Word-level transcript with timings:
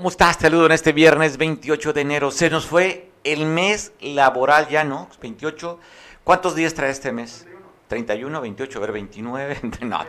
¿Cómo 0.00 0.08
estás? 0.08 0.38
Te 0.38 0.44
saludo 0.44 0.64
en 0.64 0.72
este 0.72 0.94
viernes 0.94 1.36
28 1.36 1.92
de 1.92 2.00
enero. 2.00 2.30
Se 2.30 2.48
nos 2.48 2.64
fue 2.64 3.10
el 3.22 3.44
mes 3.44 3.92
laboral 4.00 4.66
ya, 4.70 4.82
¿no? 4.82 5.10
28. 5.20 5.78
¿Cuántos 6.24 6.54
días 6.54 6.72
trae 6.72 6.90
este 6.90 7.12
mes? 7.12 7.46
31, 7.88 8.40
28, 8.40 8.78
a 8.78 8.80
ver, 8.80 8.92
29. 8.92 9.60
No, 9.82 10.00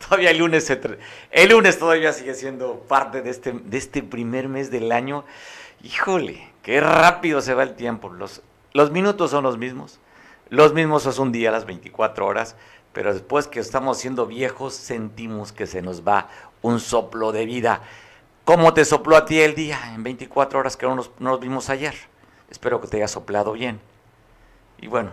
todavía, 0.00 0.32
el 0.32 0.38
lunes 0.38 0.64
se 0.64 0.80
el 1.30 1.48
lunes 1.48 1.78
todavía 1.78 2.12
sigue 2.12 2.34
siendo 2.34 2.80
parte 2.80 3.22
de 3.22 3.30
este, 3.30 3.52
de 3.52 3.78
este 3.78 4.02
primer 4.02 4.48
mes 4.48 4.72
del 4.72 4.90
año. 4.90 5.24
Híjole, 5.84 6.50
qué 6.64 6.80
rápido 6.80 7.40
se 7.40 7.54
va 7.54 7.62
el 7.62 7.76
tiempo. 7.76 8.08
Los, 8.08 8.42
los 8.72 8.90
minutos 8.90 9.30
son 9.30 9.44
los 9.44 9.58
mismos. 9.58 10.00
Los 10.48 10.74
mismos 10.74 11.06
es 11.06 11.20
un 11.20 11.30
día, 11.30 11.52
las 11.52 11.66
24 11.66 12.26
horas. 12.26 12.56
Pero 12.92 13.12
después 13.12 13.46
que 13.46 13.60
estamos 13.60 13.96
siendo 13.98 14.26
viejos, 14.26 14.74
sentimos 14.74 15.52
que 15.52 15.68
se 15.68 15.82
nos 15.82 16.04
va 16.04 16.26
un 16.62 16.80
soplo 16.80 17.30
de 17.30 17.46
vida. 17.46 17.82
¿Cómo 18.44 18.74
te 18.74 18.84
sopló 18.84 19.16
a 19.16 19.24
ti 19.24 19.40
el 19.40 19.54
día 19.54 19.78
en 19.94 20.02
24 20.02 20.58
horas 20.58 20.76
que 20.76 20.86
no 20.86 20.94
nos, 20.94 21.10
no 21.18 21.30
nos 21.30 21.40
vimos 21.40 21.70
ayer? 21.70 21.94
Espero 22.50 22.80
que 22.80 22.88
te 22.88 22.96
haya 22.96 23.08
soplado 23.08 23.52
bien. 23.52 23.80
Y 24.78 24.88
bueno, 24.88 25.12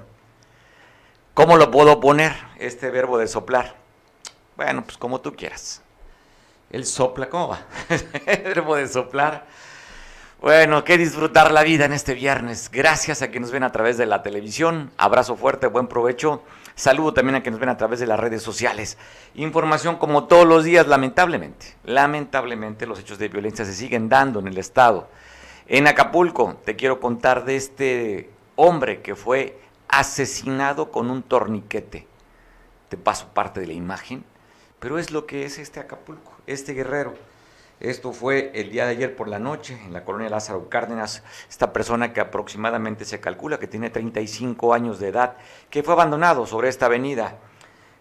¿Cómo 1.38 1.56
lo 1.56 1.70
puedo 1.70 2.00
poner, 2.00 2.34
este 2.58 2.90
verbo 2.90 3.20
de 3.20 3.28
soplar? 3.28 3.76
Bueno, 4.56 4.84
pues 4.84 4.98
como 4.98 5.22
tú 5.22 5.36
quieras. 5.36 5.84
El 6.72 6.84
sopla, 6.84 7.30
¿cómo 7.30 7.50
va? 7.50 7.60
El 8.26 8.42
verbo 8.42 8.76
de 8.76 8.88
soplar. 8.88 9.46
Bueno, 10.42 10.84
que 10.84 10.98
disfrutar 10.98 11.52
la 11.52 11.62
vida 11.62 11.86
en 11.86 11.94
este 11.94 12.16
viernes. 12.16 12.72
Gracias 12.72 13.22
a 13.22 13.28
quienes 13.28 13.50
nos 13.50 13.52
ven 13.52 13.62
a 13.62 13.72
través 13.72 14.00
de 14.00 14.08
la 14.08 14.24
televisión. 14.24 14.92
Abrazo 14.98 15.36
fuerte, 15.36 15.68
buen 15.68 15.88
provecho. 15.88 16.42
Saludo 16.78 17.12
también 17.12 17.34
a 17.34 17.42
quienes 17.42 17.54
nos 17.54 17.62
ven 17.62 17.70
a 17.70 17.78
través 17.78 18.00
de 18.00 18.06
las 18.06 18.20
redes 18.20 18.44
sociales. 18.44 19.00
Información 19.34 19.96
como 19.96 20.26
todos 20.26 20.46
los 20.46 20.64
días, 20.64 20.86
lamentablemente. 20.86 21.74
Lamentablemente 21.84 22.86
los 22.86 23.00
hechos 23.00 23.18
de 23.18 23.30
violencia 23.30 23.66
se 23.66 23.74
siguen 23.74 24.10
dando 24.10 24.40
en 24.40 24.48
el 24.48 24.60
Estado. 24.60 25.10
En 25.66 25.88
Acapulco, 25.88 26.62
te 26.64 26.76
quiero 26.76 27.00
contar 27.00 27.46
de 27.46 27.56
este 27.56 28.30
hombre 28.56 29.02
que 29.02 29.16
fue 29.16 29.60
asesinado 29.88 30.92
con 30.92 31.10
un 31.10 31.24
torniquete. 31.24 32.06
Te 32.90 32.98
paso 32.98 33.30
parte 33.34 33.60
de 33.60 33.66
la 33.66 33.74
imagen, 33.74 34.24
pero 34.80 35.00
es 35.00 35.10
lo 35.10 35.26
que 35.26 35.46
es 35.46 35.58
este 35.58 35.80
Acapulco, 35.80 36.32
este 36.46 36.74
guerrero. 36.74 37.16
Esto 37.80 38.12
fue 38.12 38.52
el 38.56 38.72
día 38.72 38.86
de 38.86 38.92
ayer 38.92 39.16
por 39.16 39.28
la 39.28 39.38
noche 39.38 39.80
en 39.86 39.94
la 39.94 40.04
colonia 40.04 40.30
Lázaro 40.30 40.68
Cárdenas, 40.68 41.24
esta 41.48 41.74
persona 41.74 42.12
que 42.12 42.22
aproximadamente 42.22 43.06
se 43.06 43.20
calcula 43.20 43.60
que 43.60 43.68
tiene 43.68 43.92
35 43.92 44.74
años 44.74 45.00
de 45.00 45.10
edad, 45.10 45.38
que 45.70 45.84
fue 45.84 45.94
abandonado 45.94 46.48
sobre 46.48 46.70
esta 46.70 46.88
avenida. 46.88 47.38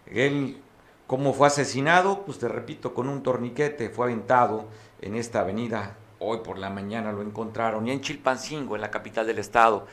Él, 0.07 0.61
¿cómo 1.05 1.33
fue 1.33 1.47
asesinado? 1.47 2.23
Pues 2.25 2.39
te 2.39 2.47
repito, 2.47 2.95
con 2.95 3.07
un 3.07 3.21
torniquete, 3.21 3.89
fue 3.89 4.07
aventado 4.07 4.65
en 5.01 5.15
esta 5.15 5.41
avenida. 5.41 5.95
Hoy 6.19 6.39
por 6.39 6.57
la 6.57 6.71
mañana 6.71 7.11
lo 7.11 7.21
encontraron 7.21 7.87
y 7.87 7.91
en 7.91 8.01
Chilpancingo, 8.01 8.75
en 8.75 8.81
la 8.81 8.89
capital 8.89 9.27
del 9.27 9.37
estado 9.37 9.85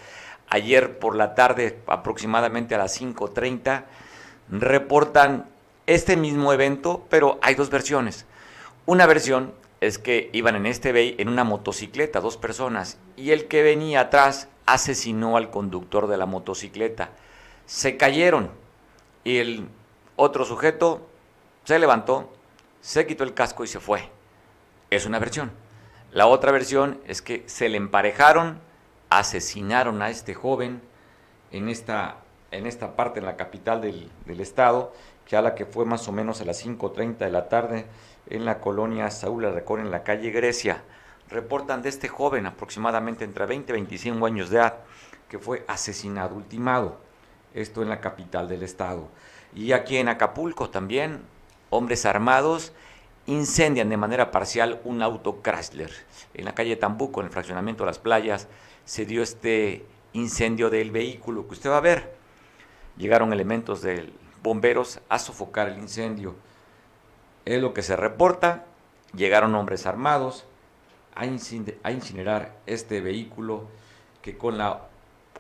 ayer 0.48 0.98
por 0.98 1.16
la 1.16 1.34
tarde, 1.34 1.80
aproximadamente 1.86 2.74
a 2.74 2.78
las 2.78 3.00
5.30, 3.00 3.84
reportan 4.50 5.46
este 5.86 6.16
mismo 6.16 6.52
evento, 6.52 7.04
pero 7.08 7.38
hay 7.42 7.54
dos 7.54 7.70
versiones. 7.70 8.26
Una 8.86 9.06
versión 9.06 9.52
es 9.80 9.98
que 9.98 10.30
iban 10.32 10.56
en 10.56 10.66
este 10.66 10.92
bay 10.92 11.14
en 11.18 11.28
una 11.28 11.44
motocicleta, 11.44 12.20
dos 12.20 12.36
personas, 12.36 12.98
y 13.16 13.30
el 13.30 13.46
que 13.46 13.62
venía 13.62 14.00
atrás 14.00 14.48
asesinó 14.66 15.36
al 15.36 15.50
conductor 15.50 16.06
de 16.06 16.16
la 16.16 16.26
motocicleta. 16.26 17.10
Se 17.66 17.96
cayeron 17.96 18.50
y 19.24 19.38
el 19.38 19.68
otro 20.16 20.44
sujeto 20.44 21.06
se 21.64 21.78
levantó, 21.78 22.32
se 22.80 23.06
quitó 23.06 23.24
el 23.24 23.34
casco 23.34 23.64
y 23.64 23.66
se 23.66 23.80
fue. 23.80 24.10
Es 24.90 25.06
una 25.06 25.18
versión. 25.18 25.50
La 26.12 26.26
otra 26.26 26.52
versión 26.52 27.00
es 27.06 27.22
que 27.22 27.42
se 27.46 27.68
le 27.68 27.76
emparejaron, 27.76 28.60
asesinaron 29.10 30.02
a 30.02 30.10
este 30.10 30.34
joven 30.34 30.80
en 31.50 31.68
esta, 31.68 32.18
en 32.50 32.66
esta 32.66 32.94
parte, 32.94 33.18
en 33.18 33.26
la 33.26 33.36
capital 33.36 33.80
del, 33.80 34.10
estado, 34.40 34.92
que 35.26 35.36
a 35.36 35.42
la 35.42 35.54
que 35.54 35.66
fue 35.66 35.84
más 35.86 36.06
o 36.06 36.12
menos 36.12 36.40
a 36.40 36.44
las 36.44 36.64
5.30 36.64 37.16
de 37.16 37.30
la 37.30 37.48
tarde 37.48 37.86
en 38.28 38.44
la 38.44 38.60
colonia 38.60 39.10
Saúl 39.10 39.44
Arrecón, 39.44 39.80
en 39.80 39.90
la 39.90 40.02
calle 40.02 40.30
Grecia. 40.30 40.82
Reportan 41.28 41.82
de 41.82 41.88
este 41.88 42.08
joven, 42.08 42.46
aproximadamente 42.46 43.24
entre 43.24 43.46
20 43.46 43.72
y 43.72 43.74
25 43.74 44.26
años 44.26 44.50
de 44.50 44.58
edad, 44.58 44.78
que 45.28 45.38
fue 45.38 45.64
asesinado, 45.68 46.36
ultimado. 46.36 47.00
Esto 47.54 47.82
en 47.82 47.88
la 47.88 48.00
capital 48.00 48.48
del 48.48 48.62
estado. 48.62 49.08
Y 49.54 49.72
aquí 49.72 49.96
en 49.96 50.08
Acapulco 50.08 50.70
también, 50.70 51.22
hombres 51.70 52.04
armados 52.06 52.72
incendian 53.26 53.88
de 53.88 53.96
manera 53.96 54.30
parcial 54.30 54.80
un 54.84 55.00
auto 55.02 55.40
Chrysler 55.42 55.90
en 56.34 56.44
la 56.44 56.54
calle 56.54 56.76
Tambuco, 56.76 57.20
en 57.20 57.26
el 57.26 57.32
fraccionamiento 57.32 57.84
de 57.84 57.90
las 57.90 57.98
playas, 57.98 58.48
se 58.84 59.06
dio 59.06 59.22
este 59.22 59.86
incendio 60.12 60.68
del 60.68 60.90
vehículo 60.90 61.46
que 61.46 61.54
usted 61.54 61.70
va 61.70 61.78
a 61.78 61.80
ver. 61.80 62.14
Llegaron 62.96 63.32
elementos 63.32 63.82
de 63.82 64.12
bomberos 64.42 65.00
a 65.08 65.18
sofocar 65.18 65.68
el 65.68 65.78
incendio. 65.78 66.34
Es 67.44 67.60
lo 67.60 67.74
que 67.74 67.82
se 67.82 67.96
reporta. 67.96 68.64
Llegaron 69.14 69.54
hombres 69.54 69.86
armados 69.86 70.44
a 71.14 71.26
incinerar 71.26 72.56
este 72.66 73.00
vehículo 73.00 73.68
que 74.22 74.36
con 74.36 74.58
la 74.58 74.80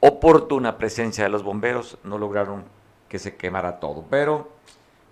oportuna 0.00 0.76
presencia 0.78 1.24
de 1.24 1.30
los 1.30 1.42
bomberos 1.42 1.98
no 2.04 2.18
lograron 2.18 2.64
que 3.08 3.18
se 3.18 3.36
quemara 3.36 3.80
todo. 3.80 4.04
Pero, 4.10 4.50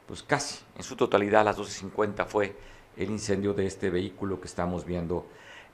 pues 0.06 0.22
casi, 0.22 0.60
en 0.76 0.82
su 0.82 0.96
totalidad, 0.96 1.40
a 1.40 1.44
las 1.44 1.58
12.50 1.58 2.26
fue 2.26 2.54
el 2.96 3.10
incendio 3.10 3.54
de 3.54 3.66
este 3.66 3.90
vehículo 3.90 4.40
que 4.40 4.46
estamos 4.46 4.84
viendo 4.84 5.26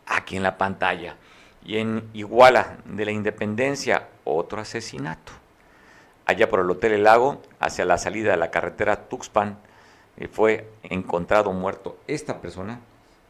aquí 0.07 0.37
en 0.37 0.43
la 0.43 0.57
pantalla 0.57 1.17
y 1.65 1.79
en 1.79 2.09
Iguala 2.15 2.79
de 2.85 3.05
la 3.05 3.11
Independencia 3.11 4.09
otro 4.25 4.61
asesinato. 4.61 5.33
Allá 6.25 6.49
por 6.49 6.61
el 6.61 6.71
Hotel 6.71 6.93
El 6.93 7.05
Lago, 7.05 7.43
hacia 7.59 7.85
la 7.85 7.99
salida 7.99 8.31
de 8.31 8.37
la 8.37 8.51
carretera 8.51 9.09
Tuxpan, 9.09 9.59
fue 10.27 10.69
encontrado 10.83 11.53
muerto 11.53 11.97
esta 12.09 12.41
persona 12.41 12.81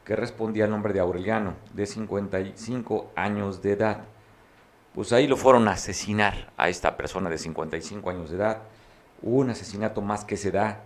que 0.05 0.17
respondía 0.17 0.65
al 0.65 0.71
nombre 0.71 0.95
de 0.95 1.01
Aureliano, 1.01 1.53
de 1.75 1.85
55 1.85 3.13
años 3.15 3.61
de 3.61 3.73
edad. 3.73 4.05
Pues 4.95 5.13
ahí 5.13 5.27
lo 5.27 5.37
fueron 5.37 5.69
a 5.69 5.73
asesinar 5.73 6.51
a 6.57 6.71
esta 6.71 6.97
persona 6.97 7.29
de 7.29 7.37
55 7.37 8.09
años 8.09 8.31
de 8.31 8.37
edad. 8.37 8.63
Un 9.21 9.51
asesinato 9.51 10.01
más 10.01 10.25
que 10.25 10.39
se 10.39 10.51
da, 10.51 10.81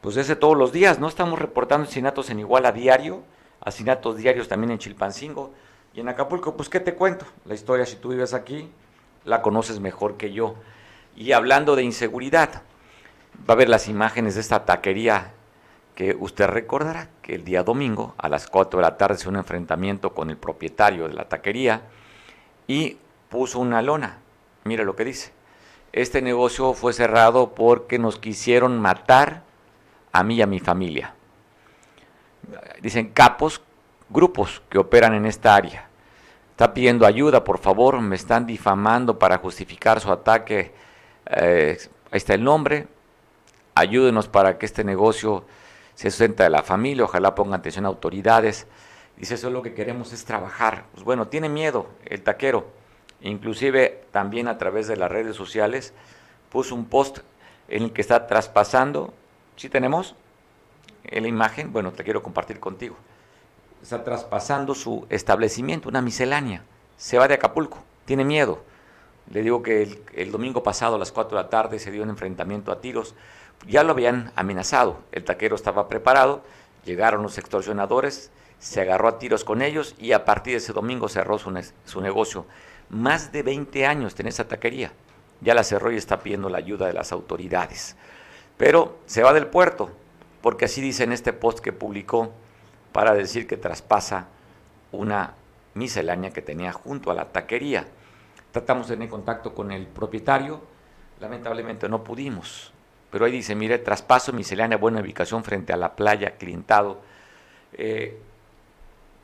pues 0.00 0.16
ese 0.16 0.36
todos 0.36 0.56
los 0.56 0.70
días, 0.70 1.00
¿no? 1.00 1.08
Estamos 1.08 1.38
reportando 1.38 1.84
asesinatos 1.84 2.30
en 2.30 2.38
Iguala 2.38 2.70
diario, 2.70 3.22
asesinatos 3.60 4.16
diarios 4.18 4.46
también 4.46 4.70
en 4.70 4.78
Chilpancingo, 4.78 5.52
y 5.92 6.00
en 6.00 6.08
Acapulco, 6.08 6.56
pues, 6.56 6.68
¿qué 6.68 6.78
te 6.78 6.94
cuento? 6.94 7.26
La 7.44 7.54
historia, 7.54 7.84
si 7.84 7.96
tú 7.96 8.10
vives 8.10 8.32
aquí, 8.32 8.70
la 9.24 9.42
conoces 9.42 9.80
mejor 9.80 10.16
que 10.16 10.32
yo. 10.32 10.54
Y 11.16 11.32
hablando 11.32 11.74
de 11.74 11.82
inseguridad, 11.82 12.62
va 13.48 13.54
a 13.54 13.56
ver 13.56 13.68
las 13.68 13.88
imágenes 13.88 14.36
de 14.36 14.40
esta 14.40 14.64
taquería 14.64 15.32
que 16.00 16.16
usted 16.18 16.46
recordará 16.46 17.10
que 17.20 17.34
el 17.34 17.44
día 17.44 17.62
domingo 17.62 18.14
a 18.16 18.30
las 18.30 18.46
4 18.46 18.78
de 18.78 18.82
la 18.82 18.96
tarde 18.96 19.18
se 19.18 19.28
un 19.28 19.36
enfrentamiento 19.36 20.14
con 20.14 20.30
el 20.30 20.38
propietario 20.38 21.06
de 21.06 21.12
la 21.12 21.28
taquería 21.28 21.82
y 22.66 22.96
puso 23.28 23.58
una 23.58 23.82
lona. 23.82 24.16
Mire 24.64 24.86
lo 24.86 24.96
que 24.96 25.04
dice. 25.04 25.30
Este 25.92 26.22
negocio 26.22 26.72
fue 26.72 26.94
cerrado 26.94 27.54
porque 27.54 27.98
nos 27.98 28.18
quisieron 28.18 28.80
matar 28.80 29.42
a 30.10 30.24
mí 30.24 30.36
y 30.36 30.40
a 30.40 30.46
mi 30.46 30.58
familia. 30.58 31.12
Dicen 32.80 33.10
capos 33.10 33.60
grupos 34.08 34.62
que 34.70 34.78
operan 34.78 35.12
en 35.12 35.26
esta 35.26 35.54
área. 35.54 35.90
Está 36.52 36.72
pidiendo 36.72 37.04
ayuda, 37.04 37.44
por 37.44 37.58
favor, 37.58 38.00
me 38.00 38.16
están 38.16 38.46
difamando 38.46 39.18
para 39.18 39.36
justificar 39.36 40.00
su 40.00 40.10
ataque. 40.10 40.72
Eh, 41.26 41.76
ahí 42.10 42.16
está 42.16 42.32
el 42.32 42.42
nombre. 42.42 42.88
Ayúdenos 43.74 44.28
para 44.28 44.56
que 44.56 44.64
este 44.64 44.82
negocio 44.82 45.44
se 46.00 46.10
sustente 46.10 46.42
de 46.42 46.50
la 46.50 46.62
familia. 46.62 47.04
Ojalá 47.04 47.34
pongan 47.34 47.60
atención 47.60 47.84
a 47.84 47.88
autoridades. 47.88 48.66
Dice, 49.16 49.34
eso 49.34 49.50
lo 49.50 49.62
que 49.62 49.74
queremos 49.74 50.12
es 50.12 50.24
trabajar. 50.24 50.84
Pues 50.92 51.04
bueno, 51.04 51.28
tiene 51.28 51.48
miedo 51.48 51.86
el 52.06 52.22
taquero. 52.22 52.68
Inclusive 53.20 54.04
también 54.10 54.48
a 54.48 54.56
través 54.58 54.88
de 54.88 54.96
las 54.96 55.10
redes 55.10 55.36
sociales 55.36 55.92
puso 56.50 56.74
un 56.74 56.86
post 56.86 57.18
en 57.68 57.82
el 57.82 57.92
que 57.92 58.00
está 58.00 58.26
traspasando. 58.26 59.12
¿Sí 59.56 59.68
tenemos? 59.68 60.14
En 61.04 61.24
la 61.24 61.28
imagen, 61.28 61.72
bueno, 61.72 61.92
te 61.92 62.04
quiero 62.04 62.22
compartir 62.22 62.60
contigo 62.60 62.96
está 63.82 64.04
traspasando 64.04 64.74
su 64.74 65.06
establecimiento, 65.08 65.88
una 65.88 66.02
miscelánea. 66.02 66.62
Se 66.96 67.18
va 67.18 67.28
de 67.28 67.34
Acapulco, 67.34 67.78
tiene 68.04 68.24
miedo. 68.24 68.62
Le 69.30 69.42
digo 69.42 69.62
que 69.62 70.02
el, 70.14 70.32
domingo 70.32 70.62
pasado 70.62 70.96
a 70.96 70.98
las 70.98 71.12
4 71.12 71.36
de 71.36 71.44
la 71.44 71.48
tarde 71.48 71.78
se 71.78 71.90
dio 71.90 72.02
un 72.02 72.10
enfrentamiento 72.10 72.72
a 72.72 72.80
tiros. 72.80 73.14
Ya 73.66 73.84
lo 73.84 73.92
habían 73.92 74.32
amenazado, 74.36 75.00
el 75.12 75.24
taquero 75.24 75.54
estaba 75.54 75.88
preparado, 75.88 76.42
llegaron 76.84 77.22
los 77.22 77.38
extorsionadores, 77.38 78.30
se 78.58 78.80
agarró 78.80 79.08
a 79.08 79.18
tiros 79.18 79.44
con 79.44 79.62
ellos 79.62 79.94
y 79.98 80.12
a 80.12 80.24
partir 80.24 80.52
de 80.52 80.58
ese 80.58 80.72
domingo 80.72 81.08
cerró 81.08 81.38
su, 81.38 81.52
su 81.84 82.00
negocio. 82.00 82.46
Más 82.88 83.32
de 83.32 83.42
20 83.42 83.86
años 83.86 84.14
tiene 84.14 84.30
esa 84.30 84.48
taquería. 84.48 84.92
Ya 85.40 85.54
la 85.54 85.64
cerró 85.64 85.90
y 85.90 85.96
está 85.96 86.20
pidiendo 86.20 86.50
la 86.50 86.58
ayuda 86.58 86.86
de 86.86 86.92
las 86.92 87.12
autoridades. 87.12 87.96
Pero 88.56 88.98
se 89.06 89.22
va 89.22 89.32
del 89.32 89.46
puerto, 89.46 89.90
porque 90.42 90.66
así 90.66 90.80
dice 90.82 91.04
en 91.04 91.12
este 91.12 91.32
post 91.32 91.60
que 91.60 91.72
publicó 91.72 92.32
para 92.92 93.14
decir 93.14 93.46
que 93.46 93.56
traspasa 93.56 94.26
una 94.92 95.34
miscelánea 95.74 96.30
que 96.30 96.42
tenía 96.42 96.72
junto 96.72 97.10
a 97.10 97.14
la 97.14 97.32
taquería. 97.32 97.86
Tratamos 98.52 98.88
de 98.88 98.96
tener 98.96 99.08
contacto 99.08 99.54
con 99.54 99.70
el 99.70 99.86
propietario, 99.86 100.60
lamentablemente 101.20 101.88
no 101.88 102.04
pudimos. 102.04 102.72
Pero 103.10 103.24
ahí 103.24 103.32
dice, 103.32 103.54
mire, 103.54 103.78
traspaso 103.78 104.32
miscelánea, 104.32 104.78
buena 104.78 105.00
ubicación 105.00 105.42
frente 105.44 105.72
a 105.72 105.76
la 105.76 105.96
playa, 105.96 106.36
clientado, 106.36 107.00
eh, 107.72 108.18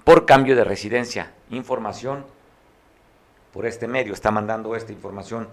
por 0.04 0.26
cambio 0.26 0.56
de 0.56 0.64
residencia. 0.64 1.32
Información 1.50 2.24
por 3.52 3.64
este 3.64 3.88
medio, 3.88 4.12
está 4.12 4.30
mandando 4.30 4.76
esta 4.76 4.92
información 4.92 5.48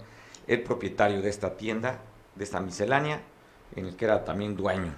el 0.46 0.62
propietario 0.62 1.22
de 1.22 1.30
esta 1.30 1.56
tienda, 1.56 2.00
de 2.34 2.44
esta 2.44 2.60
miscelánea, 2.60 3.20
en 3.74 3.86
el 3.86 3.96
que 3.96 4.04
era 4.04 4.24
también 4.24 4.56
dueño 4.56 4.92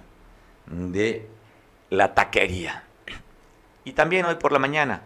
de 0.65 1.27
la 1.89 2.13
taquería. 2.13 2.83
Y 3.83 3.93
también 3.93 4.25
hoy 4.25 4.35
por 4.35 4.51
la 4.51 4.59
mañana 4.59 5.03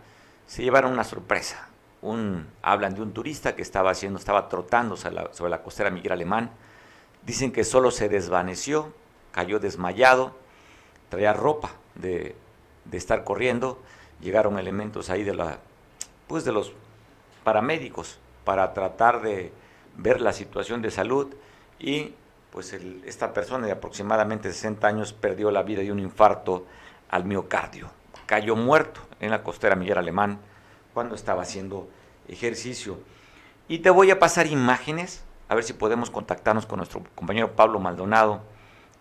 se 0.47 0.63
llevaron 0.63 0.91
una 0.91 1.03
sorpresa. 1.03 1.67
Un, 2.01 2.47
hablan 2.63 2.95
de 2.95 3.01
un 3.01 3.13
turista 3.13 3.55
que 3.55 3.61
estaba 3.61 3.91
haciendo, 3.91 4.17
estaba 4.17 4.49
trotando 4.49 4.97
sobre 4.97 5.49
la, 5.49 5.61
costera 5.61 5.91
Miguel 5.91 6.13
Alemán. 6.13 6.49
Dicen 7.25 7.51
que 7.51 7.63
solo 7.63 7.91
se 7.91 8.09
desvaneció, 8.09 8.93
cayó 9.31 9.59
desmayado, 9.59 10.35
traía 11.09 11.33
ropa 11.33 11.71
de, 11.95 12.35
de 12.85 12.97
estar 12.97 13.23
corriendo. 13.23 13.81
Llegaron 14.21 14.59
elementos 14.59 15.09
ahí 15.09 15.23
de 15.23 15.33
la, 15.33 15.59
pues 16.27 16.45
de 16.45 16.51
los 16.51 16.73
paramédicos 17.43 18.19
para 18.43 18.73
tratar 18.73 19.21
de 19.21 19.51
ver 19.97 20.21
la 20.21 20.33
situación 20.33 20.81
de 20.81 20.91
salud 20.91 21.33
y 21.79 22.13
pues 22.51 22.73
esta 23.05 23.33
persona 23.33 23.65
de 23.65 23.71
aproximadamente 23.71 24.51
60 24.51 24.85
años 24.85 25.13
perdió 25.13 25.51
la 25.51 25.63
vida 25.63 25.81
de 25.81 25.91
un 25.91 25.99
infarto 25.99 26.65
al 27.09 27.25
miocardio. 27.25 27.89
Cayó 28.25 28.55
muerto 28.55 29.01
en 29.19 29.31
la 29.31 29.41
costera 29.43 29.75
Miguel 29.75 29.97
Alemán 29.97 30.39
cuando 30.93 31.15
estaba 31.15 31.43
haciendo 31.43 31.89
ejercicio. 32.27 32.99
Y 33.67 33.79
te 33.79 33.89
voy 33.89 34.11
a 34.11 34.19
pasar 34.19 34.47
imágenes, 34.47 35.23
a 35.51 35.55
ver 35.55 35.65
si 35.65 35.73
podemos 35.73 36.09
contactarnos 36.09 36.65
con 36.65 36.77
nuestro 36.77 37.03
compañero 37.13 37.57
Pablo 37.57 37.77
Maldonado 37.77 38.39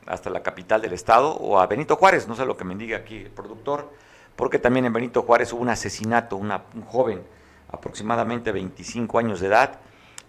hasta 0.04 0.30
la 0.30 0.42
capital 0.42 0.82
del 0.82 0.92
estado 0.92 1.32
o 1.36 1.60
a 1.60 1.66
Benito 1.68 1.94
Juárez, 1.94 2.26
no 2.26 2.34
sé 2.34 2.44
lo 2.44 2.56
que 2.56 2.64
me 2.64 2.74
diga 2.74 2.96
aquí 2.96 3.18
el 3.18 3.30
productor, 3.30 3.88
porque 4.34 4.58
también 4.58 4.84
en 4.84 4.92
Benito 4.92 5.22
Juárez 5.22 5.52
hubo 5.52 5.62
un 5.62 5.68
asesinato, 5.68 6.36
un 6.36 6.50
joven 6.88 7.22
aproximadamente 7.70 8.50
25 8.50 9.20
años 9.20 9.38
de 9.38 9.46
edad, 9.46 9.78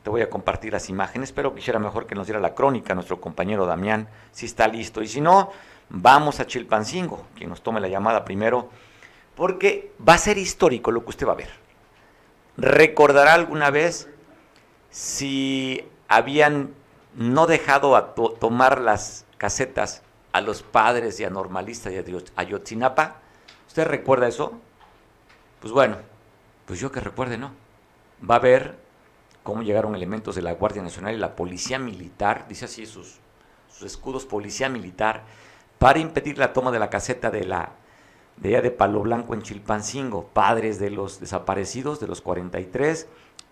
te 0.03 0.11
voy 0.11 0.21
a 0.21 0.29
compartir 0.29 0.73
las 0.73 0.89
imágenes, 0.89 1.31
pero 1.31 1.55
quisiera 1.55 1.79
mejor 1.79 2.05
que 2.05 2.13
nos 2.13 2.27
diera 2.27 2.39
la 2.39 2.53
crónica 2.53 2.93
nuestro 2.93 3.19
compañero 3.19 3.65
Damián, 3.65 4.07
si 4.31 4.45
está 4.45 4.67
listo. 4.67 5.01
Y 5.01 5.07
si 5.07 5.21
no, 5.21 5.49
vamos 5.89 6.39
a 6.39 6.45
Chilpancingo, 6.45 7.25
quien 7.35 7.49
nos 7.49 7.63
tome 7.63 7.81
la 7.81 7.87
llamada 7.87 8.23
primero, 8.23 8.69
porque 9.35 9.91
va 10.07 10.13
a 10.13 10.19
ser 10.19 10.37
histórico 10.37 10.91
lo 10.91 11.03
que 11.03 11.09
usted 11.09 11.27
va 11.27 11.31
a 11.31 11.37
ver. 11.37 11.49
¿Recordará 12.57 13.33
alguna 13.33 13.71
vez 13.71 14.07
si 14.91 15.83
habían 16.11 16.73
no 17.15 17.47
dejado 17.47 17.95
a 17.95 18.13
tomar 18.13 18.81
las 18.81 19.25
casetas 19.37 20.03
a 20.33 20.41
los 20.41 20.61
padres 20.61 21.19
y 21.19 21.23
anormalistas 21.23 21.93
de 21.93 22.23
Ayotzinapa? 22.35 23.21
¿Usted 23.67 23.85
recuerda 23.85 24.27
eso? 24.27 24.59
Pues 25.61 25.71
bueno, 25.71 25.97
pues 26.65 26.79
yo 26.79 26.91
que 26.91 26.99
recuerde, 26.99 27.37
no. 27.37 27.51
Va 28.29 28.35
a 28.35 28.39
ver 28.39 28.75
cómo 29.43 29.61
llegaron 29.61 29.95
elementos 29.95 30.35
de 30.35 30.41
la 30.41 30.53
Guardia 30.53 30.81
Nacional 30.81 31.15
y 31.15 31.17
la 31.17 31.35
Policía 31.35 31.79
Militar, 31.79 32.45
dice 32.47 32.65
así 32.65 32.85
sus, 32.85 33.19
escudos, 33.83 34.25
Policía 34.25 34.69
Militar, 34.69 35.23
para 35.79 35.99
impedir 35.99 36.37
la 36.37 36.53
toma 36.53 36.71
de 36.71 36.79
la 36.79 36.89
caseta 36.89 37.31
de 37.31 37.45
la 37.45 37.71
de 38.37 38.49
allá 38.49 38.61
de 38.61 38.71
Palo 38.71 39.01
Blanco 39.01 39.33
en 39.33 39.41
Chilpancingo, 39.41 40.25
padres 40.33 40.79
de 40.79 40.89
los 40.89 41.19
desaparecidos, 41.19 41.99
de 41.99 42.07
los 42.07 42.21
43, 42.21 43.07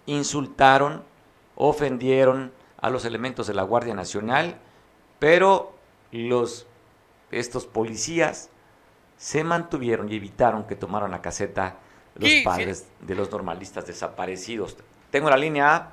insultaron, 0.08 1.04
ofendieron 1.60 2.54
a 2.82 2.90
los 2.90 3.06
elementos 3.06 3.46
de 3.46 3.54
la 3.54 3.64
Guardia 3.64 3.94
Nacional, 3.94 4.58
pero 5.20 5.76
los, 6.12 6.66
estos 7.30 7.68
policías 7.68 8.50
se 9.18 9.44
mantuvieron 9.44 10.10
y 10.10 10.16
evitaron 10.16 10.66
que 10.66 10.76
tomaran 10.76 11.12
la 11.12 11.22
caseta 11.22 11.76
los 12.16 12.32
padres 12.44 12.88
de 13.02 13.14
los 13.14 13.30
normalistas 13.30 13.86
desaparecidos. 13.86 14.78
Tengo 15.12 15.30
la 15.30 15.38
línea 15.38 15.76
A. 15.76 15.92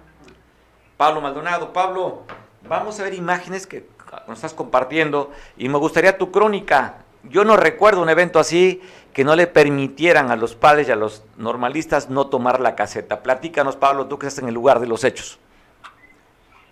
Pablo 0.96 1.20
Maldonado. 1.20 1.72
Pablo, 1.72 2.22
vamos 2.68 2.98
a 3.00 3.02
ver 3.02 3.14
imágenes 3.14 3.66
que 3.66 3.88
nos 4.28 4.38
estás 4.38 4.54
compartiendo 4.54 5.32
y 5.56 5.68
me 5.68 5.78
gustaría 5.78 6.16
tu 6.16 6.30
crónica. 6.30 7.04
Yo 7.24 7.44
no 7.44 7.56
recuerdo 7.56 8.02
un 8.02 8.08
evento 8.08 8.38
así 8.38 8.80
que 9.12 9.24
no 9.24 9.34
le 9.34 9.48
permitieran 9.48 10.30
a 10.30 10.36
los 10.36 10.54
padres 10.54 10.88
y 10.88 10.92
a 10.92 10.96
los 10.96 11.24
normalistas 11.36 12.08
no 12.08 12.28
tomar 12.28 12.60
la 12.60 12.76
caseta. 12.76 13.24
Platícanos, 13.24 13.74
Pablo, 13.74 14.06
tú 14.06 14.18
que 14.18 14.28
estás 14.28 14.42
en 14.42 14.48
el 14.48 14.54
lugar 14.54 14.78
de 14.78 14.86
los 14.86 15.02
hechos. 15.02 15.40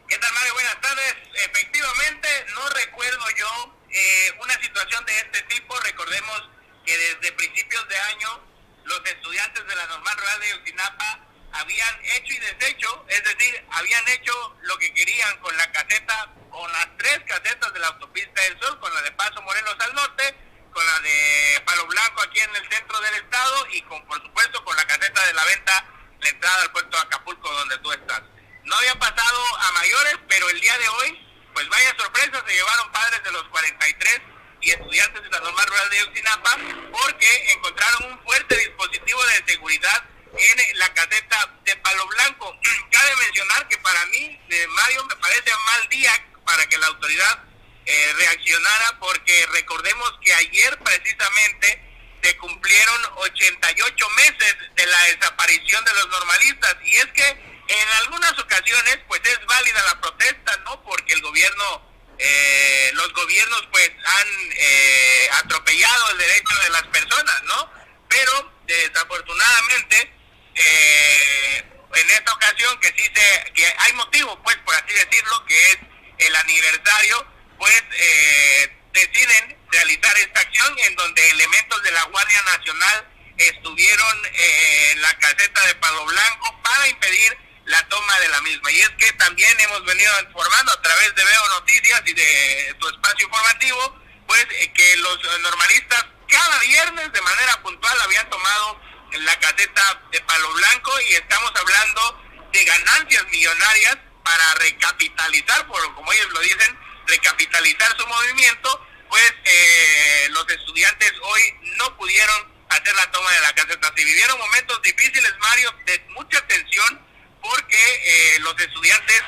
¿Qué 0.09 0.17
tal, 0.19 0.31
Mario? 0.35 0.53
Buenas 0.55 0.81
tardes. 0.81 1.15
Efectivamente, 1.47 2.29
no 2.55 2.69
recuerdo 2.69 3.25
yo 3.37 3.73
eh, 3.91 4.39
una 4.43 4.55
situación 4.75 5.05
de 5.07 5.19
este 5.19 5.43
tipo. 5.43 5.79
Recordemos 5.81 6.49
que 6.85 6.99
desde 6.99 7.33
principios 7.33 7.89
de 7.89 7.97
año 7.97 8.41
los 8.85 9.01
estudiantes 9.05 9.67
de 9.67 9.77
la 9.77 9.87
normal 9.87 10.17
rural 10.19 10.41
de 10.41 10.55
Utinapa 10.57 11.21
habían 11.53 12.05
hecho 12.05 12.33
y 12.35 12.39
deshecho, 12.41 13.07
es 13.09 13.23
decir, 13.23 13.65
habían 13.71 14.09
hecho 14.09 14.57
lo 14.63 14.77
que 14.79 14.93
querían 14.93 15.39
con 15.39 15.57
la 15.57 15.71
caseta, 15.71 16.29
con 16.51 16.71
las 16.73 16.89
tres 16.99 17.21
casetas 17.25 17.73
de 17.73 17.79
la 17.79 17.87
autopista 17.87 18.43
del 18.43 18.61
Sol, 18.61 18.81
con 18.81 18.93
la 18.93 19.03
de 19.03 19.13
Paso 19.13 19.41
Morelos 19.43 19.77
al 19.79 19.95
norte, 19.95 20.35
con 20.73 20.85
la 20.85 20.99
de 21.01 21.63
Palo 21.65 21.87
Blanco 21.87 22.23
aquí 22.23 22.41
en 22.41 22.57
el 22.57 22.69
centro 22.69 23.01
del 23.01 23.15
estado 23.15 23.67
y 23.71 23.81
con, 23.83 24.05
por 24.07 24.21
supuesto, 24.21 24.65
con 24.65 24.77
la 24.77 24.85
caseta 24.87 25.25
de 25.25 25.35
la 25.35 25.45
venta, 25.45 25.85
la 26.21 26.29
entrada 26.29 26.63
al 26.63 26.73
puerto 26.73 26.97
de 26.97 27.03
Acapulco 27.05 27.53
donde 27.53 27.79
tú 27.79 27.93
estás. 27.93 28.23
No 28.65 28.75
había 28.75 28.99
pasado 28.99 29.57
a 29.61 29.73
mayores, 29.73 30.19
pero 30.29 30.51
el 30.51 30.61
día 30.61 30.77
de 30.79 30.89
hoy, 30.89 31.29
pues 31.55 31.69
vaya 31.69 31.95
sorpresa, 31.97 32.43
se 32.45 32.55
llevaron 32.55 32.91
padres 32.91 33.23
de 33.23 33.31
los 33.31 33.45
43 33.45 34.34
y 34.65 34.71
estudiantes 34.71 35.23
de 35.23 35.31
la 35.31 35.41
normal 35.41 35.67
rural 35.67 35.91
de 35.91 36.05
Ucinapa 36.05 36.59
porque 36.91 37.53
encontraron 37.53 38.13
un 38.13 38.23
fuerte 38.25 38.57
dispositivo 38.57 39.23
de 39.25 39.53
seguridad 39.53 40.05
en 40.37 40.79
la 40.79 40.93
caseta 40.95 41.55
de 41.65 41.77
Palo 41.77 42.07
Blanco. 42.09 42.59
Cabe 42.91 43.17
mencionar 43.17 43.69
que 43.69 43.79
para 43.79 44.05
mí, 44.07 44.41
de 44.49 44.67
Mario, 44.69 45.05
me 45.07 45.17
parece 45.17 45.51
mal 45.67 45.89
día 45.89 46.13
para 46.45 46.67
que 46.67 46.79
la 46.79 46.87
autoridad 46.89 47.45
eh, 47.87 48.13
reaccionara, 48.17 48.99
porque 48.99 49.47
recordemos 49.53 50.13
que 50.23 50.33
ayer 50.35 50.79
precisamente 50.79 51.81
se 52.23 52.37
cumplieron 52.39 53.03
88 53.17 54.09
meses 54.17 54.57
de 54.75 54.87
la 54.87 55.03
desaparición 55.03 55.85
de 55.85 55.95
los 55.95 56.09
normalistas. 56.09 56.77
Y 56.83 56.97
es 56.97 57.07
que 57.07 57.29
en 57.67 57.89
algunas 58.01 58.39
ocasiones, 58.39 58.99
pues 59.09 59.21
es 59.25 59.45
válida 59.47 59.83
la 59.89 60.01
protesta, 60.01 60.57
¿no? 60.65 60.83
Porque 60.83 61.15
el 61.15 61.21
gobierno, 61.21 61.83
eh, 62.19 62.91
los 62.95 63.13
gobiernos, 63.13 63.69
pues 63.71 63.91
han 64.05 64.29
eh, 64.57 65.29
atropellado 65.33 66.11
el 66.11 66.19
derecho 66.19 66.57
de 66.63 66.71
las 66.71 66.83
personas, 66.85 67.43
¿no? 67.45 67.71
Pero 68.09 68.53
desafortunadamente 68.67 70.13
eh, 70.55 71.65
en 71.95 72.11
esta 72.11 72.33
ocasión 72.33 72.79
que 72.81 72.89
sí 72.97 73.05
se, 73.15 73.53
que 73.53 73.75
hay 73.79 73.93
motivo, 73.95 74.41
pues 74.43 74.57
por 74.59 74.75
así 74.75 74.95
decirlo, 74.95 75.45
que 75.47 75.71
es 75.73 75.79
el 76.19 76.37
aniversario, 76.37 77.27
pues 77.59 77.83
eh, 77.93 78.77
deciden 78.93 79.57
realizar 79.71 80.17
esta 80.19 80.41
acción 80.41 80.75
en 80.79 80.95
donde 80.97 81.31
elementos 81.31 81.83
de 81.83 81.91
la 81.93 82.05
Guardia 82.05 82.43
Nacional 82.43 83.09
estuvieron 83.37 84.27
eh, 84.27 84.91
en 84.93 85.03
la 85.03 85.19
caseta 85.19 85.67
de 85.67 85.75
Palo 85.77 86.05
Blanco 86.07 86.61
para 86.63 86.89
impedir 86.89 87.37
la 87.67 87.83
toma 87.89 88.19
de 88.21 88.29
la 88.29 88.41
misma. 88.43 88.71
Y 88.71 88.81
es 88.81 88.91
que 88.91 89.13
también 89.15 89.59
hemos 89.61 89.85
venido 89.85 90.13
informando 90.21 90.73
a 90.73 90.83
través 90.83 91.15
de 91.15 91.25
Veo 91.25 91.49
Noticias 91.49 92.03
y 92.07 92.13
de 92.13 92.77
tu 92.79 92.89
espacio 92.89 93.27
informativo, 93.27 94.01
pues 94.27 94.47
eh, 94.51 94.73
que 94.73 94.97
los 94.99 95.19
normalistas 95.41 96.05
cada 96.29 96.59
viernes 96.61 97.13
de 97.13 97.21
manera 97.21 97.63
puntual 97.63 98.01
habían 98.03 98.29
tomado 98.31 98.81
la 99.13 99.39
caseta 99.39 100.03
de 100.11 100.21
Palo 100.23 100.53
Blanco 100.53 100.93
y 101.09 101.15
estamos 101.15 101.53
hablando 101.55 102.23
de 102.53 102.65
ganancias 102.65 103.25
millonarias 103.31 103.99
para 104.25 104.55
recapitalizar, 104.55 105.67
por 105.67 105.95
como 105.95 106.13
ellos 106.13 106.31
lo 106.33 106.41
dicen, 106.41 106.79
recapitalizar 107.07 107.97
su 107.97 108.07
movimiento, 108.07 108.87
pues 109.09 109.35
eh, 109.45 110.29
los 110.31 110.49
estudiantes 110.49 111.13
hoy 111.23 111.43
no 111.77 111.97
pudieron 111.97 112.53
hacer 112.71 112.95
la 112.97 113.11
toma 113.11 113.31
de 113.31 113.41
la 113.41 113.55
caseta. 113.55 113.93
Se 113.95 114.05
vivieron 114.05 114.39
momentos 114.39 114.83
difíciles, 114.83 115.33
Mario, 115.39 115.75
de 115.87 116.05
mucha 116.11 116.45
tensión, 116.47 117.07
porque 117.45 117.77
eh, 117.77 118.39
los 118.41 118.59
estudiantes 118.59 119.23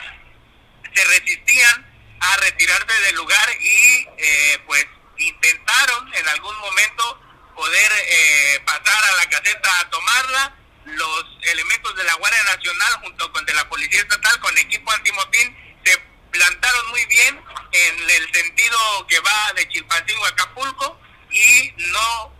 se 0.95 1.05
resistían 1.05 2.17
a 2.21 2.37
retirarse 2.39 3.03
del 3.03 3.17
lugar 3.17 3.49
y 3.61 4.09
eh, 4.17 4.59
pues 4.67 4.87
intentaron 5.19 6.15
en 6.15 6.29
algún 6.29 6.57
momento 6.59 7.21
poder 7.55 7.93
eh, 8.09 8.61
pasar 8.65 9.05
a 9.05 9.17
la 9.17 9.29
caseta 9.29 9.81
a 9.81 9.91
tomarla. 9.91 10.55
Los 10.87 11.25
elementos 11.43 11.95
de 11.97 12.05
la 12.05 12.15
Guardia 12.15 12.43
Nacional 12.45 12.93
junto 13.03 13.33
con 13.33 13.45
de 13.45 13.55
la 13.55 13.69
Policía 13.69 14.01
Estatal 14.01 14.41
con 14.41 14.57
equipo 14.57 14.91
antimotín 14.93 15.79
se 15.85 15.99
plantaron 16.31 16.89
muy 16.91 17.05
bien 17.07 17.41
en 17.73 18.11
el 18.11 18.33
sentido 18.33 19.07
que 19.09 19.21
va 19.21 19.53
de 19.57 19.69
Chilpancingo 19.69 20.25
a 20.25 20.29
Acapulco 20.29 21.01
y 21.31 21.75
no 21.77 22.33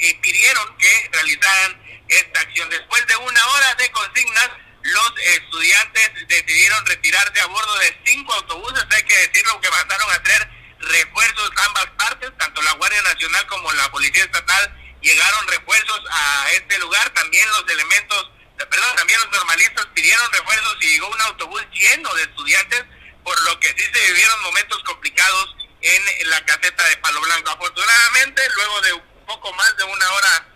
impidieron 0.00 0.76
que 0.78 1.10
realizaran 1.12 2.04
esta 2.08 2.40
acción. 2.40 2.68
Después 2.70 3.06
de 3.06 3.16
una 3.16 3.46
hora 3.46 3.74
de 3.74 3.90
consignas, 3.92 4.50
los 4.82 5.12
estudiantes 5.18 6.10
decidieron 6.28 6.86
retirarse 6.86 7.40
a 7.40 7.46
bordo 7.46 7.78
de 7.78 8.00
cinco 8.04 8.32
autobuses, 8.34 8.84
hay 8.90 9.02
que 9.02 9.28
decirlo, 9.28 9.60
que 9.60 9.70
mandaron 9.70 10.10
a 10.10 10.22
traer 10.22 10.50
refuerzos 10.78 11.50
ambas 11.66 11.86
partes, 11.98 12.30
tanto 12.38 12.62
la 12.62 12.72
Guardia 12.72 13.02
Nacional 13.02 13.46
como 13.46 13.72
la 13.72 13.90
Policía 13.90 14.24
Estatal 14.24 14.76
llegaron 15.02 15.48
refuerzos 15.48 16.00
a 16.10 16.50
este 16.52 16.78
lugar, 16.78 17.10
también 17.10 17.46
los 17.48 17.64
elementos, 17.68 18.30
perdón, 18.56 18.96
también 18.96 19.20
los 19.20 19.30
normalistas 19.30 19.86
pidieron 19.94 20.32
refuerzos 20.32 20.76
y 20.80 20.88
llegó 20.88 21.08
un 21.08 21.20
autobús 21.22 21.62
lleno 21.72 22.14
de 22.14 22.22
estudiantes, 22.22 22.84
por 23.22 23.40
lo 23.42 23.60
que 23.60 23.68
sí 23.68 23.84
se 23.92 24.12
vivieron 24.12 24.42
momentos 24.42 24.82
complicados 24.84 25.56
en 25.82 26.30
la 26.30 26.44
caseta 26.44 26.86
de 26.88 26.96
Palo 26.98 27.20
Blanco. 27.20 27.50
Afortunadamente, 27.50 28.42
luego 28.54 28.80
de 28.82 28.92
un 28.94 29.26
poco 29.26 29.52
más 29.54 29.76
de 29.76 29.84
una 29.84 30.10
hora 30.10 30.46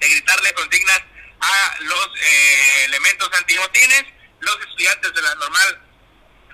de 0.00 0.08
gritarle 0.08 0.52
consignas 0.54 1.02
a 1.42 1.76
los 1.80 2.08
eh, 2.20 2.84
elementos 2.84 3.28
antimotines, 3.32 4.04
los 4.40 4.56
estudiantes 4.60 5.12
de 5.12 5.22
la 5.22 5.34
normal 5.34 5.82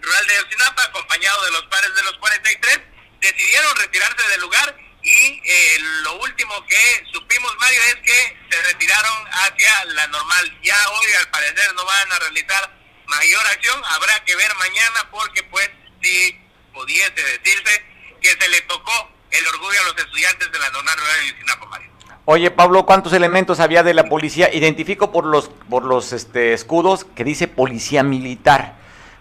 rural 0.01 0.27
de 0.27 0.51
Sinapa, 0.51 0.83
acompañados 0.83 1.45
de 1.45 1.53
los 1.53 1.63
padres 1.67 1.95
de 1.95 2.03
los 2.03 2.19
43, 2.19 2.81
decidieron 3.21 3.77
retirarse 3.77 4.29
del 4.29 4.41
lugar 4.41 4.77
y 5.03 5.41
eh, 5.45 5.79
lo 6.03 6.15
último 6.21 6.67
que 6.67 7.05
supimos, 7.13 7.55
Mario, 7.59 7.81
es 7.89 7.97
que 7.97 8.37
se 8.51 8.63
retiraron 8.63 9.27
hacia 9.31 9.85
la 9.87 10.07
normal. 10.09 10.59
Ya 10.63 10.77
hoy, 10.91 11.13
al 11.19 11.31
parecer, 11.31 11.75
no 11.75 11.85
van 11.85 12.13
a 12.13 12.19
realizar 12.19 12.79
mayor 13.07 13.47
acción. 13.47 13.83
Habrá 13.87 14.25
que 14.25 14.37
ver 14.37 14.55
mañana 14.57 15.09
porque, 15.11 15.43
pues, 15.45 15.71
si 16.03 16.39
pudiese 16.73 17.11
decirse 17.13 17.85
que 18.21 18.37
se 18.39 18.49
le 18.49 18.61
tocó 18.63 19.11
el 19.31 19.47
orgullo 19.47 19.81
a 19.81 19.85
los 19.85 19.99
estudiantes 19.99 20.51
de 20.51 20.59
la 20.59 20.71
normal 20.71 20.99
rural 20.99 21.21
de 21.21 21.39
Sinapa, 21.39 21.67
Mario. 21.67 21.98
Oye, 22.31 22.51
Pablo, 22.51 22.85
¿cuántos 22.85 23.15
elementos 23.15 23.59
había 23.59 23.83
de 23.83 23.95
la 23.95 24.05
policía? 24.05 24.53
Identifico 24.53 25.11
por 25.11 25.25
los 25.25 25.49
por 25.71 25.83
los 25.83 26.13
este, 26.13 26.53
escudos 26.53 27.07
que 27.17 27.25
dice 27.25 27.49
policía 27.49 28.03
militar. 28.03 28.77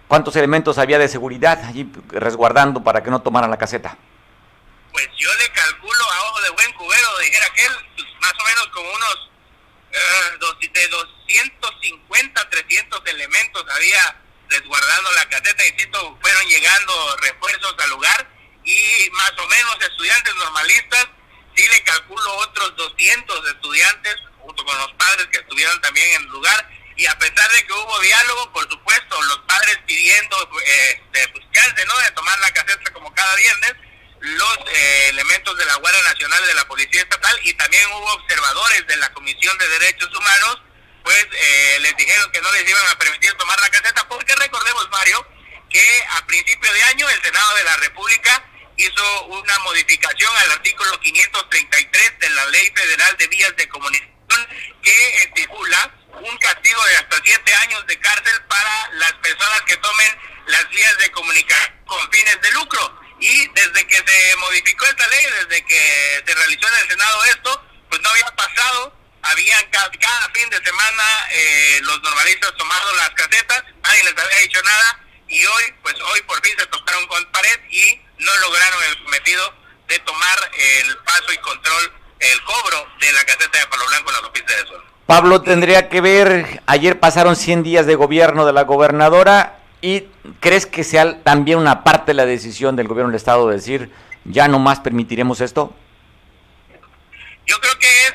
¿Cuántos 0.10 0.36
elementos 0.36 0.78
había 0.78 1.00
de 1.00 1.08
seguridad 1.08 1.64
allí 1.64 1.90
resguardando 2.10 2.84
para 2.84 3.04
que 3.04 3.10
no 3.10 3.22
tomaran 3.22 3.50
la 3.50 3.58
caseta? 3.58 3.98
Pues 4.92 5.08
yo 5.18 5.30
le 5.36 5.50
calculo 5.54 6.04
a 6.04 6.24
ojo 6.26 6.42
de 6.42 6.50
buen 6.50 6.74
cubero, 6.74 7.08
dijera 7.24 7.46
aquel, 7.46 7.72
pues 7.96 8.08
más 8.20 8.34
o 8.34 8.44
menos 8.44 8.68
como 8.74 8.90
unos 8.90 9.30
eh, 9.94 10.68
de 10.74 10.88
250, 10.90 12.50
300 12.50 13.02
elementos 13.06 13.66
había 13.74 14.22
resguardando 14.50 15.14
la 15.14 15.30
caseta. 15.30 15.66
Insisto, 15.66 16.18
fueron 16.20 16.46
llegando 16.50 17.16
refuerzos 17.22 17.74
al 17.86 17.90
lugar 17.92 18.28
y 18.66 19.10
más 19.12 19.32
o 19.32 19.48
menos 19.48 19.78
estudiantes 19.80 20.36
normalistas 20.36 21.08
sí 21.58 21.68
le 21.68 21.84
calculo 21.84 22.36
otros 22.38 22.76
200 22.76 23.48
estudiantes, 23.50 24.16
junto 24.40 24.64
con 24.64 24.78
los 24.78 24.94
padres 24.94 25.28
que 25.32 25.40
estuvieron 25.40 25.82
también 25.82 26.08
en 26.14 26.22
el 26.22 26.30
lugar, 26.30 26.70
y 26.96 27.06
a 27.06 27.18
pesar 27.18 27.52
de 27.52 27.66
que 27.66 27.74
hubo 27.74 28.00
diálogo, 28.00 28.54
por 28.54 28.70
supuesto, 28.70 29.22
los 29.24 29.40
padres 29.40 29.80
pidiendo 29.86 30.50
eh, 30.66 31.04
de, 31.12 31.28
pues, 31.30 31.46
¿no? 31.88 31.98
de 32.00 32.12
tomar 32.12 32.40
la 32.40 32.52
caseta 32.52 32.92
como 32.92 33.14
cada 33.14 33.36
viernes, 33.36 33.74
los 34.20 34.58
eh, 34.68 35.10
elementos 35.10 35.58
de 35.58 35.66
la 35.66 35.76
Guardia 35.76 36.04
Nacional 36.04 36.46
de 36.46 36.54
la 36.56 36.68
Policía 36.68 37.02
Estatal 37.02 37.40
y 37.44 37.54
también 37.54 37.86
hubo 37.92 38.14
observadores 38.14 38.88
de 38.88 38.98
la 38.98 39.14
Comisión 39.14 39.56
de 39.58 39.68
Derechos 39.70 40.10
Humanos, 40.16 40.62
pues 41.04 41.28
eh, 41.32 41.78
les 41.82 41.96
dijeron 41.98 42.32
que 42.32 42.42
no 42.42 42.52
les 42.52 42.68
iban 42.68 42.88
a 42.88 42.98
permitir 42.98 43.32
tomar 43.34 43.60
la 43.62 43.70
caseta, 43.70 44.08
porque 44.08 44.36
recordemos, 44.36 44.90
Mario, 44.90 45.28
que 45.70 46.06
a 46.12 46.26
principio 46.26 46.72
de 46.74 46.84
año 46.84 47.10
el 47.10 47.22
Senado 47.22 47.56
de 47.58 47.64
la 47.64 47.78
República 47.78 48.44
hizo 48.78 49.26
una 49.26 49.60
modificación 49.60 50.32
al 50.38 50.52
artículo 50.52 51.00
533 51.00 52.20
de 52.20 52.30
la 52.30 52.46
Ley 52.48 52.72
Federal 52.76 53.18
de 53.18 53.28
Vías 53.28 53.56
de 53.58 53.68
Comunicación 53.68 54.18
que 54.84 55.24
estipula 55.24 55.92
un 56.22 56.38
castigo 56.38 56.86
de 56.86 56.96
hasta 56.98 57.18
siete 57.24 57.54
años 57.56 57.86
de 57.88 58.00
cárcel 58.00 58.42
para 58.48 58.90
las 58.94 59.14
personas 59.14 59.62
que 59.64 59.78
tomen 59.78 60.18
las 60.48 60.70
vías 60.70 60.98
de 60.98 61.12
comunicación 61.12 61.74
con 61.86 62.12
fines 62.12 62.42
de 62.42 62.52
lucro. 62.52 63.02
Y 63.20 63.48
desde 63.50 63.88
que 63.88 63.98
se 63.98 64.36
modificó 64.38 64.86
esta 64.86 65.08
ley, 65.08 65.26
desde 65.42 65.66
que 65.66 66.24
se 66.26 66.36
realizó 66.36 66.68
en 66.68 66.80
el 66.84 66.90
Senado 66.90 67.24
esto, 67.26 67.68
pues 67.90 68.02
no 68.02 68.10
había 68.10 68.36
pasado, 68.36 68.96
habían 69.24 69.70
cada, 69.72 69.90
fin 70.34 70.50
de 70.50 70.64
semana 70.64 71.28
eh, 71.32 71.80
los 71.82 72.02
normalistas 72.02 72.54
tomando 72.58 72.94
las 72.94 73.10
casetas, 73.12 73.64
nadie 73.84 74.04
les 74.04 74.18
había 74.18 74.38
dicho 74.40 74.62
nada, 74.62 75.07
y 75.28 75.46
hoy, 75.46 75.64
pues 75.82 75.96
hoy 75.96 76.22
por 76.22 76.42
fin 76.42 76.54
se 76.58 76.66
tocaron 76.68 77.06
con 77.08 77.24
pared 77.32 77.60
y 77.70 78.00
no 78.20 78.32
lograron 78.42 78.84
el 78.90 79.04
cometido 79.04 79.54
de 79.88 80.00
tomar 80.00 80.38
el 80.54 80.98
paso 80.98 81.34
y 81.34 81.38
control, 81.38 81.94
el 82.20 82.44
cobro 82.44 82.88
de 83.00 83.12
la 83.12 83.26
caseta 83.26 83.60
de 83.60 83.68
Palo 83.68 83.86
Blanco 83.88 84.10
en 84.10 84.14
la 84.14 84.20
autopista 84.20 84.56
de 84.56 84.68
Sol. 84.68 84.84
Pablo, 85.06 85.42
tendría 85.42 85.88
que 85.88 86.02
ver, 86.02 86.62
ayer 86.66 87.00
pasaron 87.00 87.36
100 87.36 87.64
días 87.64 87.86
de 87.86 87.96
gobierno 87.96 88.46
de 88.46 88.54
la 88.54 88.64
gobernadora 88.64 89.60
y 89.82 90.08
crees 90.40 90.66
que 90.66 90.84
sea 90.84 91.24
también 91.24 91.60
una 91.60 91.84
parte 91.84 92.08
de 92.08 92.16
la 92.16 92.26
decisión 92.26 92.76
del 92.76 92.88
gobierno 92.88 93.12
del 93.12 93.18
estado 93.18 93.48
de 93.48 93.56
decir, 93.56 93.92
ya 94.26 94.48
no 94.48 94.60
más 94.60 94.80
permitiremos 94.80 95.40
esto? 95.40 95.74
Yo 97.46 97.58
creo 97.62 97.80
que 97.80 97.88
es 97.88 98.14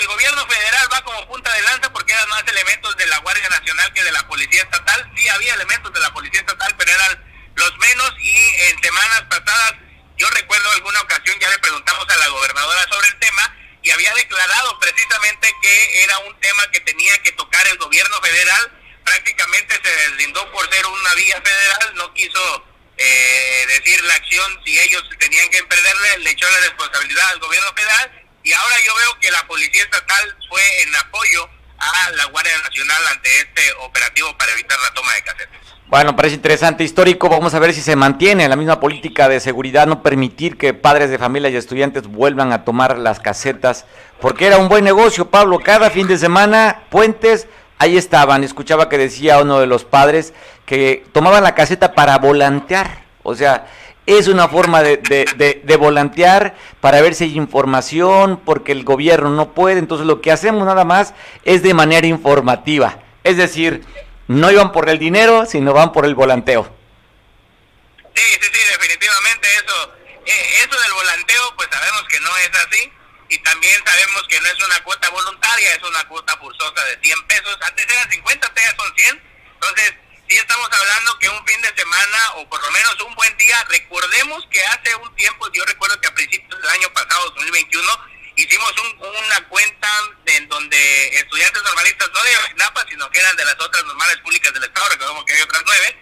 el, 0.00 0.06
gobierno 0.08 0.44
federal 0.46 0.86
va 0.92 1.00
como 1.02 1.26
punta 1.28 1.52
de 1.54 1.62
lanza 1.62 1.92
porque 1.92 2.12
eran 2.12 2.28
más 2.28 2.42
elementos 2.46 2.96
de 2.96 3.06
la 3.06 3.18
Guardia 3.18 3.48
De 4.02 4.12
la 4.12 4.26
Policía 4.26 4.62
Estatal. 4.62 5.12
Sí 5.16 5.28
había 5.28 5.54
elementos 5.54 5.92
de 5.92 6.00
la 6.00 6.12
Policía 6.12 6.40
Estatal, 6.40 6.74
pero 6.76 6.90
eran 6.90 7.32
los 7.54 7.78
menos 7.78 8.12
y 8.18 8.34
en 8.68 8.82
semanas 8.82 9.22
pasadas, 9.28 9.74
yo 10.16 10.28
recuerdo 10.30 10.70
alguna 10.72 11.00
ocasión 11.00 11.38
ya 11.38 11.50
le 11.50 11.58
preguntamos 11.58 12.08
a 12.08 12.16
la 12.16 12.28
gobernadora 12.28 12.82
sobre 12.90 13.08
el 13.08 13.18
tema 13.18 13.56
y 13.82 13.90
había 13.90 14.12
declarado 14.14 14.78
precisamente 14.78 15.52
que 15.60 16.02
era 16.02 16.18
un 16.18 16.40
tema 16.40 16.70
que 16.72 16.80
tenía 16.80 17.18
que 17.22 17.32
tocar 17.32 17.66
el 17.68 17.78
gobierno 17.78 18.16
federal. 18.22 18.72
Prácticamente 19.04 19.78
se 19.82 19.90
deslindó 19.90 20.50
por 20.52 20.72
ser 20.72 20.86
una 20.86 21.14
vía 21.14 21.42
federal, 21.42 21.94
no 21.96 22.14
quiso 22.14 22.66
eh, 22.96 23.64
decir 23.68 24.02
la 24.04 24.14
acción 24.14 24.60
si 24.64 24.78
ellos 24.78 25.02
tenían 25.18 25.48
que 25.50 25.58
emprederle, 25.58 26.18
le 26.18 26.30
echó 26.30 26.48
la 26.50 26.60
responsabilidad 26.60 27.28
al 27.30 27.40
gobierno 27.40 27.72
federal 27.74 28.22
y 28.44 28.52
ahora 28.52 28.76
yo 28.84 28.94
veo 28.94 29.20
que 29.20 29.30
la 29.30 29.46
Policía 29.46 29.82
Estatal 29.82 30.36
fue 30.48 30.82
en 30.82 30.96
apoyo 30.96 31.50
a 31.82 32.10
la 32.12 32.24
Guardia 32.26 32.52
Nacional 32.62 33.02
ante 33.12 33.28
este 33.40 33.62
operativo 33.84 34.36
para 34.38 34.52
evitar 34.52 34.78
la 34.80 34.94
toma 34.94 35.12
de 35.14 35.22
casetas. 35.22 35.62
Bueno, 35.88 36.16
parece 36.16 36.36
interesante, 36.36 36.84
histórico. 36.84 37.28
Vamos 37.28 37.52
a 37.52 37.58
ver 37.58 37.74
si 37.74 37.82
se 37.82 37.96
mantiene 37.96 38.48
la 38.48 38.56
misma 38.56 38.80
política 38.80 39.28
de 39.28 39.40
seguridad, 39.40 39.86
no 39.86 40.02
permitir 40.02 40.56
que 40.56 40.72
padres 40.72 41.10
de 41.10 41.18
familia 41.18 41.50
y 41.50 41.56
estudiantes 41.56 42.06
vuelvan 42.06 42.52
a 42.52 42.64
tomar 42.64 42.96
las 42.96 43.20
casetas, 43.20 43.84
porque 44.20 44.46
era 44.46 44.56
un 44.56 44.68
buen 44.68 44.84
negocio, 44.84 45.28
Pablo. 45.28 45.58
Cada 45.58 45.90
fin 45.90 46.06
de 46.06 46.16
semana, 46.16 46.84
puentes, 46.88 47.46
ahí 47.78 47.98
estaban. 47.98 48.42
Escuchaba 48.42 48.88
que 48.88 48.96
decía 48.96 49.40
uno 49.40 49.60
de 49.60 49.66
los 49.66 49.84
padres 49.84 50.32
que 50.64 51.04
tomaban 51.12 51.42
la 51.42 51.54
caseta 51.54 51.92
para 51.92 52.16
volantear. 52.16 53.02
O 53.22 53.34
sea, 53.34 53.66
es 54.06 54.28
una 54.28 54.48
forma 54.48 54.82
de, 54.82 54.96
de, 54.98 55.76
volantear 55.76 56.56
para 56.80 57.00
ver 57.00 57.14
si 57.14 57.24
hay 57.24 57.36
información, 57.36 58.40
porque 58.44 58.72
el 58.72 58.84
gobierno 58.84 59.30
no 59.30 59.54
puede. 59.54 59.78
Entonces 59.78 60.06
lo 60.06 60.20
que 60.20 60.32
hacemos 60.32 60.64
nada 60.66 60.84
más 60.84 61.14
es 61.44 61.62
de 61.62 61.74
manera 61.74 62.06
informativa. 62.06 62.98
Es 63.24 63.36
decir, 63.36 63.84
no 64.26 64.50
iban 64.50 64.72
por 64.72 64.88
el 64.88 64.98
dinero, 64.98 65.46
sino 65.46 65.72
van 65.72 65.92
por 65.92 66.04
el 66.04 66.14
volanteo. 66.14 66.64
Sí, 68.14 68.22
sí, 68.40 68.50
sí, 68.52 68.60
definitivamente 68.72 69.48
eso. 69.54 69.94
Eh, 70.26 70.64
eso 70.64 70.80
del 70.80 70.92
volanteo, 70.92 71.54
pues 71.56 71.68
sabemos 71.70 72.04
que 72.08 72.20
no 72.20 72.36
es 72.38 72.50
así. 72.66 72.92
Y 73.28 73.38
también 73.38 73.80
sabemos 73.86 74.22
que 74.28 74.40
no 74.40 74.46
es 74.46 74.66
una 74.66 74.78
cuota 74.84 75.08
voluntaria, 75.10 75.74
es 75.74 75.82
una 75.82 76.04
cuota 76.08 76.36
forzosa 76.36 76.84
de 76.84 76.98
100 77.02 77.26
pesos. 77.26 77.56
Antes 77.62 77.86
eran 77.90 78.10
50, 78.10 78.52
ya 78.54 78.76
son 78.76 78.94
100. 78.94 79.22
Entonces, 79.54 79.94
sí 80.32 80.38
estamos 80.38 80.66
hablando 80.72 81.18
que 81.18 81.28
un 81.28 81.46
fin 81.46 81.60
de 81.60 81.68
semana 81.76 82.32
o 82.36 82.48
por 82.48 82.62
lo 82.62 82.70
menos 82.70 82.98
un 83.02 83.14
buen 83.14 83.36
día, 83.36 83.62
recordemos 83.68 84.42
que 84.50 84.64
hace 84.64 84.94
un 84.96 85.14
tiempo, 85.14 85.46
yo 85.52 85.62
recuerdo 85.66 86.00
que 86.00 86.08
a 86.08 86.14
principios 86.14 86.58
del 86.58 86.70
año 86.70 86.90
pasado, 86.94 87.28
2021, 87.36 87.86
hicimos 88.36 88.72
una 88.98 89.48
cuenta 89.48 89.88
en 90.24 90.48
donde 90.48 91.08
estudiantes 91.18 91.62
normalistas, 91.62 92.08
no 92.14 92.22
de 92.22 92.54
NAPA, 92.56 92.86
sino 92.88 93.10
que 93.10 93.20
eran 93.20 93.36
de 93.36 93.44
las 93.44 93.60
otras 93.60 93.84
normales 93.84 94.16
públicas 94.24 94.54
del 94.54 94.64
Estado, 94.64 94.88
recordemos 94.88 95.22
que 95.26 95.34
hay 95.34 95.42
otras 95.42 95.62
nueve, 95.66 95.98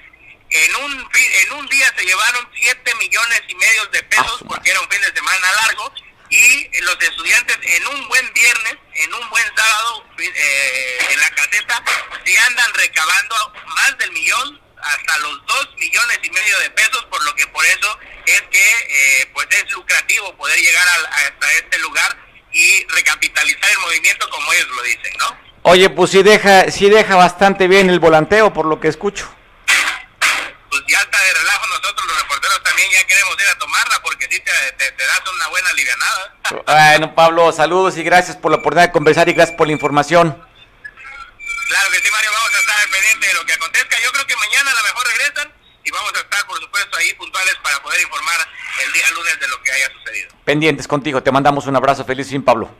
en 0.51 0.77
un, 0.77 1.11
en 1.13 1.53
un 1.55 1.67
día 1.67 1.93
se 1.97 2.05
llevaron 2.05 2.49
7 2.55 2.95
millones 3.01 3.43
y 3.49 3.55
medio 3.57 3.87
de 3.87 4.03
pesos 4.05 4.39
ah, 4.43 4.45
porque 4.47 4.71
era 4.71 4.81
un 4.81 4.89
fin 4.91 5.01
de 5.01 5.13
semana 5.13 5.53
largo 5.67 5.93
y 6.31 6.69
los 6.83 6.97
estudiantes 7.01 7.59
en 7.63 7.87
un 7.89 8.09
buen 8.09 8.33
viernes, 8.33 8.77
en 8.95 9.15
un 9.15 9.31
buen 9.31 9.45
sábado, 9.57 10.05
eh, 10.19 10.99
en 11.11 11.21
la 11.21 11.31
caseta, 11.31 11.83
se 12.25 12.39
andan 12.39 12.73
recabando 12.75 13.53
más 13.67 13.99
del 13.99 14.13
millón, 14.13 14.61
hasta 14.83 15.19
los 15.19 15.47
dos 15.47 15.69
millones 15.77 16.19
y 16.23 16.31
medio 16.31 16.59
de 16.61 16.71
pesos, 16.71 17.05
por 17.11 17.23
lo 17.25 17.35
que 17.35 17.47
por 17.49 17.65
eso 17.67 17.99
es 18.27 18.43
que 18.43 18.71
eh, 18.89 19.31
pues 19.35 19.47
es 19.51 19.71
lucrativo 19.73 20.35
poder 20.37 20.59
llegar 20.59 20.87
hasta 21.11 21.53
este 21.53 21.79
lugar 21.81 22.17
y 22.53 22.87
recapitalizar 22.89 23.71
el 23.71 23.79
movimiento 23.79 24.29
como 24.31 24.53
ellos 24.53 24.69
lo 24.69 24.83
dicen, 24.83 25.13
¿no? 25.19 25.51
Oye, 25.63 25.91
pues 25.91 26.13
sí 26.13 26.23
deja, 26.23 26.71
sí 26.71 26.89
deja 26.89 27.17
bastante 27.17 27.69
bien 27.69 27.91
el 27.91 28.01
volanteo, 28.01 28.53
por 28.53 28.67
lo 28.67 28.81
que 28.81 28.89
escucho. 28.89 29.31
Pues 30.71 30.83
ya 30.87 30.99
está 30.99 31.19
de 31.19 31.35
relajo 31.35 31.67
nosotros 31.67 32.07
los 32.07 32.23
reporteros 32.23 32.62
también 32.62 32.89
ya 32.93 33.05
queremos 33.05 33.35
ir 33.35 33.49
a 33.49 33.59
tomarla 33.59 34.00
porque 34.03 34.27
sí 34.31 34.41
te, 34.41 34.91
te, 34.93 35.05
das 35.05 35.23
una 35.35 35.49
buena 35.49 35.71
alivianada. 35.71 36.35
Bueno, 36.65 37.15
Pablo, 37.15 37.53
saludos 37.53 37.97
y 37.97 38.05
gracias 38.05 38.37
por 38.37 38.53
la 38.53 38.59
oportunidad 38.59 38.89
de 38.89 38.93
conversar 38.93 39.29
y 39.29 39.33
gracias 39.33 39.57
por 39.57 39.67
la 39.67 39.73
información. 39.73 40.31
Claro 41.69 41.91
que 41.91 41.99
sí, 41.99 42.11
Mario, 42.11 42.31
vamos 42.33 42.55
a 42.55 42.59
estar 42.61 42.91
pendiente 42.91 43.27
de 43.27 43.35
lo 43.35 43.47
que 43.47 43.53
acontezca. 43.53 43.97
Yo 44.03 44.12
creo 44.12 44.27
que 44.27 44.37
mañana 44.37 44.71
a 44.71 44.75
lo 44.75 44.83
mejor 44.83 45.07
regresan 45.07 45.53
y 45.85 45.91
vamos 45.91 46.12
a 46.15 46.19
estar, 46.21 46.47
por 46.47 46.61
supuesto, 46.61 46.97
ahí 46.97 47.15
puntuales 47.15 47.57
para 47.62 47.83
poder 47.83 48.00
informar 48.00 48.49
el 48.87 48.93
día 48.93 49.11
lunes 49.15 49.41
de 49.41 49.49
lo 49.49 49.62
que 49.62 49.73
haya 49.73 49.91
sucedido. 49.93 50.31
Pendientes 50.45 50.87
contigo, 50.87 51.23
te 51.23 51.33
mandamos 51.33 51.67
un 51.67 51.77
abrazo, 51.77 52.05
feliz 52.05 52.29
fin, 52.29 52.45
Pablo. 52.45 52.71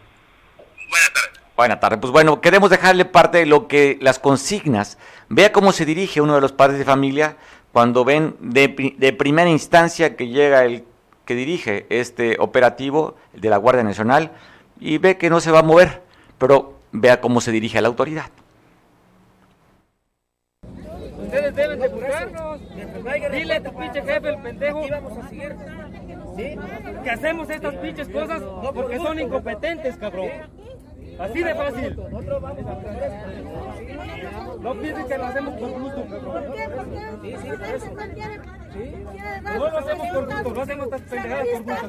Buenas 0.88 1.12
tardes. 1.12 1.40
Buenas 1.56 1.80
tardes. 1.80 2.00
Pues 2.00 2.11
bueno, 2.11 2.40
queremos 2.40 2.70
dejarle 2.70 3.04
parte 3.04 3.38
de 3.38 3.47
lo 3.47 3.68
que 3.68 3.99
las 4.00 4.18
consignas. 4.18 4.97
Vea 5.28 5.52
cómo 5.52 5.73
se 5.73 5.85
dirige 5.85 6.20
uno 6.20 6.35
de 6.35 6.40
los 6.40 6.52
padres 6.52 6.78
de 6.78 6.85
familia 6.85 7.37
cuando 7.72 8.04
ven 8.04 8.36
de, 8.40 8.94
de 8.96 9.12
primera 9.12 9.50
instancia 9.50 10.16
que 10.16 10.28
llega 10.28 10.64
el 10.64 10.84
que 11.24 11.34
dirige 11.34 11.86
este 11.90 12.36
operativo 12.40 13.14
de 13.32 13.50
la 13.50 13.56
Guardia 13.56 13.84
Nacional 13.84 14.32
y 14.80 14.98
ve 14.98 15.16
que 15.16 15.30
no 15.30 15.40
se 15.40 15.52
va 15.52 15.60
a 15.60 15.62
mover, 15.62 16.02
pero 16.38 16.74
vea 16.90 17.20
cómo 17.20 17.40
se 17.40 17.52
dirige 17.52 17.78
a 17.78 17.82
la 17.82 17.88
autoridad. 17.88 18.26
Ustedes 21.22 21.54
deben 21.54 21.78
de 21.78 21.88
buscarnos. 21.88 22.60
Dile 23.30 23.54
a 23.54 23.62
tu 23.62 23.76
pinche 23.76 24.02
jefe, 24.02 24.28
el 24.28 24.42
pendejo. 24.42 24.82
Que 27.04 27.10
hacemos 27.10 27.50
estas 27.50 27.74
pinches 27.76 28.08
cosas 28.08 28.42
porque 28.74 28.96
son 28.96 29.20
incompetentes, 29.20 29.96
cabrón. 29.96 30.30
Así 31.20 31.42
de 31.42 31.54
fácil. 31.54 31.96
No 34.62 34.74
piensen 34.74 35.06
que 35.06 35.18
lo 35.18 35.26
hacemos 35.26 35.54
por 35.54 35.70
gusto, 35.70 36.06
No 39.42 39.68
lo 39.68 39.78
hacemos 39.78 40.06
por 40.08 40.26
gusto, 40.26 40.54
no 40.54 40.62
hacemos 40.62 40.84
estas 40.86 41.00
pendejadas 41.02 41.46
por 41.48 41.62
gusto. 41.62 41.88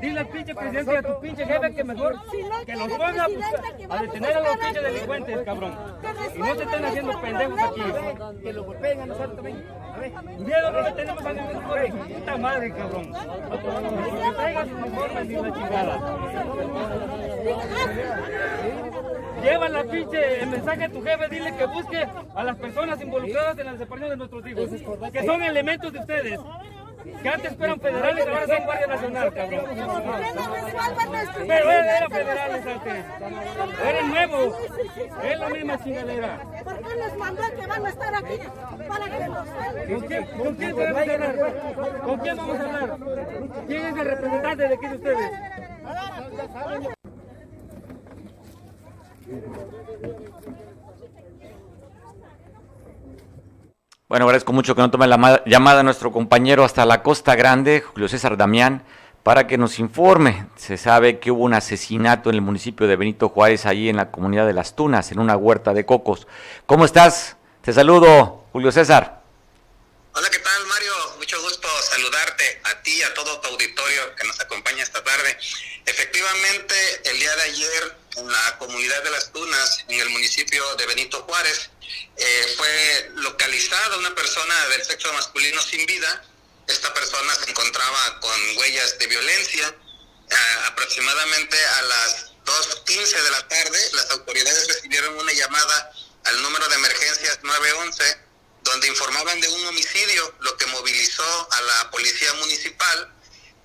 Dile 0.00 0.20
al 0.20 0.28
pinche 0.28 0.54
presidente 0.54 0.92
y 0.92 0.96
a 0.96 1.02
tu 1.02 1.20
pinche 1.20 1.44
jefe 1.46 1.74
que 1.74 1.84
mejor 1.84 2.14
que 2.64 2.76
los 2.76 2.88
ponga 2.88 3.24
a 3.24 4.02
detener 4.02 4.36
a 4.36 4.40
los 4.40 4.56
pinches 4.56 4.82
delincuentes, 4.82 5.38
cabrón. 5.44 5.74
Y 6.34 6.38
no 6.38 6.54
se 6.54 6.62
estén 6.62 6.84
haciendo 6.84 7.20
pendejos 7.20 7.58
aquí. 7.60 7.82
Que 8.42 8.52
lo 8.52 8.64
golpeen 8.64 9.00
a 9.00 9.06
nosotros 9.06 9.34
también. 9.36 9.64
Miedo 10.38 10.72
no 10.72 10.80
le 10.82 10.92
tenemos 10.92 11.24
a 11.24 11.32
ningún 11.32 11.54
su 11.54 12.14
puta 12.14 12.36
madre, 12.36 12.72
cabrón. 12.74 13.12
Que 13.12 14.32
traigan 14.36 14.68
sus 14.68 14.78
uniformes 14.78 15.30
y 15.30 15.34
la 15.34 15.52
chingada. 15.52 16.00
Lleva 19.44 19.68
la 19.68 19.84
pinche 19.84 20.40
el 20.42 20.48
mensaje 20.48 20.84
a 20.84 20.88
tu 20.88 21.02
jefe, 21.02 21.28
dile 21.28 21.54
que 21.54 21.66
busque 21.66 22.08
a 22.34 22.44
las 22.44 22.56
personas 22.56 22.98
involucradas 23.00 23.58
en 23.58 23.66
la 23.66 23.72
desaparición 23.72 24.10
de 24.10 24.16
nuestros 24.16 24.46
hijos, 24.46 24.70
que 25.12 25.22
son 25.24 25.42
elementos 25.42 25.92
de 25.92 25.98
ustedes. 25.98 26.40
Que 27.22 27.28
antes 27.28 27.54
fueron 27.56 27.78
federales, 27.78 28.26
ahora 28.26 28.46
son 28.46 28.64
Guardia 28.64 28.86
Nacional, 28.86 29.34
cabrón. 29.34 29.64
Pero 31.46 31.70
él 31.70 31.84
era 31.84 32.08
federales 32.08 32.66
antes. 32.66 33.04
Era 33.84 34.02
nuevo. 34.02 34.58
Es 35.22 35.38
la 35.38 35.48
misma 35.50 35.84
chingadera. 35.84 36.38
¿Por 36.64 36.78
qué 36.78 36.94
les 36.96 37.16
mandó 37.18 37.42
que 37.60 37.66
van 37.66 37.86
a 37.86 37.88
estar 37.90 38.14
aquí? 38.14 38.38
Para 38.88 39.04
que 39.04 39.28
nos 39.28 39.48
¿Con 39.48 40.00
quién, 40.08 40.24
¿Con 40.24 40.54
quién 40.54 40.76
debemos 40.76 41.08
hablar? 41.08 42.00
¿Con 42.04 42.18
quién 42.20 42.36
vamos 42.36 42.58
a 42.58 42.64
hablar? 42.64 42.98
¿Quién 43.66 43.86
es 43.86 43.96
el 43.96 44.04
representante 44.04 44.68
de 44.68 44.74
aquí 44.74 44.86
de 44.86 44.94
ustedes? 44.96 45.30
Bueno, 54.06 54.26
agradezco 54.26 54.52
mucho 54.52 54.74
que 54.76 54.80
no 54.80 54.90
tome 54.90 55.08
la 55.08 55.42
llamada 55.44 55.80
a 55.80 55.82
nuestro 55.82 56.12
compañero 56.12 56.62
hasta 56.62 56.84
la 56.84 57.02
Costa 57.02 57.34
Grande, 57.34 57.80
Julio 57.80 58.08
César 58.08 58.36
Damián, 58.36 58.84
para 59.24 59.46
que 59.46 59.58
nos 59.58 59.78
informe. 59.78 60.46
Se 60.56 60.76
sabe 60.76 61.18
que 61.18 61.30
hubo 61.32 61.42
un 61.42 61.54
asesinato 61.54 62.28
en 62.28 62.36
el 62.36 62.42
municipio 62.42 62.86
de 62.86 62.94
Benito 62.94 63.30
Juárez, 63.30 63.66
ahí 63.66 63.88
en 63.88 63.96
la 63.96 64.12
comunidad 64.12 64.46
de 64.46 64.52
Las 64.52 64.76
Tunas, 64.76 65.10
en 65.10 65.18
una 65.18 65.36
huerta 65.36 65.72
de 65.72 65.84
cocos. 65.84 66.28
¿Cómo 66.66 66.84
estás? 66.84 67.36
Te 67.62 67.72
saludo, 67.72 68.44
Julio 68.52 68.70
César. 68.70 69.22
Hola, 70.12 70.28
¿qué 70.30 70.38
tal, 70.38 70.66
Mario? 70.68 70.92
Mucho 71.18 71.42
gusto 71.42 71.66
saludarte 71.82 72.60
a 72.64 72.82
ti 72.82 72.92
y 72.96 73.02
a 73.02 73.14
todo 73.14 73.40
tu 73.40 73.48
auditorio 73.48 74.14
que 74.14 74.28
nos 74.28 74.38
acompaña 74.38 74.82
esta 74.84 75.02
tarde. 75.02 75.36
Efectivamente, 75.86 76.74
el 77.06 77.18
día 77.18 77.34
de 77.34 77.42
ayer 77.42 77.96
en 78.16 78.30
la 78.30 78.58
comunidad 78.58 79.02
de 79.02 79.10
Las 79.10 79.32
Tunas, 79.32 79.84
en 79.88 80.00
el 80.00 80.08
municipio 80.10 80.74
de 80.76 80.86
Benito 80.86 81.22
Juárez, 81.22 81.70
eh, 82.16 82.54
fue 82.56 83.10
localizada 83.14 83.98
una 83.98 84.14
persona 84.14 84.68
del 84.68 84.84
sexo 84.84 85.12
masculino 85.12 85.60
sin 85.62 85.84
vida. 85.86 86.24
Esta 86.66 86.92
persona 86.94 87.34
se 87.34 87.50
encontraba 87.50 88.20
con 88.20 88.56
huellas 88.58 88.98
de 88.98 89.06
violencia. 89.06 89.74
aproximadamente 90.66 91.56
a 91.56 91.82
las 91.82 92.32
2.15 92.44 93.22
de 93.22 93.30
la 93.30 93.46
tarde, 93.46 93.90
las 93.92 94.10
autoridades 94.10 94.68
recibieron 94.68 95.16
una 95.18 95.32
llamada 95.32 95.92
al 96.24 96.42
número 96.42 96.66
de 96.68 96.74
emergencias 96.76 97.38
911, 97.42 98.18
donde 98.62 98.88
informaban 98.88 99.40
de 99.40 99.48
un 99.48 99.66
homicidio, 99.66 100.34
lo 100.40 100.56
que 100.56 100.66
movilizó 100.66 101.48
a 101.52 101.60
la 101.60 101.90
policía 101.90 102.32
municipal 102.34 103.13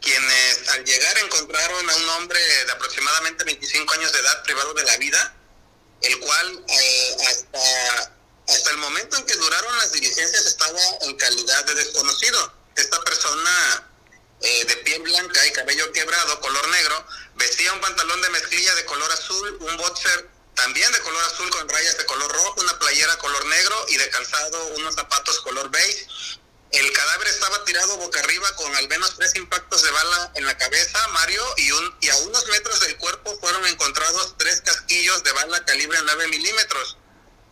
quienes 0.02 0.70
al 0.70 0.84
llegar 0.86 1.18
encontraron 1.20 1.90
a 1.90 1.96
un 1.96 2.10
hombre 2.10 2.40
de 2.66 2.72
aproximadamente 2.72 3.44
25 3.44 3.94
años 3.94 4.14
de 4.14 4.20
edad 4.20 4.44
privado 4.44 4.74
de 4.74 4.84
la 4.84 4.98
vida, 4.98 5.36
el 6.02 6.20
cual 6.20 6.66
eh, 6.68 7.18
hasta, 7.28 8.14
hasta 8.48 8.70
el 8.72 8.78
momento 8.78 9.18
en 9.18 9.26
que 9.26 9.36
duraron 9.36 9.78
las 9.78 9.92
diligencias 9.92 10.46
estaba 10.46 10.80
en 11.02 11.16
calidad 11.18 11.66
de 11.66 11.76
desconocido. 11.76 12.54
Esta 12.76 13.02
persona 13.02 13.90
eh, 14.42 14.66
de 14.66 14.76
piel 14.78 15.02
blanca 15.02 15.46
y 15.48 15.52
cabello 15.52 15.92
quebrado, 15.92 16.40
color 16.40 16.68
negro, 16.70 17.06
vestía 17.36 17.74
un 17.74 17.82
pantalón 17.82 18.22
de 18.22 18.30
mezclilla 18.30 18.74
de 18.76 18.86
color 18.86 19.12
azul, 19.12 19.58
un 19.62 19.78
boxer 19.78 20.30
también 20.56 20.92
de 20.92 21.00
color 21.00 21.24
azul 21.24 21.50
con 21.50 21.70
rayas 21.70 21.98
de 21.98 22.06
color 22.06 22.32
rojo, 22.32 22.62
una 22.62 22.78
playera 22.80 23.18
color 23.18 23.46
negro 23.46 23.86
y 23.90 23.98
de 23.98 24.10
calzado 24.10 24.68
unos 24.78 24.96
zapatos 24.96 25.40
color 25.40 25.70
beige 25.70 26.08
el 26.72 26.92
cadáver 26.92 27.28
estaba 27.28 27.66
tirado 27.66 27.98
boca 27.98 28.20
arriba 28.20 28.56
con 28.56 28.76
al 28.76 28.88
menos 28.88 29.16
tres 29.18 29.36
impactos 29.36 29.82
de 29.82 29.90
bala 29.90 30.32
en 30.36 30.46
la 30.46 30.56
cabeza, 30.58 31.08
Mario, 31.10 31.44
y, 31.58 31.72
un, 31.72 31.98
y 32.02 32.10
a 32.10 32.18
unos 32.18 32.46
metros 32.48 32.80
del 32.82 32.96
cuerpo 32.98 33.36
fueron 33.40 33.66
encontrados 33.66 34.36
tres 34.38 34.62
casquillos 34.62 35.24
de 35.24 35.32
bala 35.32 35.66
calibre 35.66 35.98
9 36.04 36.28
milímetros. 36.28 36.98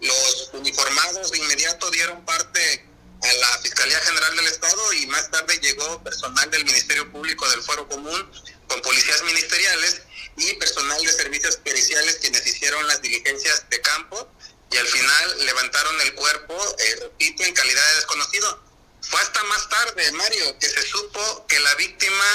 Los 0.01 0.49
uniformados 0.53 1.31
de 1.31 1.39
inmediato 1.39 1.89
dieron 1.89 2.23
parte 2.25 2.85
a 3.23 3.33
la 3.33 3.57
Fiscalía 3.63 3.99
General 4.01 4.35
del 4.35 4.47
Estado 4.47 4.93
y 4.93 5.07
más 5.07 5.31
tarde 5.31 5.59
llegó 5.59 6.03
personal 6.03 6.51
del 6.51 6.65
Ministerio 6.65 7.11
Público 7.11 7.49
del 7.49 7.63
Fuero 7.63 7.87
Común 7.87 8.31
con 8.67 8.81
policías 8.83 9.23
ministeriales 9.23 10.01
y 10.37 10.53
personal 10.53 11.03
de 11.03 11.11
servicios 11.11 11.57
periciales 11.57 12.19
quienes 12.21 12.45
hicieron 12.45 12.85
las 12.85 13.01
diligencias 13.01 13.67
de 13.71 13.81
campo 13.81 14.31
y 14.69 14.77
al 14.77 14.85
final 14.85 15.45
levantaron 15.45 16.01
el 16.01 16.13
cuerpo, 16.13 16.75
eh, 16.77 16.95
repito, 17.01 17.43
en 17.43 17.53
calidad 17.55 17.87
de 17.89 17.95
desconocido 17.95 18.66
fue 19.01 19.19
hasta 19.21 19.43
más 19.43 19.69
tarde, 19.69 20.11
Mario, 20.13 20.57
que 20.59 20.67
se 20.67 20.81
supo 20.81 21.45
que 21.47 21.59
la 21.59 21.75
víctima 21.75 22.25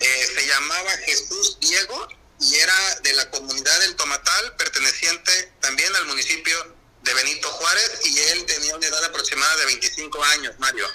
eh, 0.00 0.26
se 0.34 0.46
llamaba 0.46 0.90
Jesús 1.06 1.58
Diego 1.60 2.08
y 2.40 2.54
era 2.56 2.74
de 3.02 3.12
la 3.14 3.30
comunidad 3.30 3.78
del 3.80 3.96
Tomatal, 3.96 4.56
perteneciente 4.56 5.52
también 5.60 5.94
al 5.96 6.06
municipio 6.06 6.56
de 7.02 7.14
Benito 7.14 7.48
Juárez, 7.48 8.00
y 8.04 8.18
él 8.18 8.44
tenía 8.46 8.76
una 8.76 8.86
edad 8.86 9.04
aproximada 9.04 9.56
de 9.56 9.66
25 9.66 10.24
años, 10.24 10.54
Mario. 10.58 10.86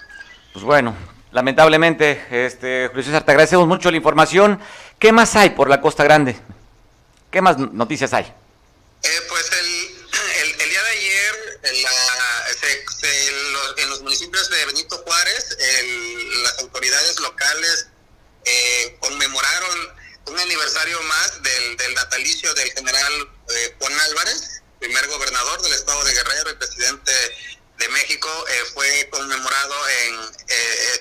Pues 0.54 0.66
bueno, 0.66 0.96
lamentablemente, 1.32 2.26
este, 2.32 2.88
Julio 2.88 3.04
César, 3.04 3.24
te 3.24 3.32
agradecemos 3.32 3.68
mucho 3.68 3.92
la 3.92 3.98
información. 3.98 4.60
¿Qué 4.98 5.12
más 5.12 5.36
hay 5.36 5.52
por 5.52 5.70
la 5.70 5.82
Costa 5.82 6.04
Grande? 6.04 6.40
¿Qué 7.32 7.42
más 7.42 7.58
noticias 7.58 8.14
hay? 8.14 8.26
Eh, 9.04 9.22
pues 9.30 9.52
el, 9.52 9.68
el, 10.62 10.70
día 10.70 10.84
de 10.84 10.90
ayer 10.90 11.60
la, 11.84 11.90
autoridades 16.80 17.20
locales 17.20 17.88
eh, 18.46 18.98
conmemoraron 19.02 20.00
un 20.28 20.40
aniversario 20.40 21.02
más 21.04 21.44
del, 21.44 21.94
natalicio 21.94 22.54
del 22.54 22.72
general 22.72 23.14
eh, 23.50 23.76
Juan 23.80 24.00
Álvarez, 24.00 24.62
primer 24.80 25.06
gobernador 25.08 25.62
del 25.62 25.74
estado 25.74 26.02
de 26.06 26.14
Guerrero 26.14 26.52
y 26.52 26.56
presidente 26.56 27.12
de 27.80 27.90
México, 27.90 28.30
eh, 28.48 28.54
fue 28.74 29.10
conmemorado 29.12 29.76
en, 29.90 30.16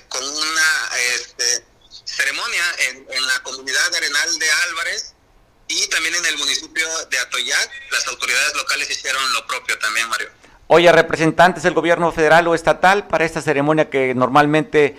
con 0.08 0.24
una 0.24 0.90
este, 1.14 1.64
ceremonia 2.04 2.64
en, 2.88 3.26
la 3.26 3.42
comunidad 3.44 3.94
Arenal 3.94 4.38
de 4.38 4.50
Álvarez 4.68 5.14
y 5.68 5.86
también 5.88 6.16
en 6.16 6.26
el 6.26 6.38
municipio 6.38 6.86
de 7.08 7.18
Atoyac. 7.18 7.70
Las 7.92 8.06
autoridades 8.08 8.54
locales 8.56 8.90
hicieron 8.90 9.22
lo 9.32 9.46
propio 9.46 9.78
también, 9.78 10.08
Mario. 10.08 10.30
Oye, 10.66 10.90
representantes 10.90 11.62
del 11.62 11.74
gobierno 11.74 12.10
federal 12.12 12.48
o 12.48 12.54
estatal 12.54 13.06
para 13.06 13.24
esta 13.24 13.40
ceremonia 13.40 13.88
que 13.88 14.14
normalmente 14.14 14.96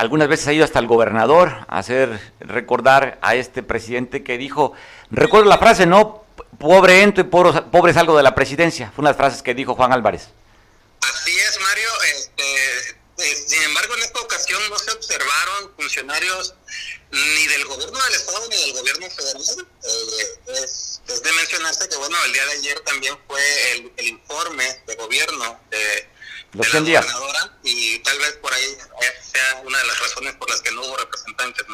algunas 0.00 0.28
veces 0.28 0.46
ha 0.48 0.52
ido 0.54 0.64
hasta 0.64 0.78
el 0.78 0.86
gobernador 0.86 1.66
a 1.68 1.78
hacer 1.78 2.18
recordar 2.40 3.18
a 3.20 3.34
este 3.34 3.62
presidente 3.62 4.24
que 4.24 4.38
dijo, 4.38 4.72
recuerdo 5.10 5.46
la 5.46 5.58
frase, 5.58 5.84
¿no? 5.84 6.24
Pobre 6.58 7.02
ento 7.02 7.20
y 7.20 7.24
pobre, 7.24 7.92
salgo 7.92 8.16
de 8.16 8.22
la 8.22 8.34
presidencia. 8.34 8.90
Fue 8.94 9.02
una 9.02 9.10
de 9.10 9.12
las 9.12 9.18
frases 9.18 9.42
que 9.42 9.52
dijo 9.54 9.74
Juan 9.74 9.92
Álvarez. 9.92 10.28
Así 11.02 11.38
es, 11.38 11.60
Mario. 11.60 11.88
Este, 12.14 12.78
eh, 13.18 13.44
sin 13.46 13.62
embargo, 13.62 13.94
en 13.94 14.02
esta 14.02 14.20
ocasión 14.20 14.62
no 14.70 14.78
se 14.78 14.90
observaron 14.90 15.72
funcionarios 15.76 16.54
ni 17.10 17.46
del 17.46 17.66
gobierno 17.66 17.98
del 18.02 18.14
estado 18.14 18.48
ni 18.48 18.56
del 18.56 18.72
gobierno 18.72 19.10
federal. 19.10 19.42
Eh, 19.84 20.62
es, 20.62 21.02
de 21.06 21.32
mencionarse 21.32 21.88
que, 21.90 21.96
bueno, 21.96 22.16
el 22.24 22.32
día 22.32 22.46
de 22.46 22.52
ayer 22.52 22.80
también 22.80 23.18
fue 23.26 23.42
el, 23.98 24.06
informe 24.06 24.64
de 24.86 24.94
gobierno 24.94 25.60
de, 25.68 26.08
y 27.62 27.98
tal 28.00 28.18
vez 28.18 28.38
por 28.42 28.52
ahí 28.52 28.76
sea 29.22 29.62
una 29.64 29.78
de 29.78 29.86
las 29.86 30.00
razones 30.00 30.34
por 30.34 30.50
las 30.50 30.60
que 30.60 30.72
no 30.72 30.82
hubo 30.82 30.96
representantes. 30.96 31.64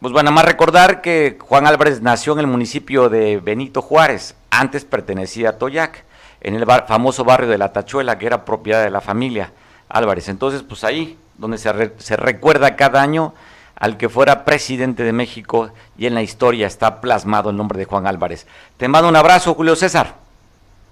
Pues 0.00 0.12
bueno, 0.12 0.30
más 0.30 0.44
recordar 0.44 1.00
que 1.02 1.38
Juan 1.40 1.66
Álvarez 1.66 2.00
nació 2.00 2.32
en 2.34 2.40
el 2.40 2.46
municipio 2.46 3.08
de 3.08 3.38
Benito 3.38 3.82
Juárez, 3.82 4.34
antes 4.50 4.84
pertenecía 4.84 5.50
a 5.50 5.58
Toyac, 5.58 6.04
en 6.40 6.54
el 6.54 6.64
famoso 6.86 7.24
barrio 7.24 7.48
de 7.48 7.58
La 7.58 7.72
Tachuela, 7.72 8.18
que 8.18 8.26
era 8.26 8.44
propiedad 8.44 8.84
de 8.84 8.90
la 8.90 9.00
familia 9.00 9.52
Álvarez. 9.88 10.28
Entonces, 10.28 10.62
pues 10.62 10.84
ahí, 10.84 11.18
donde 11.36 11.58
se, 11.58 11.92
se 11.98 12.16
recuerda 12.16 12.76
cada 12.76 13.02
año 13.02 13.34
al 13.74 13.96
que 13.96 14.08
fuera 14.08 14.44
presidente 14.44 15.02
de 15.04 15.12
México 15.12 15.72
y 15.96 16.06
en 16.06 16.14
la 16.14 16.22
historia 16.22 16.66
está 16.66 17.00
plasmado 17.00 17.50
el 17.50 17.56
nombre 17.56 17.78
de 17.78 17.84
Juan 17.84 18.06
Álvarez. 18.06 18.46
Te 18.76 18.88
mando 18.88 19.08
un 19.08 19.16
abrazo, 19.16 19.54
Julio 19.54 19.76
César. 19.76 20.16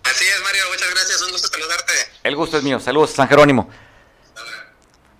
Así 0.05 0.25
es, 0.25 0.43
Mario, 0.43 0.63
muchas 0.71 0.91
gracias, 0.91 1.23
un 1.23 1.33
gusto 1.33 1.49
saludarte. 1.49 1.93
El 2.27 2.35
gusto 2.35 2.57
es 2.57 2.65
mío, 2.65 2.81
saludos, 2.81 3.11
San 3.11 3.29
Jerónimo. 3.29 3.69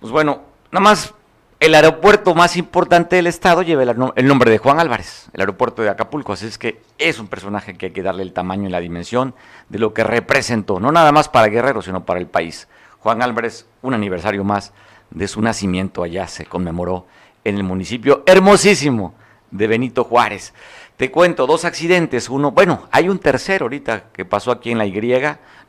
Pues 0.01 0.11
bueno, 0.11 0.41
nada 0.73 0.83
más 0.83 1.13
el 1.57 1.73
aeropuerto 1.73 2.35
más 2.35 2.57
importante 2.57 3.15
del 3.15 3.27
estado 3.27 3.61
lleva 3.61 3.83
el, 3.83 4.27
nombre 4.27 4.51
de 4.51 4.57
Juan 4.57 4.81
Álvarez, 4.81 5.29
el 5.31 5.39
aeropuerto 5.39 5.81
de 5.81 5.89
Acapulco, 5.89 6.33
así 6.33 6.47
es 6.47 6.57
que 6.57 6.81
es 6.97 7.17
un 7.17 7.29
personaje 7.29 7.77
que 7.77 7.85
hay 7.85 7.91
que 7.93 8.03
darle 8.03 8.23
el 8.23 8.33
tamaño 8.33 8.67
y 8.67 8.71
la 8.73 8.81
dimensión 8.81 9.35
de 9.69 9.79
lo 9.79 9.93
que 9.93 10.03
representó, 10.03 10.81
no 10.81 10.91
nada 10.91 11.13
más 11.13 11.29
para 11.29 11.47
Guerrero, 11.47 11.81
sino 11.81 12.03
para 12.03 12.19
el 12.19 12.27
país. 12.27 12.67
Juan 12.99 13.21
Álvarez, 13.21 13.67
un 13.81 13.93
aniversario 13.93 14.43
más 14.43 14.73
de 15.09 15.29
su 15.29 15.41
nacimiento 15.41 16.03
allá 16.03 16.27
se 16.27 16.45
conmemoró 16.45 17.07
en 17.45 17.55
el 17.55 17.63
municipio 17.63 18.23
hermosísimo 18.25 19.15
de 19.49 19.67
Benito 19.67 20.03
Juárez. 20.03 20.53
Te 20.97 21.11
cuento, 21.11 21.47
dos 21.47 21.63
accidentes, 21.63 22.27
uno, 22.27 22.51
bueno, 22.51 22.89
hay 22.91 23.07
un 23.07 23.19
tercero 23.19 23.65
ahorita 23.65 24.05
que 24.11 24.25
pasó 24.25 24.51
aquí 24.51 24.71
en 24.71 24.79
la 24.79 24.85
Y, 24.85 24.91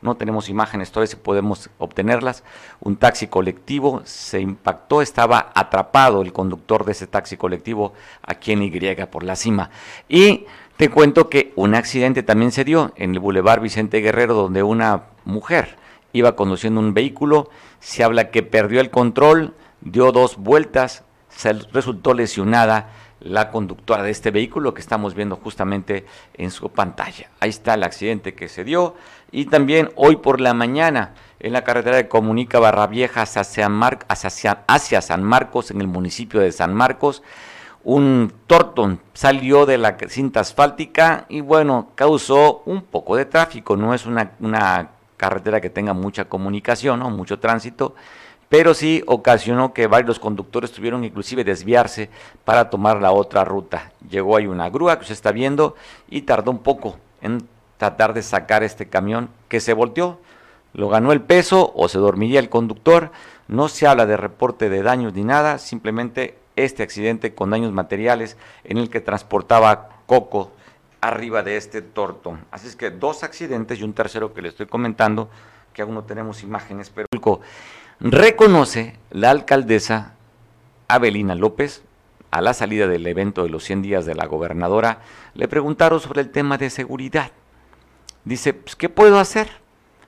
no 0.02 0.16
tenemos 0.16 0.48
imágenes 0.48 0.90
todavía 0.90 1.11
si 1.11 1.16
podemos 1.16 1.70
obtenerlas, 1.78 2.44
un 2.80 2.96
taxi 2.96 3.26
colectivo 3.26 4.02
se 4.04 4.40
impactó, 4.40 5.02
estaba 5.02 5.50
atrapado 5.54 6.22
el 6.22 6.32
conductor 6.32 6.84
de 6.84 6.92
ese 6.92 7.06
taxi 7.06 7.37
colectivo 7.37 7.92
aquí 8.22 8.52
en 8.52 8.62
Y 8.62 8.70
por 9.11 9.22
la 9.22 9.37
cima. 9.37 9.70
Y 10.08 10.46
te 10.76 10.90
cuento 10.90 11.28
que 11.28 11.52
un 11.56 11.74
accidente 11.74 12.22
también 12.22 12.52
se 12.52 12.64
dio 12.64 12.92
en 12.96 13.12
el 13.12 13.18
Boulevard 13.18 13.61
Vicente 13.61 14.00
Guerrero 14.00 14.34
donde 14.34 14.62
una 14.62 15.04
mujer 15.24 15.76
iba 16.12 16.37
conduciendo 16.37 16.80
un 16.80 16.94
vehículo, 16.94 17.50
se 17.80 18.04
habla 18.04 18.30
que 18.30 18.42
perdió 18.42 18.80
el 18.80 18.90
control, 18.90 19.54
dio 19.80 20.12
dos 20.12 20.37
vueltas, 20.37 21.04
se 21.28 21.52
resultó 21.52 22.14
lesionada 22.14 22.90
la 23.20 23.50
conductora 23.50 24.02
de 24.02 24.11
este 24.11 24.31
vehículo 24.31 24.74
que 24.74 24.81
estamos 24.81 25.14
viendo 25.14 25.37
justamente 25.37 26.07
en 26.35 26.50
su 26.50 26.70
pantalla. 26.70 27.31
Ahí 27.40 27.50
está 27.50 27.74
el 27.74 27.83
accidente 27.83 28.35
que 28.35 28.48
se 28.48 28.64
dio 28.64 28.94
y 29.31 29.46
también 29.46 29.90
hoy 29.96 30.16
por 30.16 30.40
la 30.40 30.54
mañana 30.54 31.14
en 31.40 31.52
la 31.52 31.64
carretera 31.64 31.96
de 31.96 32.09
Comunica 32.09 32.59
Barra 32.59 32.87
Vieja 32.87 33.22
hacia 33.22 35.02
San, 35.02 35.22
Marcos, 35.22 35.70
en 35.70 35.81
el 35.81 35.88
municipio 35.88 36.40
de 36.40 36.52
San 36.52 36.74
Marcos, 36.74 37.22
un 37.85 38.33
Torton 38.46 39.00
salió 39.14 39.64
de 39.64 39.78
la 39.78 39.96
cinta 40.09 40.40
asfáltica 40.40 41.26
y 41.28 41.40
bueno, 41.40 41.90
causó 41.94 42.62
un 42.66 42.83
poco 42.83 43.16
de 43.16 43.24
tráfico, 43.24 43.76
no 43.76 43.94
es 43.94 44.04
una, 44.07 44.90
carretera 45.16 45.61
que 45.61 45.70
tenga 45.70 45.94
mucha 45.94 46.26
comunicación, 46.26 47.00
¿no? 47.00 47.11
mucho 47.11 47.40
tránsito, 47.40 47.94
pero 48.48 48.74
sí 48.74 49.02
ocasionó 49.06 49.72
que 49.74 49.87
varios 49.87 50.18
conductores 50.18 50.72
tuvieron 50.72 51.04
inclusive 51.04 51.44
desviarse 51.44 52.11
para 52.44 52.70
tomar 52.70 53.00
la 53.00 53.12
otra 53.12 53.44
ruta. 53.44 53.92
Llegó 54.08 54.37
ahí 54.37 54.46
una 54.46 54.70
grúa 54.70 54.98
que 54.98 55.06
se 55.06 55.12
está 55.12 55.32
viendo 55.32 55.74
y 56.08 56.22
tardó 56.22 56.50
un 56.50 56.61
poco 56.61 56.96
en 57.20 57.46
tratar 57.76 58.14
de 58.14 58.22
sacar 58.22 58.62
este 58.62 58.88
camión 58.88 59.30
que 59.48 59.61
se 59.61 59.74
volteó. 59.74 60.18
Lo 60.72 60.88
ganó 60.88 61.12
el 61.12 61.20
peso 61.20 61.72
o 61.74 61.88
se 61.88 61.98
dormiría 61.98 62.40
el 62.40 62.48
conductor. 62.48 63.11
No 63.48 63.68
se 63.68 63.87
habla 63.87 64.06
de 64.06 64.16
reporte 64.16 64.68
de 64.68 64.82
daños 64.82 65.14
ni 65.14 65.24
nada, 65.24 65.58
simplemente 65.58 66.37
este 66.56 66.82
accidente 66.82 67.34
con 67.34 67.50
daños 67.50 67.72
materiales 67.72 68.37
en 68.64 68.78
el 68.78 68.90
que 68.90 69.00
transportaba 69.00 69.90
coco 70.06 70.52
arriba 71.00 71.42
de 71.42 71.56
este 71.56 71.82
torto. 71.82 72.38
Así 72.50 72.66
es 72.66 72.76
que 72.76 72.90
dos 72.90 73.22
accidentes 73.22 73.78
y 73.78 73.84
un 73.84 73.92
tercero 73.92 74.34
que 74.34 74.42
le 74.42 74.48
estoy 74.48 74.66
comentando, 74.66 75.28
que 75.72 75.82
aún 75.82 75.94
no 75.94 76.04
tenemos 76.04 76.42
imágenes, 76.42 76.90
pero 76.90 77.06
reconoce 78.00 78.96
la 79.11 79.30
alcaldesa 79.30 80.14
Abelina 80.87 81.34
López 81.34 81.82
a 82.30 82.40
la 82.40 82.54
salida 82.54 82.87
del 82.87 83.06
evento 83.06 83.42
de 83.42 83.48
los 83.48 83.64
100 83.64 83.82
días 83.82 84.06
de 84.06 84.14
la 84.14 84.26
gobernadora, 84.26 85.00
le 85.34 85.48
preguntaron 85.48 86.00
sobre 86.00 86.20
el 86.20 86.30
tema 86.30 86.58
de 86.58 86.70
seguridad. 86.70 87.32
Dice, 88.24 88.52
pues, 88.52 88.76
¿qué 88.76 88.88
puedo 88.88 89.18
hacer? 89.18 89.48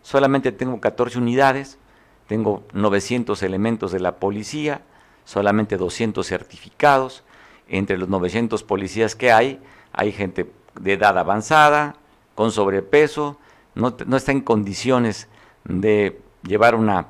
Solamente 0.03 0.53
tengo 0.53 0.81
14 0.81 1.18
unidades, 1.18 1.79
tengo 2.26 2.64
900 2.72 3.42
elementos 3.42 3.92
de 3.92 4.00
la 4.00 4.16
policía, 4.16 4.83
solamente 5.24 5.76
200 5.76 6.26
certificados. 6.26 7.24
Entre 7.68 7.96
los 7.96 8.09
900 8.09 8.62
policías 8.64 9.14
que 9.14 9.33
hay, 9.33 9.61
hay 9.92 10.12
gente 10.12 10.50
de 10.81 10.92
edad 10.92 11.16
avanzada, 11.18 11.94
con 12.35 12.53
sobrepeso, 12.53 13.38
no, 13.74 13.96
no 14.07 14.16
está 14.16 14.33
en 14.33 14.40
condiciones 14.40 15.29
de 15.64 16.20
llevar 16.42 16.74
una 16.74 17.07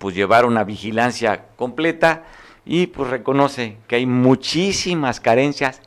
pues 0.00 0.14
llevar 0.14 0.46
una 0.46 0.64
vigilancia 0.64 1.44
completa 1.56 2.24
y 2.64 2.86
pues 2.86 3.10
reconoce 3.10 3.76
que 3.86 3.96
hay 3.96 4.06
muchísimas 4.06 5.20
carencias, 5.20 5.82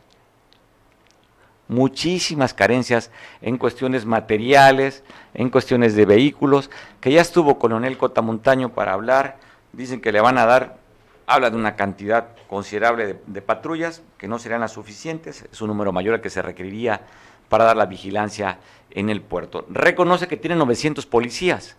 muchísimas 1.68 2.54
carencias 2.54 3.10
en 3.42 3.58
cuestiones 3.58 4.06
materiales, 4.06 5.04
en 5.34 5.50
cuestiones 5.50 5.96
de 5.96 6.06
vehículos, 6.06 6.70
que 7.02 7.12
ya 7.12 7.22
estuvo 7.22 7.58
Coronel 7.58 7.98
Cotamontaño 7.98 8.70
para 8.70 8.94
hablar, 8.94 9.40
dicen 9.72 10.00
que 10.00 10.12
le 10.12 10.22
van 10.22 10.38
a 10.38 10.46
dar, 10.46 10.78
habla 11.26 11.50
de 11.50 11.58
una 11.58 11.76
cantidad 11.76 12.36
considerable 12.48 13.20
de, 13.26 13.42
patrullas, 13.42 14.04
que 14.20 14.28
no 14.28 14.38
serían 14.38 14.62
las 14.62 14.74
suficientes, 14.74 15.48
es 15.52 15.60
un 15.60 15.70
número 15.70 15.92
mayor 15.92 16.14
al 16.14 16.22
que 16.22 16.30
se 16.30 16.44
requeriría 16.44 17.02
para 17.50 17.64
dar 17.64 17.78
la 17.78 17.88
vigilancia 17.88 18.60
en 18.92 19.10
el 19.10 19.24
puerto. 19.24 19.66
Reconoce 19.70 20.28
que 20.28 20.38
tiene 20.38 20.56
900 20.56 21.04
policías, 21.08 21.76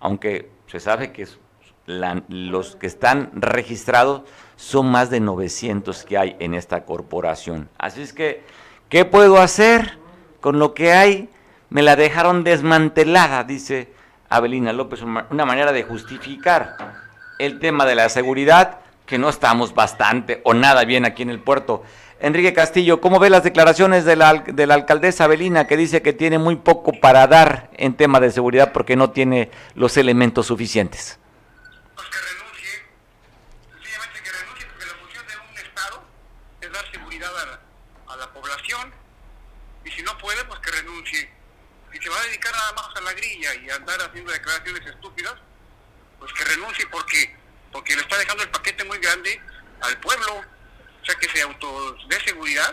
aunque 0.00 0.48
se 0.66 0.80
sabe 0.80 1.12
que 1.12 1.24
es 1.24 1.38
los 1.86 2.76
que 2.76 2.86
están 2.86 3.30
registrados 3.34 4.22
son 4.56 4.90
más 4.90 5.10
de 5.10 5.20
900 5.20 6.04
que 6.04 6.18
hay 6.18 6.36
en 6.38 6.54
esta 6.54 6.84
corporación. 6.84 7.68
Así 7.78 8.02
es 8.02 8.12
que, 8.12 8.42
¿qué 8.88 9.04
puedo 9.04 9.38
hacer 9.38 9.98
con 10.40 10.58
lo 10.58 10.74
que 10.74 10.92
hay? 10.92 11.28
Me 11.70 11.82
la 11.82 11.96
dejaron 11.96 12.44
desmantelada, 12.44 13.44
dice 13.44 13.92
Abelina 14.28 14.72
López, 14.72 15.02
una 15.02 15.44
manera 15.44 15.72
de 15.72 15.82
justificar 15.82 16.76
el 17.38 17.58
tema 17.58 17.84
de 17.84 17.94
la 17.94 18.08
seguridad, 18.08 18.78
que 19.06 19.18
no 19.18 19.28
estamos 19.28 19.74
bastante 19.74 20.40
o 20.44 20.54
nada 20.54 20.84
bien 20.84 21.04
aquí 21.04 21.22
en 21.22 21.30
el 21.30 21.40
puerto. 21.40 21.82
Enrique 22.20 22.54
Castillo, 22.54 23.00
¿cómo 23.00 23.18
ve 23.18 23.28
las 23.28 23.44
declaraciones 23.44 24.06
de 24.06 24.16
la, 24.16 24.32
de 24.34 24.66
la 24.66 24.74
alcaldesa 24.74 25.24
Abelina 25.24 25.66
que 25.66 25.76
dice 25.76 26.00
que 26.00 26.14
tiene 26.14 26.38
muy 26.38 26.56
poco 26.56 26.92
para 26.92 27.26
dar 27.26 27.68
en 27.74 27.94
tema 27.94 28.18
de 28.20 28.30
seguridad 28.30 28.72
porque 28.72 28.96
no 28.96 29.10
tiene 29.10 29.50
los 29.74 29.96
elementos 29.98 30.46
suficientes? 30.46 31.18
Y 43.64 43.70
andar 43.70 44.00
haciendo 44.00 44.32
declaraciones 44.32 44.86
estúpidas, 44.86 45.34
pues 46.18 46.32
que 46.32 46.44
renuncie 46.44 46.86
porque 46.88 47.36
porque 47.72 47.96
le 47.96 48.02
está 48.02 48.16
dejando 48.16 48.44
el 48.44 48.50
paquete 48.50 48.84
muy 48.84 48.98
grande 48.98 49.40
al 49.80 49.98
pueblo, 49.98 50.36
o 50.36 51.04
sea 51.04 51.14
que 51.16 51.28
se 51.28 51.42
auto 51.42 51.96
de 52.06 52.20
seguridad, 52.20 52.72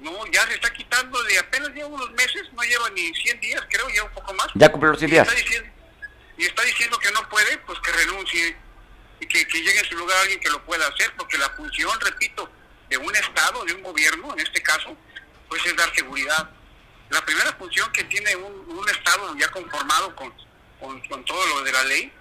no, 0.00 0.26
ya 0.32 0.44
se 0.48 0.54
está 0.54 0.72
quitando 0.72 1.22
de 1.22 1.38
apenas 1.38 1.68
lleva 1.70 1.86
unos 1.86 2.10
meses, 2.12 2.42
no 2.52 2.62
lleva 2.62 2.90
ni 2.90 3.14
100 3.14 3.40
días, 3.40 3.62
creo, 3.70 3.88
ya 3.90 4.02
un 4.02 4.10
poco 4.10 4.34
más. 4.34 4.48
Ya 4.54 4.68
cumplió 4.68 4.90
los 4.90 4.98
100 4.98 5.10
días. 5.12 5.28
Y 6.38 6.44
está, 6.44 6.62
diciendo, 6.62 6.98
que 6.98 7.12
no 7.12 7.28
puede, 7.28 7.58
pues 7.58 7.78
que 7.80 7.92
renuncie 7.92 8.56
y 9.20 9.26
que, 9.26 9.46
que 9.46 9.58
llegue 9.62 9.78
en 9.78 9.84
su 9.84 9.96
lugar 9.96 10.16
alguien 10.22 10.40
que 10.40 10.48
lo 10.48 10.64
pueda 10.64 10.88
hacer, 10.88 11.12
porque 11.16 11.38
la 11.38 11.50
función, 11.50 12.00
repito, 12.00 12.50
de 12.88 12.96
un 12.96 13.14
Estado, 13.14 13.64
de 13.64 13.74
un 13.74 13.82
gobierno, 13.82 14.32
en 14.32 14.40
este 14.40 14.60
caso, 14.60 14.96
pues 15.48 15.64
es 15.66 15.76
dar 15.76 15.94
seguridad 15.94 16.50
la 17.10 17.24
primera 17.24 17.52
función 17.54 17.90
que 17.92 18.04
tiene 18.04 18.34
un, 18.36 18.60
Estado 18.88 19.36
ya 19.36 19.48
conformado 19.48 20.14
con, 20.16 20.32
con, 20.80 21.24
todo 21.24 21.46
lo 21.46 21.62
de 21.62 21.72
la 21.72 21.84
ley, 21.84 22.12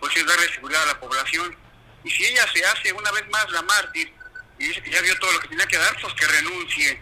pues 0.00 0.16
es 0.16 0.26
darle 0.26 0.52
seguridad 0.52 0.82
a 0.82 0.86
la 0.86 1.00
población. 1.00 1.56
Y 2.02 2.10
si 2.10 2.24
ella 2.26 2.44
se 2.52 2.64
hace 2.64 2.92
una 2.92 3.10
vez 3.12 3.28
más 3.28 3.48
la 3.50 3.62
mártir 3.62 4.12
y 4.58 4.68
dice 4.68 4.82
que 4.82 4.90
ya 4.90 5.00
dio 5.02 5.16
todo 5.18 5.32
lo 5.32 5.40
que 5.40 5.48
tenía 5.48 5.66
que 5.66 5.78
dar, 5.78 5.96
pues 6.00 6.12
que 6.14 6.26
renuncie, 6.26 7.00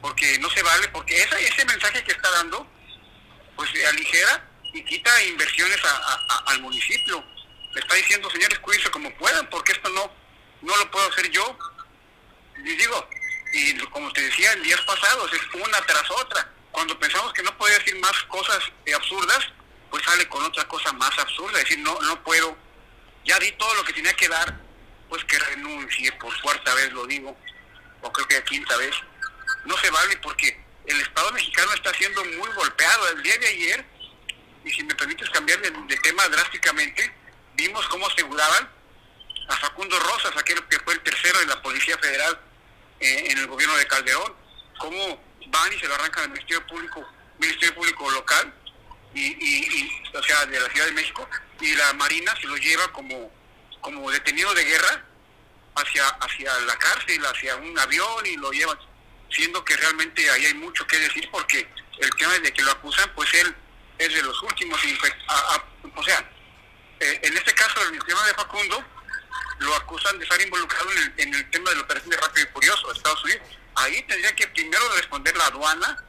porque 0.00 0.38
no 0.38 0.48
se 0.50 0.62
vale, 0.62 0.88
porque 0.88 1.22
ese 1.22 1.64
mensaje 1.66 2.02
que 2.04 2.12
está 2.12 2.30
dando, 2.30 2.66
pues 3.56 3.70
aligera 3.86 4.48
y 4.72 4.82
quita 4.84 5.22
inversiones 5.24 5.78
al 6.46 6.60
municipio. 6.62 7.22
está 7.74 7.94
diciendo, 7.94 8.30
señores, 8.30 8.58
cuídense 8.60 8.90
como 8.90 9.14
puedan, 9.16 9.48
porque 9.50 9.72
esto 9.72 9.88
no, 9.90 10.10
no 10.62 10.76
lo 10.76 10.90
puedo 10.90 11.08
hacer 11.10 11.30
yo. 11.30 11.58
Y 12.56 12.76
digo, 12.76 13.08
y 13.52 13.78
como 13.86 14.10
te 14.12 14.22
decía 14.22 14.52
en 14.52 14.62
días 14.62 14.80
pasados, 14.82 15.30
es 15.32 15.42
una 15.54 15.80
tras 15.82 16.10
otra. 16.10 16.57
Cuando 16.70 16.98
pensamos 16.98 17.32
que 17.32 17.42
no 17.42 17.56
podía 17.56 17.78
decir 17.78 17.98
más 18.00 18.22
cosas 18.24 18.60
eh, 18.84 18.94
absurdas, 18.94 19.40
pues 19.90 20.04
sale 20.04 20.28
con 20.28 20.44
otra 20.44 20.66
cosa 20.68 20.92
más 20.92 21.18
absurda, 21.18 21.58
es 21.58 21.64
decir, 21.64 21.78
no, 21.78 21.98
no 22.02 22.22
puedo, 22.22 22.56
ya 23.24 23.38
di 23.38 23.50
todo 23.52 23.74
lo 23.74 23.84
que 23.84 23.92
tenía 23.92 24.12
que 24.14 24.28
dar, 24.28 24.60
pues 25.08 25.24
que 25.24 25.38
renuncie, 25.38 26.12
por 26.12 26.38
cuarta 26.42 26.74
vez 26.74 26.92
lo 26.92 27.06
digo, 27.06 27.36
o 28.02 28.12
creo 28.12 28.28
que 28.28 28.42
quinta 28.44 28.76
vez. 28.76 28.94
No 29.64 29.76
se 29.78 29.90
vale 29.90 30.16
porque 30.18 30.62
el 30.86 31.00
Estado 31.00 31.30
mexicano 31.32 31.72
está 31.74 31.92
siendo 31.94 32.24
muy 32.24 32.48
golpeado. 32.52 33.08
El 33.10 33.22
día 33.22 33.38
de 33.38 33.46
ayer, 33.46 33.84
y 34.64 34.70
si 34.70 34.82
me 34.82 34.94
permites 34.94 35.28
cambiar 35.30 35.60
de, 35.60 35.96
tema 35.98 36.28
drásticamente, 36.28 37.12
vimos 37.54 37.86
cómo 37.88 38.06
aseguraban 38.06 38.68
a 39.48 39.56
Facundo 39.56 39.98
Rosas, 39.98 40.36
aquel 40.36 40.62
que 40.68 40.78
fue 40.80 40.94
el 40.94 41.00
tercero 41.00 41.38
de 41.40 41.46
la 41.46 41.60
Policía 41.62 41.96
Federal 41.98 42.38
eh, 43.00 43.28
en 43.30 43.38
el 43.38 43.46
gobierno 43.46 43.76
de 43.76 43.86
Calderón, 43.86 44.34
cómo 44.78 45.22
van 45.50 45.72
y 45.72 45.78
se 45.78 45.86
lo 45.86 45.94
arrancan 45.94 46.24
al 46.24 46.30
Ministerio 46.30 46.66
Público, 46.66 47.06
Ministerio 47.38 47.74
Público 47.74 48.10
local, 48.10 48.54
y, 49.14 49.90
o 50.14 50.22
sea, 50.22 50.46
de 50.46 50.60
la 50.60 50.68
Ciudad 50.68 50.86
de 50.86 50.92
México, 50.92 51.28
y 51.60 51.74
la 51.74 51.92
Marina 51.94 52.34
se 52.40 52.46
lo 52.46 52.56
lleva 52.56 52.86
como, 52.92 53.32
como 53.80 54.10
detenido 54.10 54.52
de 54.54 54.64
guerra 54.64 55.04
hacia, 55.74 56.06
hacia 56.06 56.58
la 56.60 56.76
cárcel, 56.76 57.24
hacia 57.26 57.56
un 57.56 57.78
avión 57.78 58.26
y 58.26 58.36
lo 58.36 58.50
llevan, 58.50 58.78
siendo 59.30 59.64
que 59.64 59.76
realmente 59.76 60.28
ahí 60.30 60.46
hay 60.46 60.54
mucho 60.54 60.86
que 60.86 60.98
decir 60.98 61.28
porque 61.30 61.68
el 61.98 62.10
tema 62.10 62.38
de 62.38 62.52
que 62.52 62.62
lo 62.62 62.70
acusan, 62.70 63.10
pues 63.14 63.32
él 63.34 63.54
es 63.98 64.14
de 64.14 64.22
los 64.22 64.40
últimos, 64.42 64.80
o 65.94 66.04
sea, 66.04 66.30
eh, 67.00 67.20
en 67.22 67.36
este 67.36 67.54
caso 67.54 67.80
el 67.82 67.98
tema 68.04 68.26
de 68.26 68.34
Facundo, 68.34 68.84
lo 69.58 69.74
acusan 69.74 70.16
de 70.18 70.24
estar 70.24 70.40
involucrado 70.40 70.90
en 70.92 70.98
el, 70.98 71.14
en 71.16 71.34
el 71.34 71.50
tema 71.50 71.70
de 71.70 71.76
la 71.76 71.82
operación 71.82 72.10
de 72.10 72.16
Rápido 72.16 72.46
y 72.48 72.52
Furioso 72.52 72.86
de 72.88 72.92
Estados 72.94 73.24
Unidos. 73.24 73.42
Ahí 73.80 74.02
tendría 74.02 74.34
que 74.34 74.46
primero 74.48 74.82
responder 74.96 75.36
la 75.36 75.46
aduana 75.46 76.04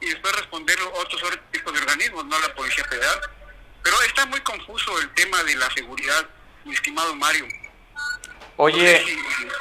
y 0.00 0.06
después 0.06 0.34
responder 0.36 0.76
otros 0.94 1.22
tipos 1.50 1.72
de 1.72 1.80
organismos, 1.80 2.24
no 2.26 2.38
la 2.38 2.54
Policía 2.54 2.84
Federal. 2.84 3.20
Pero 3.82 3.96
está 4.06 4.26
muy 4.26 4.40
confuso 4.40 4.98
el 5.00 5.08
tema 5.14 5.42
de 5.44 5.56
la 5.56 5.70
seguridad, 5.70 6.26
mi 6.64 6.74
estimado 6.74 7.14
Mario. 7.14 7.46
Oye, 8.60 9.00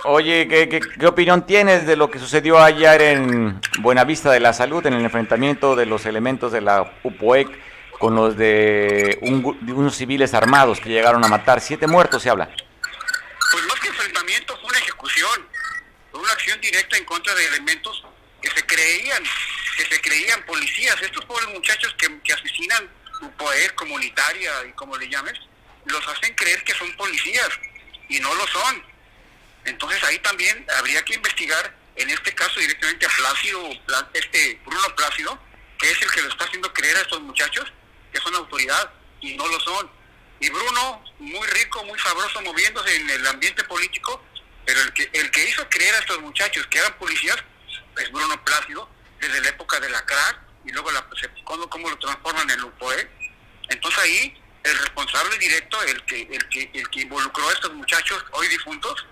oye, 0.05 0.47
¿qué, 0.47 0.81
qué, 0.99 1.05
opinión 1.05 1.45
tienes 1.45 1.85
de 1.85 1.95
lo 1.95 2.09
que 2.09 2.17
sucedió 2.17 2.57
ayer 2.57 2.99
en 3.03 3.61
Buenavista 3.79 4.31
de 4.31 4.39
la 4.39 4.53
Salud, 4.53 4.83
en 4.87 4.93
el 4.93 5.03
enfrentamiento 5.03 5.75
de 5.75 5.85
los 5.85 6.07
elementos 6.07 6.51
de 6.51 6.61
la 6.61 6.99
UPOEC 7.03 7.47
con 7.99 8.15
los 8.15 8.35
de, 8.35 9.19
de 9.21 9.73
unos 9.73 9.95
civiles 9.95 10.33
armados 10.33 10.79
que 10.79 10.89
llegaron 10.89 11.23
a 11.23 11.27
matar? 11.27 11.61
Siete 11.61 11.85
muertos 11.85 12.23
se 12.23 12.31
habla. 12.31 12.49
Pues 13.51 13.63
más 13.67 13.79
que 13.79 13.87
enfrentamiento 13.87 14.57
fue 14.57 14.69
una 14.69 14.79
ejecución, 14.79 15.47
una 16.27 16.33
acción 16.33 16.59
directa 16.59 16.97
en 16.97 17.05
contra 17.05 17.33
de 17.35 17.45
elementos 17.45 18.03
que 18.41 18.49
se 18.49 18.65
creían, 18.65 19.23
que 19.77 19.85
se 19.85 20.01
creían 20.01 20.45
policías. 20.45 21.01
Estos 21.01 21.23
pobres 21.23 21.47
muchachos 21.49 21.95
que, 21.97 22.21
que 22.21 22.33
asesinan 22.33 22.89
UPOEC 23.21 23.73
comunitaria 23.75 24.51
y 24.67 24.73
como 24.73 24.97
le 24.97 25.07
llames, 25.07 25.39
los 25.85 26.05
hacen 26.05 26.35
creer 26.35 26.61
que 26.65 26.73
son 26.73 26.93
policías 26.97 27.49
y 28.09 28.19
no 28.19 28.33
lo 28.35 28.45
son. 28.47 28.83
Entonces 29.63 30.03
ahí 30.03 30.19
también 30.19 30.65
habría 30.77 31.03
que 31.05 31.15
investigar, 31.15 31.73
en 31.95 32.09
este 32.09 32.35
caso 32.35 32.59
directamente 32.59 33.05
a 33.05 33.09
Plácido, 33.09 33.69
este 34.13 34.59
Bruno 34.65 34.95
Plácido, 34.95 35.39
que 35.79 35.89
es 35.89 36.01
el 36.01 36.11
que 36.11 36.21
lo 36.23 36.29
está 36.29 36.43
haciendo 36.43 36.73
creer 36.73 36.97
a 36.97 37.01
estos 37.01 37.21
muchachos 37.21 37.71
que 38.11 38.19
son 38.19 38.35
autoridad 38.35 38.91
y 39.21 39.33
no 39.35 39.47
lo 39.47 39.59
son. 39.61 39.89
Y 40.41 40.49
Bruno, 40.49 41.03
muy 41.19 41.47
rico, 41.47 41.83
muy 41.85 41.97
sabroso, 41.99 42.41
moviéndose 42.41 42.95
en 42.97 43.09
el 43.09 43.27
ambiente 43.27 43.63
político, 43.63 44.21
pero 44.67 44.81
el 44.81 44.91
que, 44.91 45.09
el 45.13 45.31
que 45.31 45.47
hizo 45.47 45.67
creer 45.69 45.95
a 45.95 45.99
estos 45.99 46.19
muchachos 46.19 46.67
que 46.67 46.77
eran 46.77 46.93
policías 46.97 47.37
es 47.97 48.11
Bruno 48.11 48.43
Plácido, 48.43 48.89
desde 49.17 49.39
la 49.39 49.47
época 49.47 49.79
de 49.79 49.89
la 49.89 50.05
CRAC, 50.05 50.41
y 50.65 50.73
luego 50.73 50.91
la, 50.91 51.07
cómo, 51.45 51.69
cómo 51.69 51.89
lo 51.89 51.97
transforman 51.97 52.49
en 52.49 52.61
UPOE. 52.61 53.09
Entonces 53.69 54.03
ahí 54.03 54.43
el 54.63 54.77
responsable 54.79 55.37
directo, 55.37 55.81
el 55.83 56.03
que, 56.03 56.21
el 56.23 56.49
que, 56.49 56.69
el 56.73 56.89
que 56.89 56.99
involucró 56.99 57.47
a 57.47 57.53
estos 57.53 57.73
muchachos 57.75 58.21
hoy 58.31 58.49
difuntos, 58.49 59.05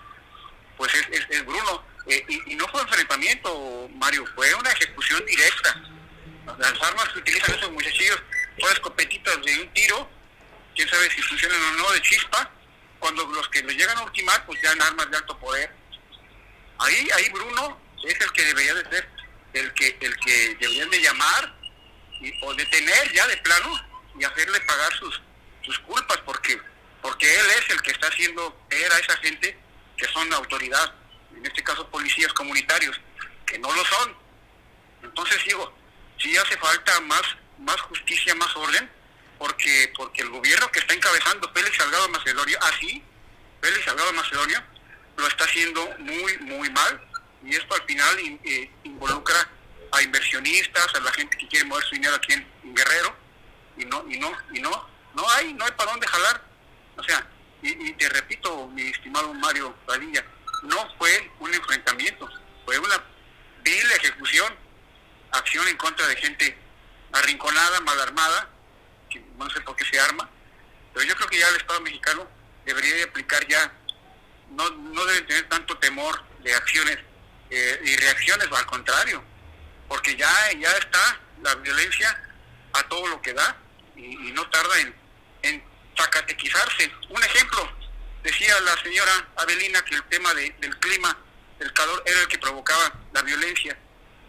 pues 0.76 0.92
es, 0.94 1.26
es, 1.30 1.46
Bruno. 1.46 1.82
Eh, 2.06 2.22
y, 2.28 2.54
no 2.54 2.68
fue 2.68 2.82
enfrentamiento, 2.82 3.88
Mario, 3.94 4.26
fue 4.34 4.54
una 4.56 4.70
ejecución 4.72 5.24
directa. 5.24 5.82
Las 6.58 6.82
armas 6.82 7.08
que 7.14 7.20
utilizan 7.20 7.54
esos 7.54 7.72
muchachillos 7.72 8.22
son 8.60 8.72
escopetitas 8.72 9.42
de 9.42 9.62
un 9.62 9.72
tiro, 9.72 10.10
quién 10.74 10.86
sabe 10.90 11.10
si 11.10 11.22
funcionan 11.22 11.62
o 11.62 11.70
no, 11.78 11.92
de 11.92 12.02
chispa, 12.02 12.50
cuando 12.98 13.24
los 13.26 13.48
que 13.48 13.62
lo 13.62 13.70
llegan 13.70 13.96
a 13.98 14.02
ultimar, 14.02 14.44
pues 14.46 14.60
ya 14.62 14.72
en 14.72 14.82
armas 14.82 15.10
de 15.10 15.16
alto 15.16 15.38
poder. 15.38 15.70
Ahí, 16.78 17.08
ahí 17.14 17.30
Bruno 17.30 17.80
es 18.04 18.20
el 18.20 18.32
que 18.32 18.44
debería 18.44 18.74
de 18.74 18.90
ser, 18.90 19.08
el 19.52 19.72
que, 19.74 19.96
el 20.00 20.16
que 20.18 20.56
deberían 20.60 20.90
de 20.90 21.00
llamar 21.00 21.54
y, 22.20 22.32
o 22.44 22.54
detener 22.54 23.12
ya 23.12 23.26
de 23.26 23.36
plano 23.38 23.72
y 24.18 24.24
hacerle 24.24 24.60
pagar 24.60 24.92
sus, 24.94 25.20
sus 25.62 25.78
culpas 25.80 26.18
porque 26.24 26.60
porque 27.02 27.32
él 27.32 27.46
es 27.60 27.70
el 27.70 27.80
que 27.82 27.92
está 27.92 28.08
haciendo 28.08 28.66
ver 28.68 28.92
a 28.92 28.98
esa 28.98 29.16
gente 29.18 29.56
que 29.96 30.06
son 30.08 30.32
autoridad, 30.32 30.92
en 31.36 31.46
este 31.46 31.62
caso 31.62 31.88
policías 31.88 32.32
comunitarios, 32.32 33.00
que 33.46 33.60
no 33.60 33.72
lo 33.72 33.84
son. 33.84 34.16
Entonces 35.04 35.38
digo, 35.44 35.72
sí 36.18 36.36
hace 36.36 36.56
falta 36.56 37.00
más 37.02 37.22
más 37.58 37.80
justicia, 37.82 38.34
más 38.34 38.54
orden, 38.56 38.90
porque 39.38 39.92
porque 39.96 40.22
el 40.22 40.30
gobierno 40.30 40.70
que 40.70 40.78
está 40.78 40.94
encabezando 40.94 41.50
Félix 41.52 41.76
Salgado 41.76 42.08
Macedonio, 42.08 42.58
así, 42.62 43.02
Félix 43.60 43.84
Salgado 43.84 44.12
Macedonio, 44.12 44.62
lo 45.16 45.26
está 45.26 45.44
haciendo 45.44 45.86
muy, 45.98 46.38
muy 46.38 46.70
mal, 46.70 47.00
y 47.44 47.54
esto 47.54 47.74
al 47.74 47.82
final 47.82 48.18
eh, 48.44 48.70
involucra 48.84 49.48
a 49.92 50.02
inversionistas, 50.02 50.94
a 50.94 51.00
la 51.00 51.12
gente 51.12 51.36
que 51.36 51.48
quiere 51.48 51.64
mover 51.66 51.84
su 51.84 51.94
dinero 51.94 52.14
aquí 52.16 52.32
en, 52.34 52.56
Guerrero, 52.74 53.16
y 53.78 53.84
no, 53.84 54.04
y 54.10 54.18
no, 54.18 54.32
y 54.52 54.60
no, 54.60 54.88
no 55.14 55.30
hay, 55.30 55.54
no 55.54 55.64
hay 55.64 55.72
para 55.72 55.92
dónde 55.92 56.06
jalar. 56.06 56.42
O 56.96 57.02
sea, 57.02 57.26
y, 57.62 57.92
te 57.92 58.08
repito, 58.08 58.68
mi 58.68 58.82
estimado 58.82 59.32
Mario 59.32 59.74
Padilla, 59.86 60.24
no 60.62 60.94
fue 60.98 61.30
un 61.40 61.54
enfrentamiento, 61.54 62.28
fue 62.64 62.78
una 62.78 63.02
vil 63.62 63.92
ejecución, 63.92 64.54
acción 65.30 65.66
en 65.68 65.76
contra 65.76 66.06
de 66.06 66.16
gente 66.16 66.58
arrinconada, 67.12 67.80
mal 67.80 68.00
armada, 68.00 68.50
que 69.18 69.24
no 69.38 69.50
sé 69.50 69.60
por 69.60 69.76
qué 69.76 69.84
se 69.84 70.00
arma, 70.00 70.28
pero 70.92 71.06
yo 71.06 71.14
creo 71.16 71.28
que 71.28 71.38
ya 71.38 71.48
el 71.48 71.56
Estado 71.56 71.80
mexicano 71.80 72.28
debería 72.64 72.94
de 72.96 73.02
aplicar 73.04 73.46
ya, 73.46 73.72
no, 74.50 74.70
no 74.70 75.04
deben 75.04 75.26
tener 75.26 75.48
tanto 75.48 75.76
temor 75.78 76.22
de 76.42 76.54
acciones 76.54 76.98
eh, 77.50 77.80
y 77.84 77.96
reacciones, 77.96 78.48
al 78.50 78.66
contrario, 78.66 79.22
porque 79.88 80.16
ya, 80.16 80.30
ya 80.58 80.70
está 80.72 81.20
la 81.42 81.54
violencia 81.56 82.22
a 82.72 82.82
todo 82.84 83.06
lo 83.08 83.20
que 83.22 83.32
da 83.32 83.56
y 83.96 84.30
no 84.32 84.46
tarda 84.50 84.78
en 84.80 84.94
en 85.42 85.62
zacatequizarse. 85.96 86.92
Un 87.08 87.22
ejemplo, 87.22 87.72
decía 88.22 88.58
la 88.60 88.76
señora 88.82 89.28
Avelina 89.36 89.82
que 89.84 89.94
el 89.94 90.02
tema 90.04 90.32
del 90.34 90.78
clima, 90.78 91.16
del 91.58 91.72
calor, 91.72 92.02
era 92.06 92.20
el 92.20 92.28
que 92.28 92.38
provocaba 92.38 92.92
la 93.12 93.22
violencia. 93.22 93.76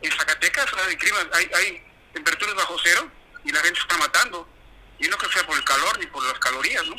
En 0.02 0.12
Zacatecas 0.12 0.67
hay, 0.88 0.95
clima, 0.95 1.17
hay, 1.34 1.50
hay 1.54 1.84
temperaturas 2.13 2.56
bajo 2.56 2.78
cero 2.84 3.12
y 3.43 3.52
la 3.52 3.62
gente 3.62 3.80
se 3.80 3.82
está 3.82 3.97
matando. 3.97 4.47
Y 5.00 5.08
no 5.08 5.18
creo 5.18 5.30
que 5.30 5.38
sea 5.38 5.48
por 5.48 5.58
el 5.58 5.64
calor 5.64 6.00
ni 6.00 6.06
por 6.08 6.24
las 6.24 6.40
calorías, 6.40 6.86
¿no? 6.88 6.96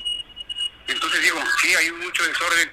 Entonces 0.86 1.22
digo, 1.22 1.42
sí, 1.60 1.74
hay 1.74 1.92
mucho 1.92 2.24
desorden 2.24 2.72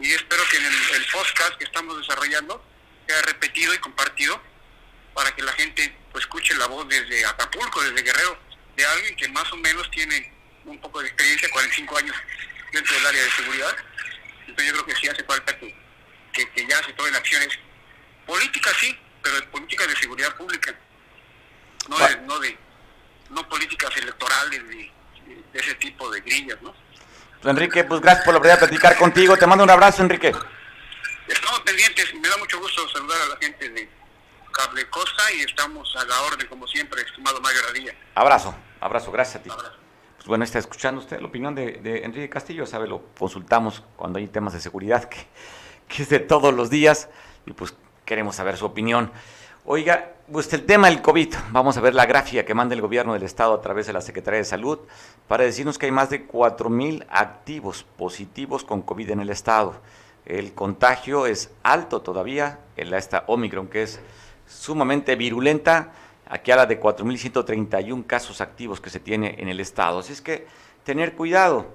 y 0.00 0.12
espero 0.12 0.42
que 0.50 0.56
en 0.58 0.64
el, 0.66 0.74
el 0.94 1.06
podcast 1.06 1.54
que 1.58 1.64
estamos 1.64 1.98
desarrollando 1.98 2.64
sea 3.06 3.22
repetido 3.22 3.74
y 3.74 3.78
compartido 3.78 4.40
para 5.14 5.34
que 5.34 5.42
la 5.42 5.52
gente 5.52 5.96
pues, 6.12 6.24
escuche 6.24 6.54
la 6.54 6.66
voz 6.66 6.88
desde 6.88 7.24
Acapulco, 7.26 7.82
desde 7.82 8.02
Guerrero, 8.02 8.38
de 8.76 8.86
alguien 8.86 9.16
que 9.16 9.28
más 9.28 9.52
o 9.52 9.56
menos 9.56 9.90
tiene 9.90 10.32
un 10.64 10.80
poco 10.80 11.00
de 11.00 11.08
experiencia, 11.08 11.48
45 11.50 11.98
años 11.98 12.16
dentro 12.72 12.94
del 12.94 13.06
área 13.06 13.24
de 13.24 13.30
seguridad. 13.30 13.76
Entonces 14.46 14.66
yo 14.66 14.72
creo 14.72 14.86
que 14.86 15.00
sí 15.00 15.08
hace 15.08 15.24
falta 15.24 15.58
que, 15.58 15.74
que, 16.32 16.66
ya 16.68 16.82
se 16.84 16.92
tomen 16.92 17.14
acciones 17.16 17.48
políticas, 18.26 18.72
sí, 18.78 18.96
pero 19.22 19.50
políticas 19.50 19.88
de 19.88 19.96
seguridad 19.96 20.36
pública, 20.36 20.78
no 21.88 21.98
de, 21.98 22.16
no, 22.18 22.38
de, 22.38 22.56
no 23.30 23.48
políticas 23.48 23.96
electorales 23.96 24.68
de, 24.68 24.92
ese 25.52 25.74
tipo 25.76 26.10
de 26.10 26.20
grillas, 26.20 26.58
¿no? 26.62 26.74
Enrique, 27.44 27.84
pues 27.84 28.00
gracias 28.00 28.24
por 28.24 28.34
la 28.34 28.38
oportunidad 28.38 28.60
de 28.60 28.66
platicar 28.68 28.96
contigo. 28.96 29.36
Te 29.36 29.46
mando 29.46 29.64
un 29.64 29.70
abrazo, 29.70 30.02
Enrique. 30.02 30.32
Estamos 31.26 31.60
pendientes. 31.60 32.14
Me 32.14 32.28
da 32.28 32.36
mucho 32.36 32.58
gusto 32.58 32.88
saludar 32.88 33.20
a 33.22 33.26
la 33.26 33.36
gente 33.36 33.68
de 33.70 33.88
Cable 34.52 34.88
Costa 34.90 35.32
y 35.32 35.40
estamos 35.40 35.94
a 35.96 36.04
la 36.04 36.20
orden, 36.22 36.46
como 36.48 36.66
siempre, 36.66 37.02
estimado 37.02 37.40
Mario 37.40 37.62
Radilla. 37.68 37.94
Abrazo, 38.14 38.54
abrazo, 38.80 39.12
gracias 39.12 39.40
a 39.40 39.42
ti. 39.42 39.50
Abrazo 39.50 39.88
bueno, 40.28 40.44
está 40.44 40.58
escuchando 40.58 41.00
usted 41.00 41.20
la 41.20 41.26
opinión 41.26 41.54
de, 41.54 42.02
Enrique 42.04 42.28
Castillo, 42.28 42.66
sabe, 42.66 42.86
lo 42.86 43.02
consultamos 43.18 43.82
cuando 43.96 44.18
hay 44.18 44.28
temas 44.28 44.52
de 44.52 44.60
seguridad, 44.60 45.08
que, 45.08 45.26
que, 45.88 46.02
es 46.02 46.10
de 46.10 46.20
todos 46.20 46.52
los 46.52 46.68
días, 46.68 47.08
y 47.46 47.52
pues 47.54 47.74
queremos 48.04 48.36
saber 48.36 48.58
su 48.58 48.66
opinión. 48.66 49.10
Oiga, 49.70 50.12
pues 50.32 50.50
el 50.54 50.64
tema 50.64 50.88
del 50.88 51.02
COVID, 51.02 51.34
vamos 51.50 51.76
a 51.76 51.82
ver 51.82 51.94
la 51.94 52.06
gráfica 52.06 52.42
que 52.42 52.54
manda 52.54 52.74
el 52.74 52.80
gobierno 52.80 53.12
del 53.12 53.22
estado 53.22 53.52
a 53.52 53.60
través 53.60 53.86
de 53.86 53.92
la 53.92 54.00
Secretaría 54.00 54.38
de 54.38 54.44
Salud 54.44 54.78
para 55.26 55.44
decirnos 55.44 55.76
que 55.76 55.84
hay 55.84 55.92
más 55.92 56.08
de 56.08 56.26
4.000 56.26 57.04
activos 57.10 57.84
positivos 57.98 58.64
con 58.64 58.80
COVID 58.80 59.10
en 59.10 59.20
el 59.20 59.28
estado. 59.28 59.74
El 60.24 60.54
contagio 60.54 61.26
es 61.26 61.50
alto 61.62 62.00
todavía, 62.00 62.60
en 62.78 62.94
esta 62.94 63.24
Omicron 63.26 63.68
que 63.68 63.82
es 63.82 64.00
sumamente 64.46 65.16
virulenta, 65.16 65.92
aquí 66.30 66.50
habla 66.50 66.64
de 66.64 66.80
4.131 66.80 68.06
casos 68.06 68.40
activos 68.40 68.80
que 68.80 68.88
se 68.88 69.00
tiene 69.00 69.34
en 69.36 69.50
el 69.50 69.60
estado. 69.60 69.98
Así 69.98 70.14
es 70.14 70.22
que 70.22 70.46
tener 70.82 71.12
cuidado. 71.12 71.66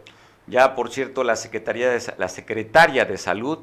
Ya, 0.48 0.74
por 0.74 0.90
cierto, 0.90 1.24
la, 1.24 1.36
Secretaría 1.36 1.92
de, 1.92 2.02
la 2.18 2.28
Secretaria 2.28 3.06
de 3.06 3.20
Salud 3.20 3.60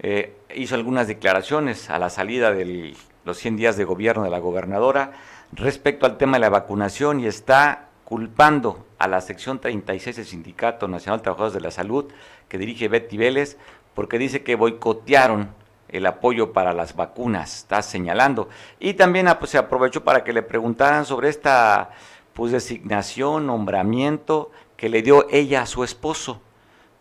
eh, 0.00 0.36
hizo 0.54 0.74
algunas 0.74 1.06
declaraciones 1.06 1.88
a 1.88 1.98
la 1.98 2.10
salida 2.10 2.52
del 2.52 2.94
los 3.30 3.38
100 3.38 3.56
días 3.56 3.76
de 3.76 3.84
gobierno 3.84 4.24
de 4.24 4.30
la 4.30 4.40
gobernadora 4.40 5.12
respecto 5.52 6.04
al 6.04 6.18
tema 6.18 6.36
de 6.36 6.40
la 6.40 6.48
vacunación 6.50 7.20
y 7.20 7.26
está 7.26 7.88
culpando 8.04 8.86
a 8.98 9.06
la 9.06 9.20
sección 9.20 9.60
36 9.60 10.16
del 10.16 10.26
Sindicato 10.26 10.88
Nacional 10.88 11.20
de 11.20 11.24
Trabajadores 11.24 11.54
de 11.54 11.60
la 11.60 11.70
Salud 11.70 12.06
que 12.48 12.58
dirige 12.58 12.88
Betty 12.88 13.16
Vélez 13.16 13.56
porque 13.94 14.18
dice 14.18 14.42
que 14.42 14.56
boicotearon 14.56 15.50
el 15.88 16.06
apoyo 16.06 16.52
para 16.52 16.72
las 16.72 16.96
vacunas, 16.96 17.58
está 17.58 17.82
señalando. 17.82 18.48
Y 18.78 18.94
también 18.94 19.28
ah, 19.28 19.38
pues, 19.38 19.52
se 19.52 19.58
aprovechó 19.58 20.02
para 20.04 20.24
que 20.24 20.32
le 20.32 20.42
preguntaran 20.42 21.04
sobre 21.04 21.28
esta 21.28 21.90
pues, 22.32 22.50
designación, 22.50 23.46
nombramiento 23.46 24.50
que 24.76 24.88
le 24.88 25.02
dio 25.02 25.28
ella 25.30 25.62
a 25.62 25.66
su 25.66 25.84
esposo 25.84 26.40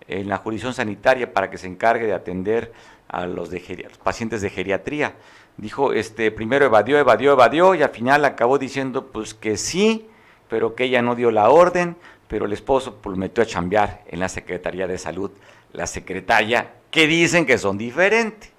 en 0.08 0.30
la 0.30 0.38
jurisdicción 0.38 0.74
sanitaria 0.76 1.34
para 1.34 1.50
que 1.50 1.58
se 1.58 1.68
encargue 1.68 2.06
de 2.06 2.14
atender 2.14 2.72
a 3.08 3.26
los, 3.26 3.50
de, 3.50 3.88
los 3.90 3.98
pacientes 3.98 4.42
de 4.42 4.50
geriatría 4.50 5.16
dijo, 5.60 5.94
este, 5.94 6.32
primero 6.32 6.66
evadió, 6.66 6.98
evadió, 6.98 7.34
evadió 7.34 7.76
y 7.76 7.84
al 7.84 7.90
final 7.90 8.26
acabó 8.26 8.58
diciendo 8.58 9.08
pues 9.08 9.34
que 9.34 9.58
sí, 9.58 10.08
pero 10.48 10.74
que 10.74 10.86
ella 10.86 11.02
no 11.02 11.16
dio 11.16 11.32
la 11.32 11.50
orden, 11.50 11.98
pero 12.28 12.46
el 12.46 12.54
esposo 12.54 12.96
pues 13.02 13.18
metió 13.18 13.44
a 13.44 13.46
chambear 13.46 14.04
en 14.08 14.20
la 14.20 14.30
Secretaría 14.30 14.88
de 14.88 14.98
Salud, 14.98 15.32
la 15.74 15.86
secretaria, 15.86 16.74
que 16.90 17.08
dicen 17.08 17.46
que 17.46 17.58
son 17.58 17.78
diferentes. 17.78 18.52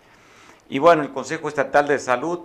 Y 0.68 0.78
bueno, 0.78 1.02
el 1.02 1.10
Consejo 1.10 1.48
Estatal 1.48 1.88
de 1.88 1.98
Salud 1.98 2.40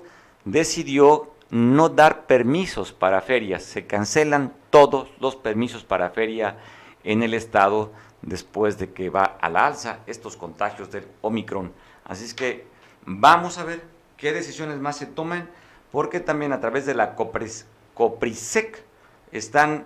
decidió 0.46 1.32
no 1.50 1.90
dar 1.90 2.26
permisos 2.26 2.92
para 2.92 3.22
ferias, 3.22 3.64
se 3.64 3.86
cancelan 3.86 4.54
todos 4.70 5.10
los 5.20 5.36
permisos 5.36 5.84
para 5.84 6.10
feria 6.10 6.58
en 7.04 7.22
el 7.22 7.34
estado 7.34 7.92
después 8.22 8.80
de 8.80 8.92
que 8.92 9.10
va 9.10 9.38
a 9.40 9.50
la 9.50 9.68
alza 9.68 10.00
estos 10.08 10.38
contagios 10.38 10.90
del 10.90 11.06
Omicron. 11.22 11.72
Así 12.04 12.26
es 12.26 12.34
que 12.34 12.66
vamos 13.06 13.60
a 13.60 13.64
ver 13.64 13.95
qué 14.18 14.34
decisiones 14.34 14.80
más 14.80 14.98
se 14.98 15.06
toman, 15.06 15.50
porque 15.92 16.20
también 16.20 16.54
a 16.54 16.60
través 16.60 16.86
de 16.86 16.96
la 16.96 17.16
COPRISEC 17.16 18.84
están 19.32 19.86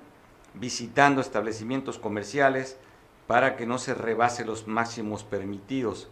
visitando 0.54 1.22
establecimientos 1.22 2.00
comerciales 2.00 2.78
para 3.28 3.56
que 3.56 3.66
no 3.66 3.78
se 3.78 3.94
rebase 3.94 4.46
los 4.46 4.68
máximos 4.68 5.24
permitidos. 5.24 6.10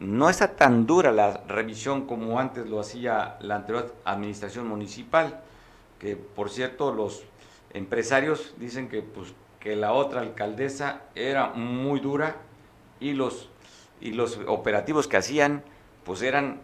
No 0.00 0.30
está 0.30 0.56
tan 0.56 0.86
dura 0.86 1.12
la 1.12 1.44
revisión 1.46 2.06
como 2.06 2.38
antes 2.38 2.66
lo 2.66 2.80
hacía 2.80 3.36
la 3.40 3.56
anterior 3.56 3.94
administración 4.04 4.66
municipal, 4.66 5.40
que 5.98 6.16
por 6.16 6.50
cierto 6.50 6.92
los 6.92 7.24
empresarios 7.72 8.54
dicen 8.58 8.88
que, 8.88 9.02
pues, 9.02 9.34
que 9.60 9.76
la 9.76 9.92
otra 9.92 10.20
alcaldesa 10.20 11.02
era 11.14 11.48
muy 11.48 12.00
dura 12.00 12.36
y 13.00 13.12
los, 13.12 13.50
y 14.00 14.12
los 14.12 14.38
operativos 14.46 15.08
que 15.08 15.16
hacían 15.16 15.62
pues 16.04 16.22
eran 16.22 16.60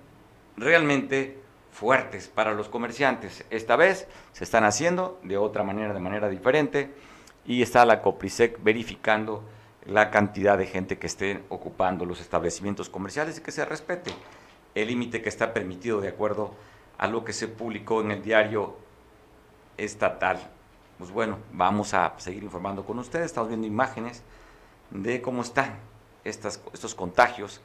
realmente 0.57 1.39
fuertes 1.73 2.29
para 2.29 2.53
los 2.53 2.69
comerciantes. 2.69 3.45
Esta 3.51 3.77
vez 3.77 4.07
se 4.33 4.45
están 4.45 4.65
haciendo 4.65 5.19
de 5.23 5.37
otra 5.37 5.65
manera, 5.65 5.93
de 5.93 6.01
manera 6.01 6.29
diferente, 6.29 6.95
y 7.45 7.63
está 7.63 7.85
la 7.85 8.01
Coprisec 8.01 8.63
verificando 8.63 9.45
la 9.85 10.11
cantidad 10.11 10.57
de 10.57 10.67
gente 10.67 10.99
que 10.99 11.07
esté 11.07 11.43
ocupando 11.49 12.07
los 12.07 12.21
establecimientos 12.21 12.89
comerciales 12.89 13.39
y 13.39 13.43
que 13.43 13.53
se 13.53 13.65
respete 13.65 14.13
el 14.75 14.89
límite 14.89 15.21
que 15.21 15.29
está 15.29 15.53
permitido 15.53 16.01
de 16.01 16.09
acuerdo 16.09 16.55
a 16.97 17.07
lo 17.07 17.25
que 17.25 17.33
se 17.33 17.49
publicó 17.49 18.01
en 18.01 18.13
el 18.13 18.23
diario 18.23 18.77
estatal. 19.77 20.39
Pues 20.99 21.11
bueno, 21.11 21.39
vamos 21.53 21.93
a 21.93 22.15
seguir 22.19 22.45
informando 22.45 22.85
con 22.85 22.99
ustedes, 22.99 23.27
estamos 23.27 23.49
viendo 23.49 23.67
imágenes 23.67 24.23
de 24.91 25.21
cómo 25.21 25.43
están 25.43 25.79
estos 26.23 26.95
contagios, 26.95 27.61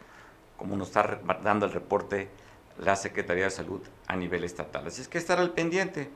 como 0.57 0.75
nos 0.75 0.87
está 0.87 1.21
dando 1.41 1.67
el 1.67 1.71
reporte 1.71 2.29
la 2.79 2.95
Secretaría 2.95 3.45
de 3.45 3.51
Salud 3.51 3.81
a 4.07 4.15
nivel 4.15 4.43
estatal. 4.43 4.87
Así 4.87 5.01
es 5.01 5.07
que 5.07 5.17
estar 5.17 5.39
al 5.39 5.51
pendiente, 5.51 6.09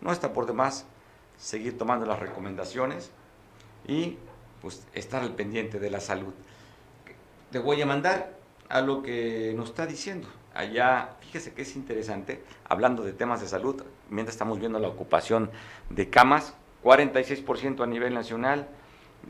no 0.00 0.12
está 0.12 0.32
por 0.32 0.46
demás 0.46 0.86
seguir 1.38 1.78
tomando 1.78 2.04
las 2.04 2.18
recomendaciones 2.18 3.10
y 3.86 4.18
pues 4.60 4.86
estar 4.92 5.22
al 5.22 5.34
pendiente 5.34 5.78
de 5.78 5.90
la 5.90 6.00
salud. 6.00 6.34
Te 7.50 7.58
voy 7.58 7.80
a 7.80 7.86
mandar 7.86 8.34
a 8.68 8.80
lo 8.80 9.02
que 9.02 9.52
nos 9.56 9.70
está 9.70 9.86
diciendo. 9.86 10.28
Allá, 10.54 11.16
fíjese 11.20 11.54
que 11.54 11.62
es 11.62 11.76
interesante, 11.76 12.42
hablando 12.68 13.04
de 13.04 13.12
temas 13.12 13.40
de 13.40 13.48
salud, 13.48 13.82
mientras 14.10 14.34
estamos 14.34 14.58
viendo 14.58 14.78
la 14.78 14.88
ocupación 14.88 15.50
de 15.90 16.10
camas, 16.10 16.54
46% 16.82 17.82
a 17.82 17.86
nivel 17.86 18.14
nacional, 18.14 18.68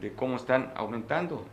de 0.01 0.13
cómo 0.13 0.37
están 0.37 0.73
aumentando 0.77 1.45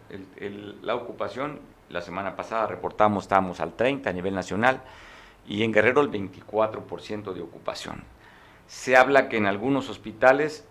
la 0.81 0.95
ocupación. 0.95 1.59
La 1.89 2.01
semana 2.01 2.35
pasada 2.35 2.67
reportamos, 2.67 3.25
estábamos 3.25 3.59
al 3.59 3.73
30 3.73 4.09
a 4.09 4.13
nivel 4.13 4.35
nacional 4.35 4.83
y 5.47 5.63
en 5.63 5.71
Guerrero 5.71 6.01
el 6.01 6.11
24% 6.11 7.33
de 7.33 7.41
ocupación. 7.41 8.03
Se 8.67 8.97
habla 8.97 9.29
que 9.29 9.37
en 9.37 9.45
algunos 9.45 9.89
hospitales 9.89 10.65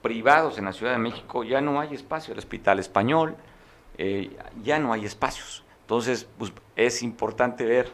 privados 0.00 0.58
en 0.58 0.64
la 0.64 0.72
Ciudad 0.72 0.92
de 0.92 0.98
México 0.98 1.44
ya 1.44 1.60
no 1.60 1.80
hay 1.80 1.94
espacio, 1.94 2.32
el 2.32 2.38
Hospital 2.38 2.78
Español, 2.78 3.36
eh, 3.98 4.36
ya 4.62 4.78
no 4.78 4.92
hay 4.92 5.04
espacios. 5.04 5.64
Entonces, 5.82 6.26
pues, 6.38 6.52
es 6.76 7.02
importante 7.02 7.64
ver 7.66 7.92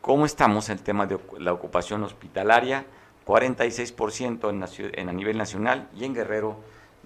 cómo 0.00 0.24
estamos 0.24 0.68
en 0.68 0.78
el 0.78 0.84
tema 0.84 1.06
de 1.06 1.18
la 1.38 1.52
ocupación 1.52 2.04
hospitalaria, 2.04 2.86
46% 3.26 4.50
en, 4.50 4.92
en 4.94 5.08
a 5.08 5.12
nivel 5.12 5.36
nacional 5.36 5.88
y 5.96 6.04
en 6.04 6.14
Guerrero 6.14 6.60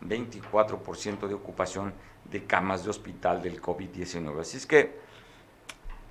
24% 0.07 1.27
de 1.27 1.35
ocupación 1.35 1.95
de 2.31 2.45
camas 2.45 2.85
de 2.85 2.91
hospital 2.91 3.43
del 3.43 3.61
COVID-19. 3.61 4.41
Así 4.41 4.59
es 4.59 4.67
que 4.67 4.99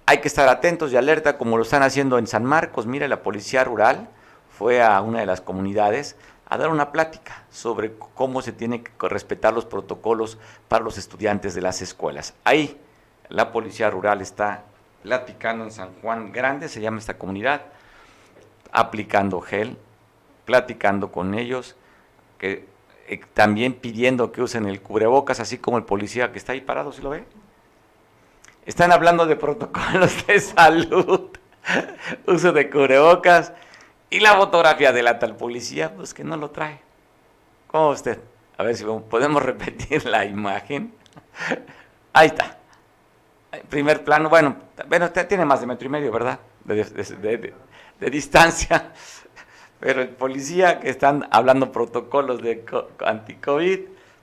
hay 0.10 0.22
que 0.22 0.28
estar 0.28 0.50
atentos 0.50 0.92
y 0.92 0.98
alerta 0.98 1.38
como 1.38 1.56
lo 1.56 1.62
están 1.62 1.84
haciendo 1.84 2.18
en 2.18 2.26
San 2.26 2.44
Marcos. 2.44 2.88
Mire, 2.88 3.08
la 3.08 3.22
policía 3.22 3.64
rural 3.64 4.10
fue 4.50 4.82
a 4.82 5.00
una 5.02 5.20
de 5.20 5.28
las 5.28 5.40
comunidades 5.40 6.16
a 6.48 6.58
dar 6.58 6.70
una 6.70 6.92
plática 6.92 7.44
sobre 7.52 7.94
cómo 8.16 8.42
se 8.42 8.52
tienen 8.52 8.84
que 8.84 9.08
respetar 9.08 9.54
los 9.54 9.66
protocolos 9.66 10.40
para 10.68 10.84
los 10.84 10.98
estudiantes 10.98 11.54
de 11.54 11.62
las 11.62 11.84
escuelas. 11.84 12.34
Ahí 12.44 12.76
la 13.28 13.52
policía 13.52 13.92
rural 13.92 14.20
está 14.22 14.64
platicando 15.04 15.64
en 15.64 15.72
San 15.72 15.94
Juan 16.02 16.32
Grande, 16.32 16.70
se 16.70 16.82
llama 16.82 16.98
esta 16.98 17.20
comunidad, 17.20 17.62
aplicando 18.72 19.42
gel, 19.42 19.78
platicando 20.46 21.12
con 21.12 21.36
ellos, 21.36 21.76
que 22.40 22.66
eh, 23.08 23.22
también 23.36 23.74
pidiendo 23.74 24.32
que 24.32 24.42
usen 24.42 24.66
el 24.66 24.82
cubrebocas, 24.82 25.40
así 25.40 25.60
como 25.60 25.78
el 25.78 25.84
policía 25.84 26.32
que 26.32 26.40
está 26.40 26.54
ahí 26.54 26.62
parado, 26.62 26.92
¿sí 26.94 27.04
lo 27.04 27.12
ve? 27.12 27.26
Están 28.70 28.92
hablando 28.92 29.26
de 29.26 29.36
protocolos 29.36 30.28
de 30.28 30.40
salud, 30.40 31.32
uso 32.28 32.52
de 32.52 32.70
cubrebocas 32.70 33.52
y 34.12 34.20
la 34.20 34.36
fotografía 34.36 34.92
de 34.92 35.02
la 35.02 35.18
tal 35.18 35.36
policía, 35.36 35.96
pues 35.96 36.14
que 36.14 36.24
no 36.24 36.38
lo 36.38 36.52
trae. 36.52 36.80
¿Cómo 37.66 37.90
usted? 37.90 38.20
A 38.60 38.64
ver 38.64 38.76
si 38.76 38.84
podemos 38.84 39.42
repetir 39.52 40.06
la 40.06 40.24
imagen. 40.24 40.94
Ahí 42.14 42.28
está. 42.28 42.60
Primer 43.70 44.04
plano, 44.04 44.30
bueno, 44.30 44.56
bueno, 44.88 45.06
usted 45.06 45.28
tiene 45.28 45.46
más 45.46 45.62
de 45.62 45.66
metro 45.66 45.88
y 45.88 45.90
medio, 45.90 46.12
¿verdad? 46.12 46.38
De, 46.64 47.56
de 48.00 48.10
distancia. 48.12 48.94
Pero 49.80 50.04
el 50.04 50.10
policía 50.10 50.80
que 50.80 50.92
están 50.92 51.28
hablando 51.32 51.72
protocolos 51.72 52.40
de 52.44 52.64
anti-COVID, 53.04 53.80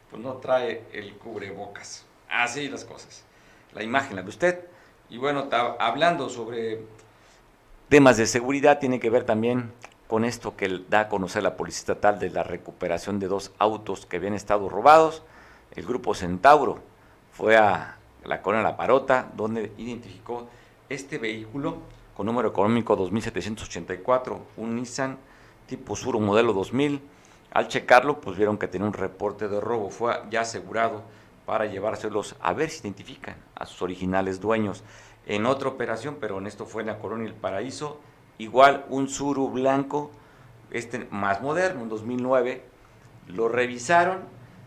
pues 0.08 0.22
no 0.22 0.34
trae 0.34 0.84
el 0.92 1.14
cubrebocas. 1.14 2.06
Así 2.28 2.68
las 2.68 2.84
cosas 2.84 3.25
la 3.76 3.82
imagen, 3.84 4.16
la 4.16 4.22
de 4.22 4.28
usted. 4.28 4.60
Y 5.08 5.18
bueno, 5.18 5.48
hablando 5.78 6.28
sobre 6.28 6.80
temas 7.88 8.16
de 8.16 8.26
seguridad, 8.26 8.80
tiene 8.80 8.98
que 8.98 9.10
ver 9.10 9.24
también 9.24 9.70
con 10.08 10.24
esto 10.24 10.56
que 10.56 10.80
da 10.88 11.00
a 11.00 11.08
conocer 11.08 11.42
la 11.42 11.56
Policía 11.56 11.80
Estatal 11.80 12.18
de 12.18 12.30
la 12.30 12.42
recuperación 12.42 13.18
de 13.20 13.28
dos 13.28 13.52
autos 13.58 14.06
que 14.06 14.16
habían 14.16 14.34
estado 14.34 14.68
robados. 14.68 15.22
El 15.74 15.84
grupo 15.84 16.14
Centauro 16.14 16.80
fue 17.32 17.56
a 17.56 17.98
la 18.24 18.40
colonia 18.40 18.68
La 18.68 18.76
Parota, 18.76 19.30
donde 19.36 19.72
identificó 19.76 20.48
este 20.88 21.18
vehículo 21.18 21.78
con 22.16 22.26
número 22.26 22.48
económico 22.48 22.96
2784, 22.96 24.40
un 24.56 24.76
Nissan 24.76 25.18
tipo 25.66 25.94
Sur 25.94 26.18
modelo 26.18 26.54
2000. 26.54 27.02
Al 27.52 27.68
checarlo, 27.68 28.20
pues 28.20 28.36
vieron 28.36 28.56
que 28.56 28.68
tenía 28.68 28.86
un 28.86 28.94
reporte 28.94 29.48
de 29.48 29.60
robo, 29.60 29.90
fue 29.90 30.14
ya 30.30 30.40
asegurado 30.42 31.02
para 31.46 31.66
llevárselos 31.66 32.36
a 32.40 32.52
ver 32.52 32.68
si 32.70 32.80
identifican 32.82 33.36
a 33.54 33.64
sus 33.64 33.80
originales 33.80 34.40
dueños. 34.40 34.82
En 35.26 35.46
otra 35.46 35.68
operación, 35.68 36.18
pero 36.20 36.38
en 36.38 36.46
esto 36.46 36.66
fue 36.66 36.82
en 36.82 36.88
la 36.88 36.98
Colonia 36.98 37.28
El 37.28 37.34
Paraíso, 37.34 38.00
igual 38.38 38.84
un 38.90 39.08
Suru 39.08 39.48
blanco, 39.48 40.10
este 40.70 41.06
más 41.10 41.40
moderno, 41.40 41.82
un 41.82 41.88
2009, 41.88 42.62
lo 43.28 43.48
revisaron 43.48 44.18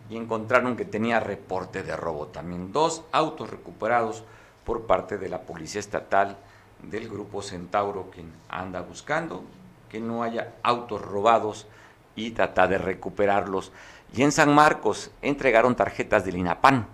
y 0.08 0.16
encontraron 0.16 0.76
que 0.76 0.84
tenía 0.84 1.20
reporte 1.20 1.82
de 1.82 1.96
robo 1.96 2.26
también. 2.26 2.72
Dos 2.72 3.04
autos 3.12 3.50
recuperados 3.50 4.24
por 4.64 4.86
parte 4.86 5.18
de 5.18 5.28
la 5.28 5.42
Policía 5.42 5.80
Estatal 5.80 6.36
del 6.82 7.08
Grupo 7.08 7.42
Centauro, 7.42 8.10
quien 8.10 8.32
anda 8.48 8.80
buscando 8.80 9.44
que 9.88 10.00
no 10.00 10.22
haya 10.22 10.54
autos 10.62 11.02
robados 11.02 11.66
y 12.16 12.30
trata 12.30 12.66
de 12.66 12.78
recuperarlos. 12.78 13.72
Y 14.12 14.22
en 14.22 14.32
San 14.32 14.54
Marcos 14.54 15.10
entregaron 15.22 15.76
tarjetas 15.76 16.24
del 16.24 16.36
INAPAN. 16.36 16.86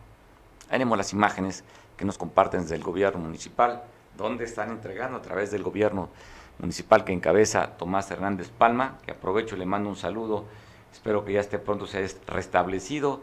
Tenemos 0.68 0.98
las 0.98 1.12
imágenes 1.12 1.64
que 1.96 2.04
nos 2.04 2.18
comparten 2.18 2.62
desde 2.62 2.74
el 2.74 2.82
gobierno 2.82 3.20
municipal, 3.20 3.84
donde 4.16 4.44
están 4.44 4.70
entregando 4.70 5.18
a 5.18 5.22
través 5.22 5.50
del 5.50 5.62
gobierno 5.62 6.10
municipal 6.58 7.04
que 7.04 7.12
encabeza 7.12 7.76
Tomás 7.78 8.10
Hernández 8.10 8.50
Palma, 8.50 8.98
que 9.04 9.12
aprovecho 9.12 9.56
y 9.56 9.58
le 9.58 9.66
mando 9.66 9.88
un 9.88 9.96
saludo, 9.96 10.44
espero 10.92 11.24
que 11.24 11.34
ya 11.34 11.40
esté 11.40 11.58
pronto 11.58 11.86
se 11.86 11.98
haya 11.98 12.14
restablecido. 12.26 13.22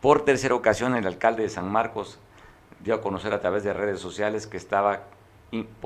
Por 0.00 0.24
tercera 0.24 0.54
ocasión 0.54 0.96
el 0.96 1.06
alcalde 1.06 1.44
de 1.44 1.48
San 1.48 1.70
Marcos 1.70 2.18
dio 2.82 2.94
a 2.94 3.00
conocer 3.00 3.32
a 3.32 3.40
través 3.40 3.62
de 3.62 3.72
redes 3.72 4.00
sociales 4.00 4.46
que 4.46 4.56
estaba 4.56 5.04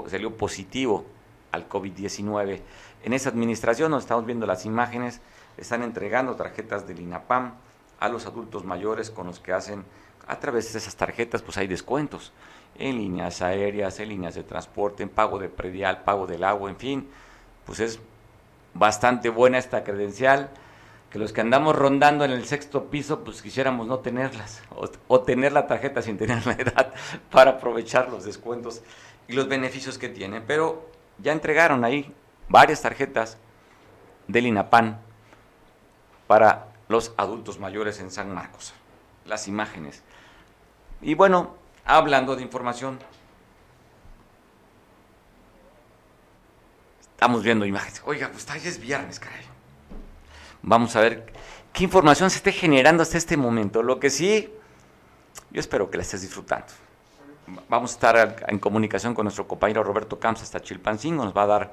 salió 0.08 0.36
positivo 0.36 1.04
al 1.52 1.68
COVID-19. 1.68 2.60
En 3.04 3.12
esa 3.12 3.30
administración, 3.30 3.90
nos 3.90 4.04
estamos 4.04 4.24
viendo 4.26 4.46
las 4.46 4.64
imágenes, 4.64 5.20
están 5.56 5.82
entregando 5.82 6.36
tarjetas 6.36 6.86
del 6.86 7.00
INAPAM 7.00 7.54
a 7.98 8.08
los 8.08 8.26
adultos 8.26 8.64
mayores 8.64 9.10
con 9.10 9.26
los 9.26 9.40
que 9.40 9.52
hacen, 9.52 9.84
a 10.26 10.38
través 10.40 10.72
de 10.72 10.78
esas 10.78 10.96
tarjetas, 10.96 11.42
pues 11.42 11.56
hay 11.56 11.66
descuentos 11.66 12.32
en 12.78 12.96
líneas 12.96 13.42
aéreas, 13.42 14.00
en 14.00 14.08
líneas 14.08 14.34
de 14.34 14.42
transporte, 14.42 15.02
en 15.02 15.08
pago 15.08 15.38
de 15.38 15.48
predial, 15.48 16.02
pago 16.02 16.26
del 16.26 16.44
agua, 16.44 16.68
en 16.68 16.76
fin, 16.76 17.08
pues 17.64 17.80
es 17.80 18.00
bastante 18.74 19.28
buena 19.28 19.58
esta 19.58 19.84
credencial, 19.84 20.50
que 21.10 21.18
los 21.18 21.32
que 21.32 21.40
andamos 21.40 21.76
rondando 21.76 22.24
en 22.24 22.32
el 22.32 22.44
sexto 22.44 22.90
piso, 22.90 23.24
pues 23.24 23.40
quisiéramos 23.40 23.86
no 23.86 24.00
tenerlas, 24.00 24.62
o, 25.08 25.20
tener 25.20 25.52
la 25.52 25.66
tarjeta 25.66 26.02
sin 26.02 26.18
tener 26.18 26.44
la 26.44 26.52
edad 26.52 26.92
para 27.30 27.52
aprovechar 27.52 28.10
los 28.10 28.24
descuentos 28.24 28.82
y 29.28 29.32
los 29.32 29.48
beneficios 29.48 29.98
que 29.98 30.08
tiene. 30.08 30.40
Pero 30.40 30.90
ya 31.18 31.32
entregaron 31.32 31.84
ahí 31.84 32.12
varias 32.48 32.82
tarjetas 32.82 33.38
del 34.26 34.46
INAPAN 34.46 35.05
para 36.26 36.68
los 36.88 37.12
adultos 37.16 37.58
mayores 37.58 38.00
en 38.00 38.10
San 38.10 38.32
Marcos. 38.32 38.74
Las 39.24 39.48
imágenes. 39.48 40.02
Y 41.02 41.14
bueno, 41.14 41.56
hablando 41.84 42.36
de 42.36 42.42
información, 42.42 42.98
estamos 47.12 47.42
viendo 47.42 47.66
imágenes. 47.66 48.02
Oiga, 48.04 48.30
pues 48.30 48.46
ya 48.46 48.56
es 48.56 48.80
viernes, 48.80 49.18
caray. 49.18 49.44
Vamos 50.62 50.96
a 50.96 51.00
ver 51.00 51.32
qué 51.72 51.84
información 51.84 52.30
se 52.30 52.38
esté 52.38 52.52
generando 52.52 53.02
hasta 53.02 53.18
este 53.18 53.36
momento. 53.36 53.82
Lo 53.82 54.00
que 54.00 54.10
sí, 54.10 54.52
yo 55.50 55.60
espero 55.60 55.90
que 55.90 55.96
la 55.96 56.02
estés 56.02 56.22
disfrutando 56.22 56.72
vamos 57.68 57.92
a 57.92 57.94
estar 57.94 58.44
en 58.48 58.58
comunicación 58.58 59.14
con 59.14 59.24
nuestro 59.24 59.46
compañero 59.46 59.82
Roberto 59.82 60.18
Camps 60.18 60.42
hasta 60.42 60.60
Chilpancingo, 60.60 61.24
nos 61.24 61.36
va 61.36 61.42
a 61.42 61.46
dar 61.46 61.72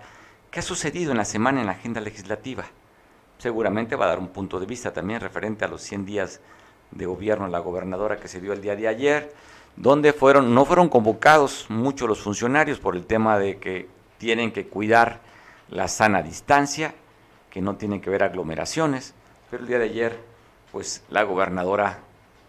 qué 0.52 0.60
ha 0.60 0.64
sucedido 0.64 1.12
en 1.12 1.18
la 1.18 1.26
semana 1.26 1.62
en 1.62 1.68
la 1.68 1.74
agenda 1.74 2.02
legislativa. 2.02 2.66
Seguramente 3.44 3.98
va 3.98 4.06
a 4.06 4.08
dar 4.08 4.20
un 4.20 4.30
punto 4.30 4.58
de 4.58 4.66
vista 4.66 4.94
también 4.94 5.20
referente 5.20 5.66
a 5.66 5.68
los 5.68 5.82
100 5.82 6.06
días 6.06 6.40
de 6.92 7.06
gobierno 7.06 7.46
la 7.50 7.60
gobernadora 7.60 8.18
que 8.18 8.30
se 8.30 8.40
dio 8.40 8.54
el 8.54 8.62
día 8.62 8.78
de 8.78 8.88
ayer, 8.88 9.34
donde 9.76 10.14
fueron, 10.14 10.56
no 10.56 10.64
fueron 10.64 10.88
convocados 10.88 11.66
muchos 11.68 12.08
los 12.08 12.22
funcionarios 12.22 12.80
por 12.80 12.96
el 12.96 13.06
tema 13.06 13.38
de 13.38 13.58
que 13.58 13.90
tienen 14.18 14.54
que 14.54 14.68
cuidar 14.68 15.20
la 15.68 15.90
sana 15.90 16.24
distancia, 16.24 16.96
que 17.50 17.60
no 17.62 17.76
tienen 17.76 18.00
que 18.00 18.10
ver 18.10 18.24
aglomeraciones, 18.24 19.14
pero 19.52 19.64
el 19.64 19.68
día 19.68 19.80
de 19.80 19.90
ayer, 19.90 20.20
pues 20.72 21.04
la 21.10 21.24
gobernadora 21.24 22.00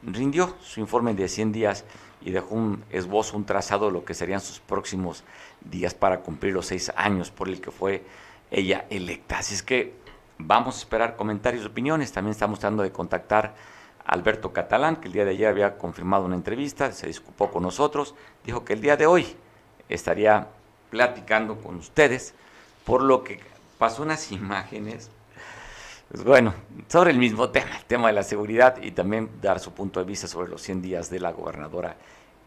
rindió 0.00 0.54
su 0.60 0.78
informe 0.78 1.12
de 1.14 1.26
100 1.26 1.50
días 1.50 1.84
y 2.22 2.30
dejó 2.30 2.54
un 2.54 2.84
esbozo, 2.90 3.36
un 3.36 3.46
trazado 3.46 3.86
de 3.86 3.92
lo 3.94 4.04
que 4.04 4.14
serían 4.14 4.40
sus 4.40 4.60
próximos 4.60 5.24
días 5.60 5.92
para 5.92 6.20
cumplir 6.20 6.52
los 6.52 6.66
seis 6.66 6.92
años 6.94 7.32
por 7.32 7.48
el 7.48 7.60
que 7.60 7.72
fue 7.72 8.04
ella 8.52 8.84
electa. 8.90 9.38
Así 9.38 9.56
es 9.56 9.64
que 9.64 10.03
vamos 10.46 10.76
a 10.76 10.78
esperar 10.78 11.16
comentarios 11.16 11.64
y 11.64 11.66
opiniones. 11.66 12.12
También 12.12 12.32
estamos 12.32 12.58
tratando 12.58 12.82
de 12.82 12.92
contactar 12.92 13.54
a 14.04 14.12
Alberto 14.12 14.52
Catalán, 14.52 14.96
que 14.96 15.08
el 15.08 15.12
día 15.12 15.24
de 15.24 15.32
ayer 15.32 15.48
había 15.48 15.76
confirmado 15.78 16.24
una 16.24 16.36
entrevista, 16.36 16.92
se 16.92 17.06
disculpó 17.06 17.50
con 17.50 17.62
nosotros, 17.62 18.14
dijo 18.44 18.64
que 18.64 18.74
el 18.74 18.80
día 18.80 18.96
de 18.96 19.06
hoy 19.06 19.26
estaría 19.88 20.48
platicando 20.90 21.56
con 21.60 21.76
ustedes, 21.76 22.34
por 22.84 23.02
lo 23.02 23.24
que 23.24 23.40
pasó 23.78 24.02
unas 24.02 24.30
imágenes 24.32 25.10
pues 26.10 26.22
bueno, 26.22 26.54
sobre 26.86 27.10
el 27.10 27.18
mismo 27.18 27.48
tema, 27.48 27.76
el 27.76 27.84
tema 27.86 28.08
de 28.08 28.12
la 28.12 28.22
seguridad 28.22 28.80
y 28.80 28.92
también 28.92 29.30
dar 29.40 29.58
su 29.58 29.72
punto 29.72 30.00
de 30.00 30.06
vista 30.06 30.28
sobre 30.28 30.48
los 30.48 30.62
100 30.62 30.82
días 30.82 31.10
de 31.10 31.18
la 31.18 31.32
gobernadora 31.32 31.96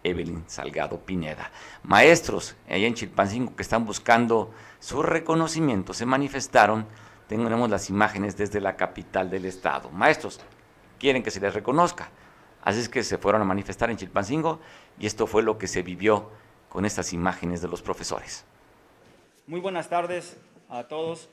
Evelyn 0.03 0.43
Salgado 0.47 0.99
Pineda. 0.99 1.51
Maestros 1.83 2.55
allá 2.69 2.87
en 2.87 2.93
Chilpancingo 2.93 3.55
que 3.55 3.63
están 3.63 3.85
buscando 3.85 4.53
su 4.79 5.01
reconocimiento 5.01 5.93
se 5.93 6.05
manifestaron, 6.05 6.85
tenemos 7.27 7.69
las 7.69 7.89
imágenes 7.89 8.37
desde 8.37 8.61
la 8.61 8.75
capital 8.75 9.29
del 9.29 9.45
estado. 9.45 9.89
Maestros, 9.91 10.39
quieren 10.99 11.23
que 11.23 11.31
se 11.31 11.39
les 11.39 11.53
reconozca, 11.53 12.09
así 12.63 12.79
es 12.79 12.89
que 12.89 13.03
se 13.03 13.17
fueron 13.17 13.41
a 13.41 13.45
manifestar 13.45 13.89
en 13.89 13.97
Chilpancingo 13.97 14.59
y 14.99 15.05
esto 15.05 15.27
fue 15.27 15.43
lo 15.43 15.57
que 15.57 15.67
se 15.67 15.83
vivió 15.83 16.29
con 16.69 16.85
estas 16.85 17.13
imágenes 17.13 17.61
de 17.61 17.67
los 17.67 17.81
profesores. 17.81 18.45
Muy 19.45 19.59
buenas 19.59 19.89
tardes 19.89 20.37
a 20.69 20.83
todos. 20.83 21.29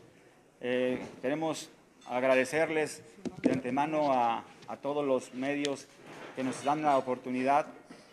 Eh, 0.60 1.02
queremos 1.20 1.70
agradecerles 2.08 3.02
de 3.42 3.52
antemano 3.52 4.12
a, 4.12 4.44
todos 4.82 5.06
los 5.06 5.32
medios 5.34 5.86
que 6.34 6.42
nos 6.42 6.64
dan 6.64 6.82
la 6.82 6.96
oportunidad 6.96 7.66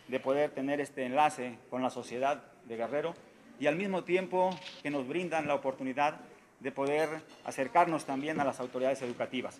de 0.07 0.19
poder 0.19 0.51
tener 0.51 0.79
este 0.79 1.05
enlace 1.05 1.57
con 1.69 1.81
la 1.81 1.89
sociedad 1.89 2.43
de 2.65 2.77
Guerrero 2.77 3.15
y 3.59 3.65
al 3.67 3.75
mismo 3.75 4.03
tiempo 4.03 4.51
que 4.83 4.91
nos 4.91 5.07
brindan 5.07 5.47
la 5.47 5.55
oportunidad 5.55 6.19
de 6.61 6.71
poder 6.71 7.09
acercarnos 7.43 8.05
también 8.05 8.39
a 8.39 8.45
las 8.45 8.59
autoridades 8.59 9.01
educativas. 9.01 9.59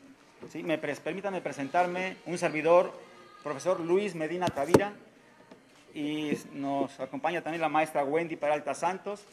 ¿Sí? 0.49 0.63
Me, 0.63 0.77
permítanme 0.77 1.41
presentarme 1.41 2.17
un 2.25 2.37
servidor, 2.37 2.93
profesor 3.43 3.79
Luis 3.79 4.15
Medina 4.15 4.47
Tavira, 4.47 4.93
y 5.93 6.37
nos 6.53 6.99
acompaña 6.99 7.41
también 7.41 7.61
la 7.61 7.69
maestra 7.69 8.03
Wendy 8.03 8.37
Peralta 8.37 8.73
Santos 8.73 9.23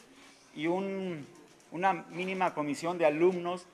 y 0.53 0.67
una 0.67 1.93
mínima 2.09 2.53
comisión 2.53 2.97
de 2.97 3.05
alumnos 3.05 3.65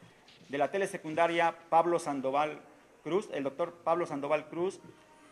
de 0.49 0.57
la 0.57 0.69
telesecundaria 0.69 1.55
Pablo 1.69 1.97
Sandoval 1.97 2.59
Cruz, 3.03 3.29
el 3.33 3.43
doctor 3.43 3.73
Pablo 3.83 4.05
Sandoval 4.05 4.47
Cruz. 4.49 4.79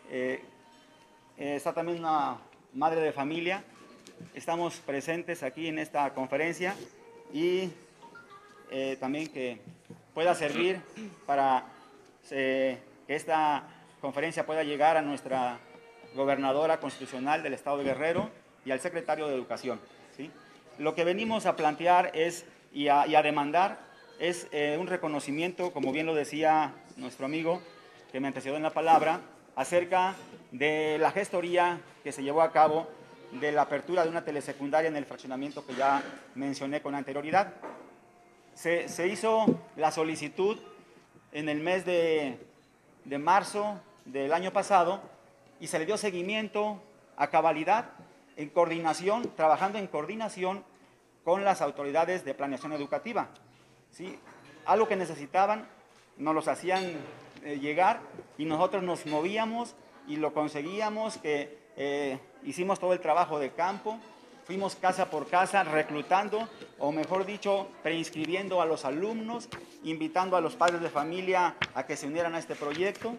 Eh, 0.09 0.41
eh, 1.37 1.55
está 1.55 1.73
también 1.73 1.99
una 1.99 2.37
madre 2.73 3.01
de 3.01 3.11
familia. 3.11 3.63
Estamos 4.33 4.77
presentes 4.77 5.43
aquí 5.43 5.67
en 5.67 5.79
esta 5.79 6.13
conferencia 6.13 6.75
y 7.33 7.69
eh, 8.71 8.97
también 8.99 9.27
que 9.27 9.61
pueda 10.13 10.35
servir 10.35 10.81
para 11.25 11.65
que 12.29 12.77
esta 13.07 13.63
conferencia 14.01 14.45
pueda 14.45 14.63
llegar 14.63 14.97
a 14.97 15.01
nuestra 15.01 15.59
gobernadora 16.15 16.79
constitucional 16.79 17.43
del 17.43 17.53
Estado 17.53 17.77
de 17.77 17.85
Guerrero 17.85 18.29
y 18.65 18.71
al 18.71 18.79
secretario 18.79 19.27
de 19.27 19.35
Educación. 19.35 19.79
¿sí? 20.15 20.31
Lo 20.77 20.95
que 20.95 21.03
venimos 21.03 21.45
a 21.45 21.55
plantear 21.55 22.11
es 22.13 22.45
y 22.71 22.87
a, 22.87 23.07
y 23.07 23.15
a 23.15 23.21
demandar 23.21 23.79
es 24.19 24.47
eh, 24.51 24.77
un 24.79 24.87
reconocimiento, 24.87 25.71
como 25.71 25.91
bien 25.91 26.05
lo 26.05 26.15
decía 26.15 26.73
nuestro 26.97 27.25
amigo 27.25 27.61
que 28.11 28.19
me 28.19 28.27
antecedió 28.27 28.55
en 28.55 28.63
la 28.63 28.69
palabra, 28.69 29.21
acerca 29.55 30.15
de 30.51 30.97
la 30.99 31.11
gestoría 31.11 31.79
que 32.03 32.11
se 32.11 32.23
llevó 32.23 32.41
a 32.41 32.51
cabo 32.51 32.87
de 33.31 33.51
la 33.51 33.63
apertura 33.63 34.03
de 34.03 34.09
una 34.09 34.23
telesecundaria 34.23 34.87
en 34.87 34.95
el 34.95 35.05
fraccionamiento 35.05 35.65
que 35.65 35.73
ya 35.75 36.03
mencioné 36.35 36.81
con 36.81 36.93
anterioridad. 36.93 37.53
Se, 38.55 39.07
hizo 39.07 39.45
la 39.75 39.91
solicitud 39.91 40.57
en 41.31 41.49
el 41.49 41.59
mes 41.59 41.85
de, 41.85 42.37
de 43.05 43.17
marzo 43.17 43.79
del 44.05 44.33
año 44.33 44.51
pasado 44.51 45.01
y 45.59 45.67
se 45.67 45.79
le 45.79 45.85
dio 45.85 45.97
seguimiento 45.97 46.81
a 47.17 47.27
cabalidad 47.27 47.91
en 48.37 48.49
coordinación, 48.49 49.31
trabajando 49.35 49.77
en 49.79 49.87
coordinación 49.87 50.63
con 51.23 51.43
las 51.43 51.61
autoridades 51.61 52.25
de 52.25 52.33
planeación 52.33 52.73
educativa. 52.73 53.29
¿sí? 53.91 54.19
Algo 54.65 54.87
que 54.87 54.95
necesitaban, 54.95 55.67
nos 56.17 56.35
los 56.35 56.47
hacían 56.47 56.83
eh, 57.43 57.59
llegar 57.59 58.01
y 58.37 58.45
nosotros 58.45 58.83
nos 58.83 59.05
movíamos 59.05 59.75
y 60.07 60.17
lo 60.17 60.33
conseguíamos, 60.33 61.17
que 61.17 61.57
eh, 61.75 62.19
hicimos 62.43 62.79
todo 62.79 62.93
el 62.93 62.99
trabajo 62.99 63.39
de 63.39 63.51
campo, 63.51 63.97
fuimos 64.45 64.75
casa 64.75 65.09
por 65.09 65.27
casa 65.27 65.63
reclutando, 65.63 66.47
o 66.79 66.91
mejor 66.91 67.25
dicho, 67.25 67.67
preinscribiendo 67.81 68.61
a 68.61 68.65
los 68.65 68.85
alumnos, 68.85 69.49
invitando 69.83 70.37
a 70.37 70.41
los 70.41 70.55
padres 70.55 70.81
de 70.81 70.89
familia 70.89 71.55
a 71.73 71.85
que 71.85 71.95
se 71.95 72.07
unieran 72.07 72.35
a 72.35 72.39
este 72.39 72.55
proyecto, 72.55 73.15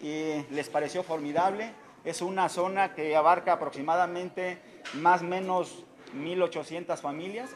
y 0.00 0.42
les 0.50 0.68
pareció 0.68 1.02
formidable. 1.02 1.72
Es 2.04 2.20
una 2.20 2.48
zona 2.48 2.94
que 2.94 3.14
abarca 3.14 3.52
aproximadamente 3.52 4.58
más 4.94 5.22
o 5.22 5.24
menos 5.24 5.84
1.800 6.16 6.96
familias 6.98 7.50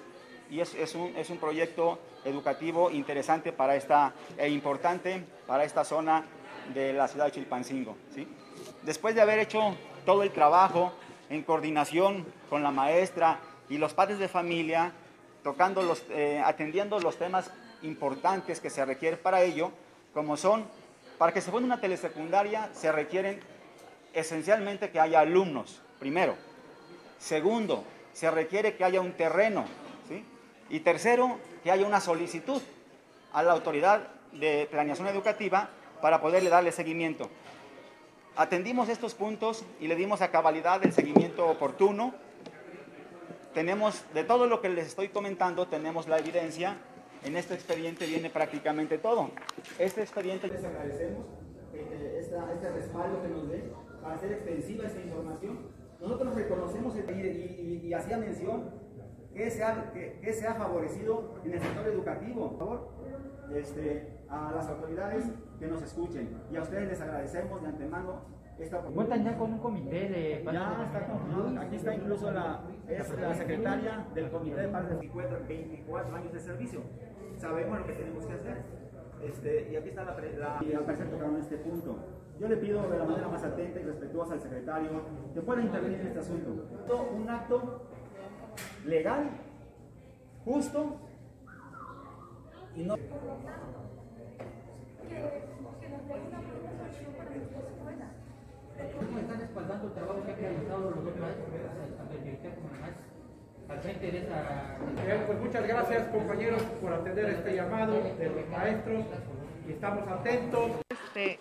y 0.50 0.60
es, 0.60 0.74
es, 0.74 0.94
un, 0.94 1.12
es 1.16 1.30
un, 1.30 1.38
proyecto 1.38 1.98
educativo 2.24 2.90
interesante 2.90 3.52
para 3.52 3.74
esta, 3.74 4.12
e 4.38 4.48
importante 4.48 5.24
para 5.46 5.64
esta 5.64 5.84
zona 5.84 6.24
de 6.72 6.92
la 6.92 7.08
ciudad 7.08 7.26
de 7.26 7.32
Chilpancingo. 7.32 7.96
¿sí? 8.14 8.28
Después 8.82 9.14
de 9.14 9.22
haber 9.22 9.40
hecho 9.40 9.74
todo 10.04 10.22
el 10.22 10.30
trabajo 10.30 10.92
en 11.30 11.42
coordinación 11.42 12.26
con 12.48 12.62
la 12.62 12.70
maestra 12.70 13.40
y 13.68 13.78
los 13.78 13.94
padres 13.94 14.18
de 14.18 14.28
familia, 14.28 14.92
tocando 15.42 15.82
los, 15.82 16.04
eh, 16.10 16.42
atendiendo 16.44 16.98
los 17.00 17.16
temas 17.16 17.50
importantes 17.82 18.60
que 18.60 18.70
se 18.70 18.84
requieren 18.84 19.18
para 19.22 19.42
ello, 19.42 19.70
como 20.12 20.36
son, 20.36 20.64
para 21.18 21.32
que 21.32 21.40
se 21.40 21.50
ponga 21.50 21.66
una 21.66 21.80
telesecundaria 21.80 22.70
se 22.72 22.92
requieren 22.92 23.40
esencialmente 24.12 24.90
que 24.90 25.00
haya 25.00 25.20
alumnos, 25.20 25.82
primero. 25.98 26.34
Segundo, 27.18 27.84
se 28.12 28.30
requiere 28.30 28.76
que 28.76 28.84
haya 28.84 29.00
un 29.00 29.12
terreno. 29.12 29.66
¿sí? 30.08 30.24
Y 30.70 30.80
tercero, 30.80 31.38
que 31.62 31.70
haya 31.70 31.86
una 31.86 32.00
solicitud 32.00 32.62
a 33.32 33.42
la 33.42 33.52
autoridad 33.52 34.08
de 34.32 34.68
planeación 34.70 35.08
educativa 35.08 35.68
para 36.00 36.20
poderle 36.20 36.50
darle 36.50 36.72
seguimiento. 36.72 37.30
Atendimos 38.36 38.90
estos 38.90 39.14
puntos 39.14 39.64
y 39.80 39.88
le 39.88 39.96
dimos 39.96 40.20
a 40.20 40.30
cabalidad 40.30 40.84
el 40.84 40.92
seguimiento 40.92 41.46
oportuno. 41.48 42.14
Tenemos, 43.54 44.04
de 44.12 44.24
todo 44.24 44.46
lo 44.46 44.60
que 44.60 44.68
les 44.68 44.88
estoy 44.88 45.08
comentando, 45.08 45.68
tenemos 45.68 46.06
la 46.06 46.18
evidencia. 46.18 46.76
En 47.24 47.34
este 47.34 47.54
expediente 47.54 48.04
viene 48.04 48.28
prácticamente 48.28 48.98
todo. 48.98 49.30
Este 49.78 50.02
expediente 50.02 50.48
les 50.48 50.62
agradecemos 50.62 51.24
este, 51.72 52.18
este 52.18 52.70
respaldo 52.72 53.22
que 53.22 53.28
nos 53.28 53.48
dé 53.48 53.72
para 54.02 54.16
hacer 54.16 54.32
extensiva 54.32 54.86
esta 54.86 55.00
información. 55.00 55.70
Nosotros 55.98 56.34
reconocemos 56.34 56.94
y, 56.94 57.92
hacía 57.94 58.18
mención 58.18 58.70
que 59.34 59.50
se, 59.50 59.64
ha, 59.64 59.92
que, 59.92 60.32
se 60.34 60.46
ha 60.46 60.54
favorecido 60.56 61.40
en 61.42 61.54
el 61.54 61.60
sector 61.62 61.86
educativo. 61.86 62.50
Por 62.50 62.58
favor, 62.58 62.88
este, 63.54 64.15
a 64.28 64.52
las 64.52 64.68
autoridades 64.68 65.30
que 65.58 65.66
nos 65.66 65.82
escuchen. 65.82 66.36
Y 66.50 66.56
a 66.56 66.62
ustedes 66.62 66.88
les 66.88 67.00
agradecemos 67.00 67.62
de 67.62 67.68
antemano 67.68 68.36
esta 68.58 68.78
¿Cuentan 68.78 69.22
ya 69.22 69.36
con 69.36 69.52
un 69.52 69.58
comité 69.58 70.08
de 70.08 70.42
Ya 70.50 70.86
está. 70.86 71.60
Aquí 71.60 71.76
está 71.76 71.94
incluso 71.94 72.30
la, 72.30 72.62
es 72.88 73.20
la 73.20 73.34
secretaria 73.34 74.06
del 74.14 74.30
comité 74.30 74.62
de 74.62 74.68
padres 74.68 74.98
de 74.98 75.46
24 75.46 76.16
años 76.16 76.32
de 76.32 76.40
servicio. 76.40 76.80
Sabemos 77.36 77.80
lo 77.80 77.86
que 77.86 77.92
tenemos 77.92 78.26
que 78.26 78.32
hacer. 78.32 78.62
Este, 79.22 79.70
y 79.70 79.76
aquí 79.76 79.90
está 79.90 80.04
la, 80.04 80.16
la 80.38 80.64
y 80.64 80.72
al 80.72 80.84
parecer 80.84 81.10
tocaron 81.10 81.36
este 81.36 81.58
punto. 81.58 81.98
Yo 82.38 82.48
le 82.48 82.56
pido 82.56 82.88
de 82.88 82.98
la 82.98 83.04
manera 83.04 83.28
más 83.28 83.44
atenta 83.44 83.80
y 83.80 83.82
respetuosa 83.82 84.34
al 84.34 84.40
secretario 84.40 84.90
que 85.34 85.40
pueda 85.40 85.62
intervenir 85.62 86.00
en 86.00 86.06
este 86.06 86.20
asunto. 86.20 86.66
Un 87.14 87.28
acto 87.28 87.82
legal, 88.86 89.30
justo 90.44 90.96
y 92.74 92.84
no. 92.84 92.94
¿Cómo 98.96 99.18
están 99.18 99.40
respaldando 99.40 99.86
el 99.86 99.92
trabajo 99.94 100.22
que 100.24 100.32
han 100.32 100.38
realizado 100.38 100.90
los 100.90 101.04
dos 101.04 101.16
maestros, 101.16 101.48
al 103.68 103.80
frente 103.80 104.10
de 104.10 104.18
esa... 104.18 104.78
pues 105.26 105.40
muchas 105.40 105.66
gracias 105.66 106.08
compañeros 106.08 106.62
por 106.80 106.92
atender 106.92 107.26
este 107.26 107.54
llamado 107.56 107.92
de 107.94 108.28
los 108.28 108.48
maestros 108.48 109.04
y 109.66 109.72
estamos 109.72 110.08
atentos. 110.08 110.70
Este, 110.88 111.38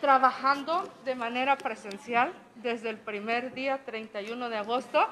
trabajando 0.00 0.82
de 1.04 1.14
manera 1.14 1.56
presencial 1.56 2.32
desde 2.56 2.90
el 2.90 2.98
primer 2.98 3.54
día 3.54 3.80
31 3.84 4.48
de 4.48 4.56
agosto. 4.56 5.06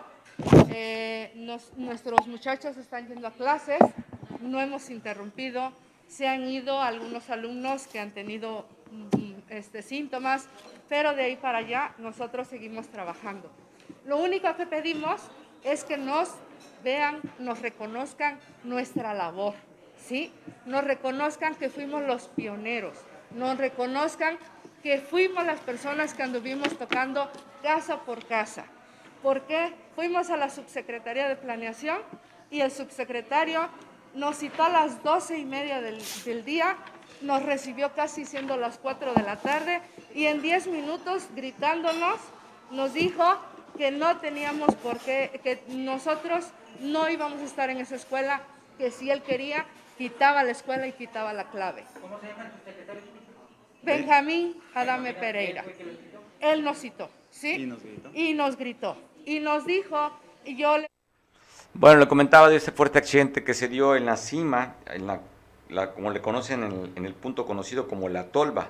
Eh, 0.71 1.33
nuestros 1.77 2.27
muchachos 2.27 2.77
están 2.77 3.07
yendo 3.09 3.29
a 3.29 3.31
clases, 3.31 3.79
no 4.41 4.61
hemos 4.61 4.91
interrumpido, 4.91 5.73
se 6.11 6.27
han 6.27 6.45
ido 6.45 6.83
algunos 6.83 7.31
alumnos 7.31 7.87
que 7.87 8.01
han 8.01 8.11
tenido 8.11 8.67
mm, 8.91 9.51
este, 9.51 9.81
síntomas, 9.81 10.49
pero 10.89 11.15
de 11.15 11.23
ahí 11.23 11.37
para 11.37 11.59
allá 11.59 11.95
nosotros 11.99 12.49
seguimos 12.49 12.89
trabajando. 12.89 13.49
Lo 14.05 14.19
único 14.19 14.55
que 14.57 14.67
pedimos 14.67 15.21
es 15.63 15.85
que 15.85 15.97
nos 15.97 16.31
vean, 16.83 17.21
nos 17.39 17.61
reconozcan 17.63 18.41
nuestra 18.65 19.15
labor, 19.15 19.55
¿sí? 20.05 20.33
Nos 20.67 20.83
reconozcan 20.83 21.55
que 21.55 21.71
fuimos 21.71 22.03
los 22.03 22.27
pioneros, 22.27 22.99
nos 23.31 23.57
reconozcan 23.57 24.37
que 24.83 24.99
fuimos 24.99 25.47
las 25.47 25.61
personas 25.61 26.15
que 26.15 26.25
anduvimos 26.25 26.77
tocando 26.77 27.31
casa 27.63 28.01
por 28.01 28.27
casa. 28.27 28.65
¿Por 29.23 29.43
qué? 29.43 29.73
Fuimos 29.95 30.31
a 30.31 30.37
la 30.37 30.51
subsecretaría 30.51 31.29
de 31.29 31.37
planeación 31.37 31.99
y 32.51 32.63
el 32.63 32.73
subsecretario 32.73 33.69
nos 34.15 34.39
citó 34.39 34.65
a 34.65 34.69
las 34.69 35.03
doce 35.03 35.39
y 35.39 35.45
media 35.45 35.81
del, 35.81 36.01
día, 36.45 36.77
nos 37.23 37.43
recibió 37.43 37.93
casi 37.95 38.25
siendo 38.25 38.57
las 38.57 38.79
4 38.79 39.15
de 39.15 39.23
la 39.23 39.37
tarde 39.37 39.81
y 40.15 40.27
en 40.27 40.43
10 40.43 40.69
minutos 40.69 41.29
gritándonos 41.35 42.19
nos 42.71 42.95
dijo 42.95 43.25
que 43.77 43.91
no 43.91 44.19
teníamos 44.19 44.75
por 44.77 44.99
qué, 44.99 45.41
que 45.43 45.63
nosotros 45.69 46.47
no 46.81 47.09
íbamos 47.09 47.41
a 47.41 47.45
estar 47.45 47.71
en 47.71 47.79
esa 47.79 47.97
escuela, 47.97 48.43
que 48.79 48.91
si 48.91 49.11
él 49.11 49.23
quería, 49.23 49.67
quitaba 49.99 50.43
la 50.43 50.53
escuela 50.53 50.87
y 50.87 50.93
quitaba 50.93 51.33
la 51.33 51.51
clave. 51.51 51.85
¿Cómo 52.01 52.19
se 52.21 52.29
llama 52.29 52.45
el 52.47 52.65
secretario? 52.65 53.03
Benjamín 53.83 54.57
Adame 54.75 55.15
Pereira. 55.15 55.65
Él 56.41 56.65
nos 56.65 56.79
citó, 56.79 57.11
¿sí? 57.31 57.55
Y 57.55 57.67
nos 57.67 57.83
gritó. 57.83 58.11
Y 58.15 58.35
nos 58.35 58.57
gritó. 58.57 58.97
Y 59.25 59.41
nos 59.41 59.67
dijo, 59.67 60.11
y 60.45 60.57
yo 60.57 60.79
le... 60.79 60.91
Bueno, 61.75 62.01
le 62.01 62.09
comentaba 62.09 62.49
de 62.49 62.57
ese 62.57 62.73
fuerte 62.73 62.99
accidente 62.99 63.45
que 63.45 63.55
se 63.55 63.69
dio 63.69 63.97
en 63.97 64.07
la 64.07 64.17
cima, 64.17 64.75
en 64.87 65.07
la, 65.07 65.21
como 65.95 66.11
le 66.11 66.21
conocen 66.21 66.65
en 66.65 66.93
en 66.97 67.07
el 67.07 67.15
punto 67.15 67.47
conocido 67.47 67.89
como 67.89 68.09
La 68.09 68.29
Tolva, 68.29 68.69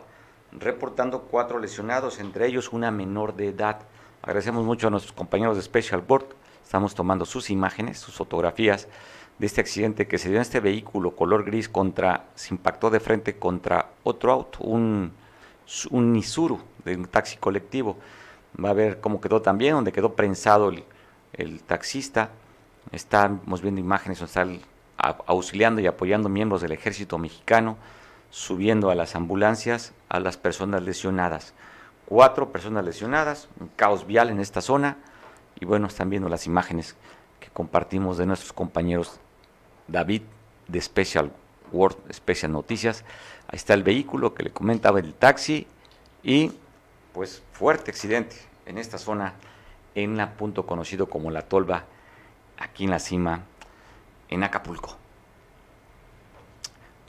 reportando 0.52 1.22
cuatro 1.22 1.58
lesionados, 1.58 2.20
entre 2.20 2.46
ellos 2.46 2.72
una 2.72 2.90
menor 2.90 3.34
de 3.34 3.48
edad. 3.48 3.80
Agradecemos 4.22 4.64
mucho 4.64 4.88
a 4.88 4.90
nuestros 4.90 5.12
compañeros 5.12 5.56
de 5.56 5.62
Special 5.62 6.02
Board, 6.02 6.26
estamos 6.62 6.94
tomando 6.94 7.24
sus 7.24 7.50
imágenes, 7.50 7.98
sus 7.98 8.14
fotografías 8.14 8.86
de 9.40 9.46
este 9.46 9.62
accidente 9.62 10.06
que 10.06 10.18
se 10.18 10.28
dio 10.28 10.36
en 10.36 10.42
este 10.42 10.60
vehículo 10.60 11.16
color 11.16 11.44
gris 11.44 11.68
contra, 11.68 12.26
se 12.34 12.52
impactó 12.52 12.90
de 12.90 13.00
frente 13.00 13.38
contra 13.38 13.88
otro 14.02 14.32
auto, 14.32 14.58
un, 14.60 15.12
un 15.90 16.12
Nisuru 16.12 16.60
de 16.84 16.96
un 16.96 17.06
taxi 17.06 17.38
colectivo. 17.38 17.96
Va 18.62 18.70
a 18.70 18.74
ver 18.74 19.00
cómo 19.00 19.20
quedó 19.20 19.40
también, 19.40 19.74
donde 19.74 19.92
quedó 19.92 20.14
prensado 20.14 20.70
el, 21.32 21.62
taxista. 21.62 22.30
Estamos 22.92 23.62
viendo 23.62 23.80
imágenes 23.80 24.18
donde 24.18 24.56
está 24.56 25.22
auxiliando 25.26 25.80
y 25.80 25.86
apoyando 25.86 26.28
miembros 26.28 26.60
del 26.60 26.72
ejército 26.72 27.18
mexicano, 27.18 27.76
subiendo 28.30 28.90
a 28.90 28.94
las 28.94 29.14
ambulancias 29.14 29.92
a 30.08 30.20
las 30.20 30.36
personas 30.36 30.82
lesionadas. 30.82 31.54
Cuatro 32.06 32.50
personas 32.50 32.84
lesionadas, 32.84 33.48
un 33.60 33.68
caos 33.76 34.06
vial 34.06 34.30
en 34.30 34.40
esta 34.40 34.60
zona. 34.60 34.98
Y 35.60 35.64
bueno, 35.64 35.86
están 35.86 36.10
viendo 36.10 36.28
las 36.28 36.46
imágenes 36.46 36.96
que 37.38 37.48
compartimos 37.48 38.18
de 38.18 38.26
nuestros 38.26 38.52
compañeros 38.52 39.20
David 39.86 40.22
de 40.66 40.80
Special 40.80 41.30
World, 41.72 42.12
Special 42.12 42.50
Noticias. 42.50 43.04
Ahí 43.48 43.56
está 43.56 43.74
el 43.74 43.82
vehículo 43.82 44.34
que 44.34 44.42
le 44.42 44.50
comentaba 44.50 44.98
el 44.98 45.14
taxi 45.14 45.66
y 46.22 46.52
pues 47.12 47.42
fuerte 47.52 47.90
accidente 47.90 48.36
en 48.66 48.78
esta 48.78 48.98
zona, 48.98 49.34
en 49.94 50.16
la 50.16 50.34
punto 50.34 50.66
conocido 50.66 51.08
como 51.08 51.30
La 51.30 51.42
Tolva, 51.42 51.84
aquí 52.60 52.84
en 52.84 52.90
la 52.90 53.00
cima, 53.00 53.42
en 54.28 54.44
Acapulco. 54.44 54.96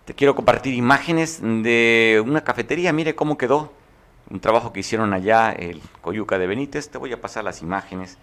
Te 0.06 0.16
quiero 0.16 0.36
compartir 0.36 0.74
imágenes 0.74 1.40
de 1.42 2.24
una 2.26 2.44
cafetería, 2.44 2.92
mire 2.92 3.14
cómo 3.14 3.38
quedó, 3.38 3.72
un 4.30 4.40
trabajo 4.40 4.74
que 4.74 4.80
hicieron 4.80 5.14
allá 5.14 5.52
el 5.52 5.82
Coyuca 6.02 6.40
de 6.40 6.48
Benítez, 6.48 6.90
te 6.90 6.98
voy 6.98 7.14
a 7.14 7.22
pasar 7.22 7.44
las 7.44 7.62
imágenes, 7.62 8.18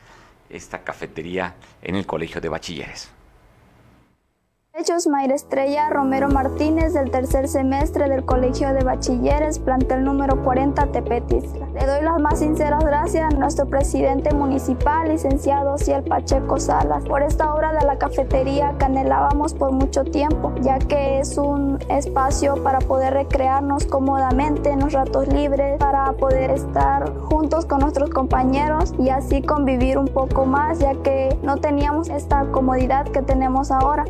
esta 0.51 0.83
cafetería 0.83 1.55
en 1.83 1.95
el 1.95 2.07
Colegio 2.07 2.41
de 2.41 2.49
Bachilleres. 2.49 3.11
Hechos 4.81 5.09
Mayra 5.09 5.35
Estrella 5.35 5.91
Romero 5.91 6.29
Martínez 6.29 6.93
del 6.93 7.11
tercer 7.11 7.49
semestre 7.49 8.09
del 8.09 8.24
Colegio 8.24 8.72
de 8.72 8.85
Bachilleres, 8.85 9.59
plantel 9.59 10.05
número 10.05 10.45
40 10.45 10.93
Tepetis. 10.93 11.53
Le 11.74 11.85
doy 11.85 12.05
las 12.05 12.20
más 12.20 12.39
sinceras 12.39 12.85
gracias 12.85 13.24
a 13.24 13.37
nuestro 13.37 13.66
presidente 13.66 14.33
municipal, 14.33 15.09
licenciado 15.09 15.79
Ciel 15.79 16.05
Pacheco 16.05 16.61
Salas, 16.61 17.05
por 17.07 17.24
esta 17.24 17.53
obra 17.53 17.72
de 17.72 17.85
la 17.85 17.99
cafetería 17.99 18.76
que 18.79 18.85
anhelábamos 18.85 19.53
por 19.53 19.72
mucho 19.72 20.05
tiempo, 20.05 20.55
ya 20.61 20.79
que 20.79 21.18
es 21.18 21.37
un 21.39 21.81
espacio 21.89 22.62
para 22.62 22.79
poder 22.79 23.14
recrearnos 23.14 23.85
cómodamente 23.85 24.70
en 24.70 24.79
los 24.79 24.93
ratos 24.93 25.26
libres, 25.26 25.76
para 25.79 26.12
poder 26.12 26.53
estar 26.53 27.12
juntos 27.16 27.66
con 27.66 27.81
nuestros 27.81 28.11
compañeros 28.11 28.95
y 28.97 29.09
así 29.09 29.43
convivir 29.43 29.99
un 29.99 30.07
poco 30.07 30.47
más, 30.47 30.79
ya 30.79 30.95
que 31.03 31.37
no 31.43 31.57
teníamos 31.57 32.11
esta 32.11 32.45
comodidad 32.53 33.09
que 33.09 33.22
tenemos 33.22 33.72
ahora. 33.72 34.05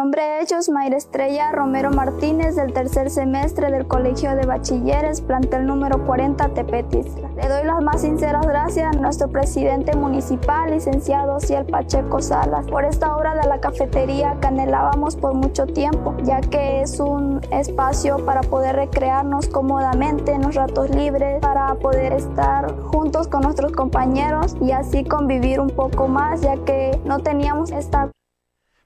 Nombre 0.00 0.40
es 0.40 0.50
Josmair 0.50 0.94
Estrella 0.94 1.52
Romero 1.52 1.90
Martínez 1.90 2.56
del 2.56 2.72
tercer 2.72 3.10
semestre 3.10 3.70
del 3.70 3.86
Colegio 3.86 4.34
de 4.34 4.46
Bachilleres, 4.46 5.20
plantel 5.20 5.66
número 5.66 6.06
40 6.06 6.54
Tepetis. 6.54 7.04
Le 7.36 7.48
doy 7.50 7.66
las 7.66 7.82
más 7.82 8.00
sinceras 8.00 8.46
gracias 8.46 8.96
a 8.96 8.98
nuestro 8.98 9.28
presidente 9.28 9.94
municipal, 9.94 10.70
licenciado 10.70 11.38
Ciel 11.38 11.66
Pacheco 11.66 12.22
Salas, 12.22 12.66
por 12.68 12.86
esta 12.86 13.14
obra 13.14 13.34
de 13.34 13.46
la 13.46 13.60
cafetería 13.60 14.38
que 14.40 14.46
anhelábamos 14.46 15.16
por 15.16 15.34
mucho 15.34 15.66
tiempo, 15.66 16.16
ya 16.24 16.40
que 16.40 16.80
es 16.80 16.98
un 16.98 17.42
espacio 17.50 18.24
para 18.24 18.40
poder 18.40 18.76
recrearnos 18.76 19.48
cómodamente 19.48 20.32
en 20.32 20.40
los 20.40 20.54
ratos 20.54 20.88
libres, 20.88 21.40
para 21.42 21.74
poder 21.74 22.14
estar 22.14 22.74
juntos 22.84 23.28
con 23.28 23.42
nuestros 23.42 23.72
compañeros 23.72 24.56
y 24.62 24.70
así 24.70 25.04
convivir 25.04 25.60
un 25.60 25.68
poco 25.68 26.08
más, 26.08 26.40
ya 26.40 26.56
que 26.64 26.98
no 27.04 27.18
teníamos 27.18 27.70
esta 27.70 28.08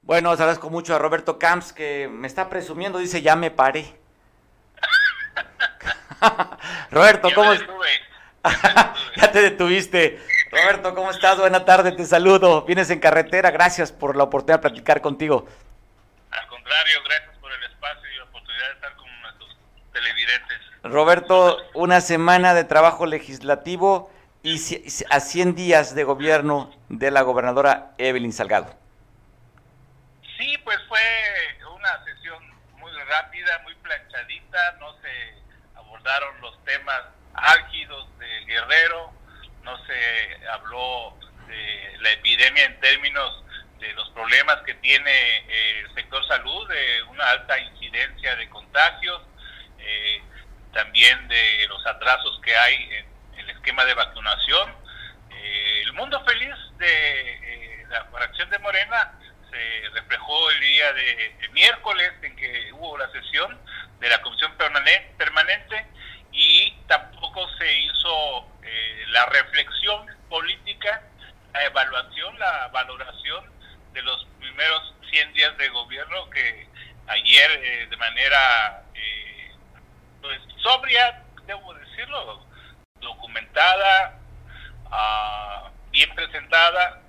bueno, 0.07 0.31
os 0.31 0.41
agradezco 0.41 0.69
mucho 0.69 0.95
a 0.95 0.99
Roberto 0.99 1.39
Camps 1.39 1.73
que 1.73 2.09
me 2.09 2.27
está 2.27 2.51
presumiendo, 2.51 2.99
dice 2.99 3.23
ya 3.23 3.37
me 3.37 3.51
paré. 3.51 3.99
Roberto, 6.91 7.29
¿cómo 7.35 7.53
estás? 7.53 7.69
ya 9.17 9.33
te 9.33 9.41
detuviste. 9.41 10.21
Roberto, 10.51 10.95
¿cómo 10.95 11.11
estás? 11.11 11.39
Buena 11.39 11.65
tarde, 11.65 11.93
te 11.93 12.05
saludo. 12.05 12.63
Vienes 12.63 12.91
en 12.91 13.01
carretera, 13.01 13.51
gracias 13.51 13.93
por 13.93 14.15
la 14.15 14.25
oportunidad 14.25 14.59
de 14.59 14.69
platicar 14.69 15.01
contigo. 15.01 15.47
Al 16.31 16.47
contrario, 16.49 16.99
gracias 17.07 17.37
por 17.39 17.51
el 17.51 17.65
espacio 17.65 18.13
y 18.13 18.19
la 18.19 18.25
oportunidad 18.25 18.67
de 18.67 18.75
estar 18.75 18.97
con 18.97 19.21
nuestros 19.23 19.57
televidentes. 19.93 20.59
Roberto, 20.83 21.57
una 21.73 22.03
semana 22.03 22.53
de 22.53 22.65
trabajo 22.65 23.07
legislativo 23.07 24.11
y 24.43 24.61
a 25.09 25.21
100 25.21 25.55
días 25.55 25.95
de 25.95 26.05
gobierno 26.05 26.71
de 26.91 27.11
la 27.11 27.23
gobernadora 27.23 27.95
Evelyn 27.97 28.35
Salgado. 28.35 28.84
Sí, 30.45 30.59
pues 30.59 30.79
fue 30.89 31.01
una 31.75 32.05
sesión 32.05 32.39
muy 32.77 32.93
rápida, 33.05 33.61
muy 33.61 33.75
planchadita, 33.77 34.73
no 34.73 34.93
se 35.01 35.35
abordaron 35.75 36.39
los 36.43 36.63
temas 36.65 37.01
álgidos 37.33 38.07
de 38.19 38.45
Guerrero, 38.45 39.11
no 39.63 39.87
se 39.87 40.47
habló 40.49 41.17
de 41.47 41.97
la 41.99 42.11
epidemia 42.11 42.67
en 42.67 42.79
términos 42.81 43.43
de 43.79 43.91
los 43.95 44.11
problemas 44.11 44.57
que 44.67 44.75
tiene 44.75 45.39
el 45.49 45.95
sector 45.95 46.23
salud, 46.27 46.69
de 46.69 47.03
una 47.05 47.31
alta 47.31 47.59
incidencia 47.59 48.37
de 48.37 48.47
contagios, 48.51 49.23
eh, 49.79 50.21
también 50.75 51.27
de 51.27 51.67
los 51.69 51.87
atrasos 51.87 52.39
que 52.45 52.55
hay 52.55 52.75
en 52.93 53.39
el 53.39 53.49
esquema 53.49 53.87
de 53.87 53.95
vacunación. 53.95 54.77
Eh, 55.31 55.81
el 55.85 55.95
mundo 55.95 56.23
feliz 56.27 56.55
de 56.77 57.33
eh, 57.33 57.87
la 57.89 58.05
fracción 58.13 58.51
de 58.51 58.59
Morena 58.59 59.19
se 59.55 59.89
reflejó 59.91 60.51
el 60.51 60.61
día 60.61 60.93
de, 60.93 61.49
miércoles 61.53 62.13
en 62.23 62.35
que 62.35 62.73
hubo 62.73 62.99
la 62.99 63.09
sesión 63.13 63.57
de 64.01 64.09
la 64.09 64.21
comisión 64.23 64.53
permanente 64.57 65.87
y 66.33 66.73
tampoco 66.89 67.49
se 67.59 67.79
hizo 67.79 68.49
eh, 68.65 69.05
la 69.09 69.25
reflexión 69.27 70.07
política, 70.29 71.01
la 71.53 71.65
evaluación, 71.67 72.37
la 72.41 72.69
valoración 72.69 73.45
de 73.93 74.03
los 74.03 74.27
primeros 74.41 74.95
100 75.11 75.33
días 75.33 75.57
de 75.59 75.69
gobierno 75.69 76.29
que 76.31 76.67
ayer 77.07 77.51
eh, 77.63 77.87
de 77.89 77.97
manera 77.97 78.83
eh, 78.95 79.53
pues, 80.21 80.41
sobria, 80.61 81.23
debo 81.47 81.73
decirlo, 81.75 82.45
documentada, 83.01 84.19
ah, 84.91 85.71
bien 85.93 86.13
presentada, 86.17 87.04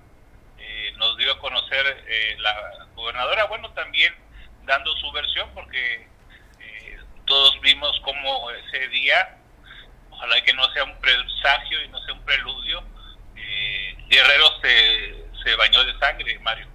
nos 0.92 1.16
dio 1.16 1.32
a 1.32 1.38
conocer 1.38 2.04
eh, 2.06 2.36
la 2.38 2.86
gobernadora, 2.94 3.44
bueno, 3.46 3.70
también 3.70 4.14
dando 4.64 4.92
su 4.96 5.10
versión, 5.12 5.48
porque 5.54 6.08
eh, 6.60 6.98
todos 7.24 7.60
vimos 7.60 8.00
cómo 8.04 8.50
ese 8.50 8.88
día, 8.88 9.36
ojalá 10.10 10.40
que 10.42 10.54
no 10.54 10.68
sea 10.72 10.84
un 10.84 10.98
presagio 10.98 11.82
y 11.84 11.88
no 11.88 11.98
sea 12.04 12.14
un 12.14 12.24
preludio, 12.24 12.82
eh, 13.36 13.96
Guerrero 14.08 14.46
se, 14.62 15.24
se 15.44 15.56
bañó 15.56 15.84
de 15.84 15.98
sangre, 15.98 16.38
Mario. 16.40 16.66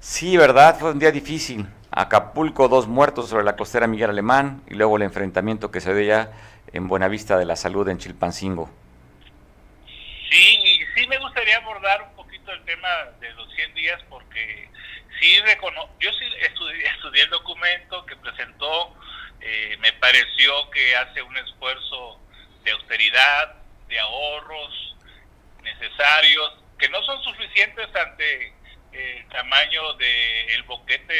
Sí, 0.00 0.36
verdad, 0.36 0.78
fue 0.78 0.92
un 0.92 0.98
día 0.98 1.10
difícil. 1.10 1.66
Acapulco, 1.90 2.68
dos 2.68 2.86
muertos 2.86 3.28
sobre 3.28 3.44
la 3.44 3.56
costera 3.56 3.86
Miguel 3.86 4.10
Alemán 4.10 4.62
y 4.68 4.74
luego 4.74 4.96
el 4.96 5.02
enfrentamiento 5.02 5.70
que 5.70 5.80
se 5.80 5.94
dio 5.94 6.06
ya 6.06 6.32
en 6.72 6.86
Buenavista 6.86 7.38
de 7.38 7.44
la 7.44 7.56
Salud 7.56 7.88
en 7.88 7.98
Chilpancingo. 7.98 8.70
Sí, 10.30 10.58
y 10.62 10.78
sí 10.94 11.06
me 11.08 11.18
gustaría 11.18 11.56
abordar 11.56 12.12
tema 12.68 13.04
de 13.18 13.32
los 13.32 13.50
100 13.54 13.74
días 13.74 14.00
porque 14.10 14.68
sí 15.18 15.40
recono 15.40 15.88
yo 15.98 16.12
sí 16.12 16.24
estudié, 16.42 16.86
estudié 16.94 17.22
el 17.24 17.30
documento 17.30 18.04
que 18.04 18.14
presentó, 18.16 18.94
eh, 19.40 19.76
me 19.80 19.92
pareció 19.94 20.70
que 20.70 20.94
hace 20.96 21.22
un 21.22 21.36
esfuerzo 21.38 22.20
de 22.62 22.72
austeridad, 22.72 23.54
de 23.88 23.98
ahorros 23.98 24.96
necesarios, 25.62 26.58
que 26.78 26.90
no 26.90 27.02
son 27.04 27.22
suficientes 27.24 27.88
ante 27.96 28.52
el 28.92 29.28
tamaño 29.28 29.94
del 29.94 30.50
el 30.50 30.62
boquete 30.64 31.14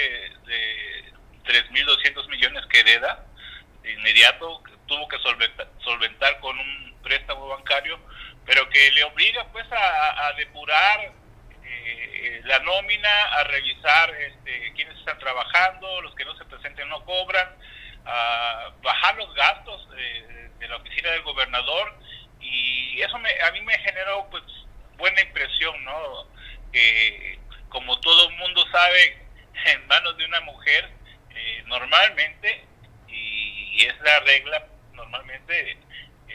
de 0.46 1.12
3.200 1.44 2.28
millones 2.28 2.66
que 2.66 2.80
hereda 2.80 3.24
de 3.82 3.92
inmediato, 3.92 4.62
tuvo 4.86 5.09
que 5.09 5.18
solventar, 5.18 5.68
solventar 5.82 6.40
con 6.40 6.59
un 6.59 6.94
préstamo 7.03 7.49
bancario, 7.49 7.99
pero 8.44 8.68
que 8.70 8.90
le 8.92 9.05
obliga 9.05 9.46
pues 9.53 9.66
a, 9.70 10.32
depurar 10.36 11.12
eh, 11.70 12.40
la 12.44 12.58
nómina, 12.60 13.22
a 13.34 13.44
revisar 13.44 14.10
este, 14.14 14.72
quiénes 14.74 14.96
están 14.98 15.18
trabajando, 15.18 16.00
los 16.02 16.14
que 16.14 16.24
no 16.24 16.36
se 16.36 16.44
presenten 16.44 16.88
no 16.88 17.04
cobran, 17.04 17.48
a 18.04 18.72
bajar 18.82 19.16
los 19.16 19.34
gastos 19.34 19.88
de, 19.90 20.68
la 20.68 20.76
oficina 20.76 21.10
del 21.12 21.22
gobernador 21.22 21.94
y 22.40 23.00
eso 23.00 23.18
me, 23.20 23.30
a 23.40 23.50
mí 23.52 23.60
me 23.62 23.78
generó 23.78 24.28
pues 24.28 24.42
buena 24.98 25.20
impresión, 25.22 25.82
¿no? 25.84 26.26
Que 26.72 27.38
como 27.70 27.98
todo 28.00 28.28
el 28.28 28.36
mundo 28.36 28.64
sabe, 28.70 29.26
en 29.66 29.86
manos 29.86 30.16
de 30.18 30.26
una 30.26 30.40
mujer, 30.42 30.90
eh, 31.30 31.62
normalmente, 31.66 32.64
y 33.08 33.86
es 33.86 33.98
la 34.00 34.20
regla, 34.20 34.66
normalmente 34.92 35.78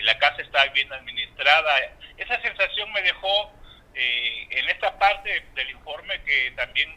la 0.03 0.17
casa 0.17 0.41
está 0.41 0.65
bien 0.67 0.91
administrada. 0.91 1.79
Esa 2.17 2.41
sensación 2.41 2.91
me 2.91 3.01
dejó 3.01 3.53
eh, 3.95 4.47
en 4.49 4.69
esta 4.69 4.97
parte 4.97 5.43
del 5.55 5.69
informe 5.69 6.21
que 6.23 6.51
también 6.55 6.89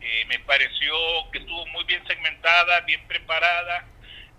eh, 0.00 0.24
me 0.26 0.38
pareció 0.40 0.94
que 1.30 1.38
estuvo 1.38 1.66
muy 1.66 1.84
bien 1.84 2.06
segmentada, 2.06 2.80
bien 2.80 3.06
preparada 3.06 3.86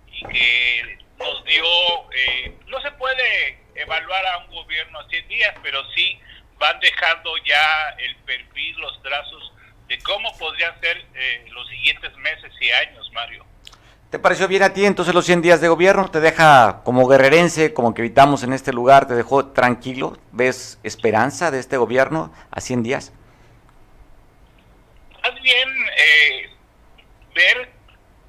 y 0.08 0.26
que 0.28 0.98
nos 1.18 1.44
dio, 1.46 1.66
eh, 2.12 2.54
no 2.68 2.82
se 2.82 2.92
puede 2.92 3.60
evaluar 3.76 4.26
a 4.28 4.38
un 4.40 4.52
gobierno 4.52 5.00
a 5.00 5.10
100 5.10 5.28
días, 5.28 5.56
pero 5.64 5.84
sí 5.94 6.20
van 6.58 6.80
dejando 6.80 7.36
ya 7.46 7.96
el 7.98 8.16
perfil, 8.18 8.76
los 8.78 9.02
trazos 9.02 9.54
de 9.88 9.98
cómo 10.00 10.38
podrían 10.38 10.80
ser 10.80 11.06
los 11.50 11.68
siguientes 11.68 12.16
meses 12.18 12.52
y 12.62 12.72
años, 12.72 13.12
Mario. 13.12 13.46
¿Te 14.14 14.20
pareció 14.20 14.48
bien 14.48 14.62
a 14.62 14.74
ti 14.74 14.86
entonces 14.86 15.16
los 15.16 15.26
100 15.26 15.42
días 15.42 15.60
de 15.60 15.68
gobierno? 15.68 16.08
¿Te 16.12 16.20
deja 16.20 16.84
como 16.84 17.08
guerrerense, 17.08 17.74
como 17.74 17.96
que 17.96 18.04
evitamos 18.04 18.44
en 18.44 18.54
este 18.54 18.72
lugar, 18.72 19.08
te 19.08 19.16
dejó 19.16 19.48
tranquilo? 19.48 20.20
¿Ves 20.32 20.80
esperanza 20.84 21.50
de 21.50 21.58
este 21.58 21.78
gobierno 21.78 22.32
a 22.52 22.62
100 22.62 22.84
días? 22.84 23.12
Más 25.24 25.34
bien 25.42 25.68
eh, 25.98 26.50
ver 27.34 27.72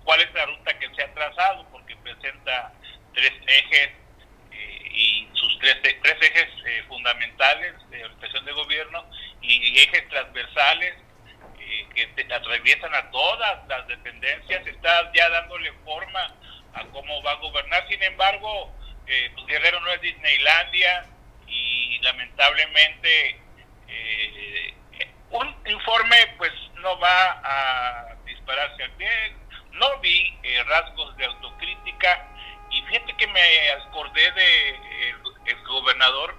cuál 0.05 0.23
es 0.23 0.33
la 0.33 0.47
ruta 0.47 0.79
que 0.79 0.89
se 0.97 1.03
ha 1.03 1.13
trazado, 1.13 1.67
porque 1.71 1.95
presenta 1.97 2.73
tres 3.13 3.33
ejes 3.47 3.91
eh, 4.53 4.89
y 4.91 5.29
sus 5.35 5.59
tres, 5.59 5.77
tres 5.83 6.17
ejes 6.19 6.49
eh, 6.65 6.83
fundamentales 6.89 7.75
de 7.91 8.05
orientación 8.05 8.43
de 8.47 8.53
gobierno 8.53 9.05
y 9.43 9.79
ejes 9.81 10.09
transversales 10.09 10.95
que 11.95 12.35
atraviesan 12.35 12.95
a 12.95 13.11
todas 13.11 13.69
las 13.69 13.87
dependencias, 13.87 14.67
está 14.67 15.13
ya 15.13 15.29
dándole 15.31 15.73
forma 15.85 16.35
a 16.75 16.85
cómo 16.93 17.23
va 17.23 17.33
a 17.33 17.37
gobernar. 17.37 17.87
Sin 17.89 18.03
embargo, 18.03 18.73
eh, 19.07 19.31
pues 19.35 19.47
Guerrero 19.47 19.81
no 19.81 19.91
es 19.91 20.01
Disneylandia 20.01 21.07
y 21.47 21.99
lamentablemente 22.01 23.41
eh, 23.89 24.75
un 25.31 25.55
informe 25.67 26.17
pues 26.39 26.53
no 26.77 26.99
va 26.99 27.41
a 27.45 28.15
dispararse 28.25 28.83
al 28.83 28.91
pie. 28.93 29.37
No 29.73 29.99
vi 30.01 30.39
eh, 30.43 30.63
rasgos 30.65 31.17
de 31.17 31.27
autocrítica 31.27 32.29
y 32.71 32.83
fíjate 32.83 33.17
que 33.17 33.27
me 33.29 33.71
acordé 33.71 34.31
de 34.33 34.69
el, 35.47 35.65
gobernador 35.67 36.35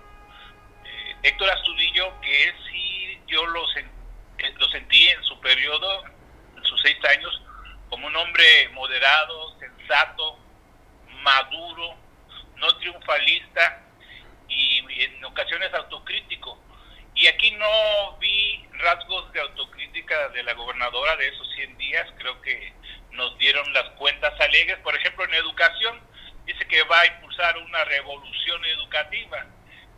Héctor 1.23 1.49
Astudillo 1.49 2.21
que 2.21 2.53
sí 2.69 3.21
yo 3.27 3.45
lo 3.47 3.67
sentí 3.69 3.95
lo 4.57 4.69
sentí 4.69 5.07
en 5.09 5.23
su 5.23 5.39
periodo, 5.39 6.03
en 6.55 6.63
sus 6.63 6.81
seis 6.81 6.97
años, 7.05 7.41
como 7.89 8.07
un 8.07 8.15
hombre 8.15 8.69
moderado, 8.69 9.59
sensato, 9.59 10.38
maduro, 11.21 11.95
no 12.57 12.77
triunfalista 12.77 13.83
y 14.47 15.03
en 15.03 15.23
ocasiones 15.25 15.73
autocrítico. 15.73 16.59
Y 17.15 17.27
aquí 17.27 17.51
no 17.51 18.17
vi 18.19 18.67
rasgos 18.73 19.31
de 19.31 19.39
autocrítica 19.39 20.29
de 20.29 20.43
la 20.43 20.53
gobernadora 20.53 21.15
de 21.15 21.29
esos 21.29 21.49
100 21.55 21.77
días. 21.77 22.07
Creo 22.17 22.41
que 22.41 22.73
nos 23.11 23.38
dieron 23.38 23.71
las 23.73 23.89
cuentas 23.91 24.39
alegres. 24.41 24.77
Por 24.79 24.95
ejemplo, 24.95 25.23
en 25.23 25.33
educación, 25.36 26.01
dice 26.45 26.67
que 26.67 26.83
va 26.83 26.99
a 26.99 27.05
impulsar 27.07 27.57
una 27.57 27.86
revolución 27.86 28.63
educativa, 28.65 29.45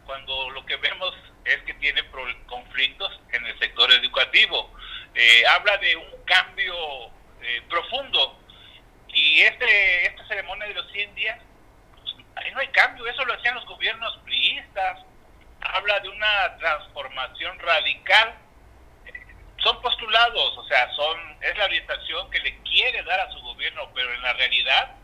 cuando 0.06 0.52
lo 0.52 0.66
que 0.66 0.76
vemos 0.78 1.14
es 1.48 1.62
que 1.64 1.74
tiene 1.76 2.04
conflictos 2.46 3.20
en 3.32 3.46
el 3.46 3.58
sector 3.60 3.92
educativo. 3.92 4.72
Eh, 5.16 5.44
habla 5.48 5.78
de 5.78 5.96
un 5.96 6.24
cambio 6.26 6.76
eh, 7.42 7.62
profundo. 7.70 8.40
Y 9.08 9.40
este 9.42 10.08
esta 10.08 10.28
ceremonia 10.28 10.68
de 10.68 10.74
los 10.74 10.92
100 10.92 11.16
días, 11.16 11.40
pues, 11.96 12.16
ahí 12.36 12.52
no 12.52 12.60
hay 12.60 12.68
cambio, 12.68 13.08
eso 13.08 13.26
lo 13.26 13.34
hacían 13.34 13.56
los 13.56 13.66
gobiernos 13.66 14.20
priistas. 14.26 15.00
Habla 15.62 16.00
de 16.02 16.10
una 16.10 16.58
transformación 16.58 17.58
radical. 17.60 18.36
son 19.64 19.82
postulados, 19.82 20.58
o 20.58 20.68
sea, 20.68 20.92
son 20.94 21.38
es 21.42 21.58
la 21.58 21.66
orientación 21.66 22.30
que 22.30 22.40
le 22.40 22.58
quiere 22.64 23.02
dar 23.04 23.22
a 23.22 23.32
su 23.32 23.40
gobierno, 23.40 23.90
pero 23.96 24.14
en 24.14 24.22
la 24.22 24.34
realidad 24.34 24.96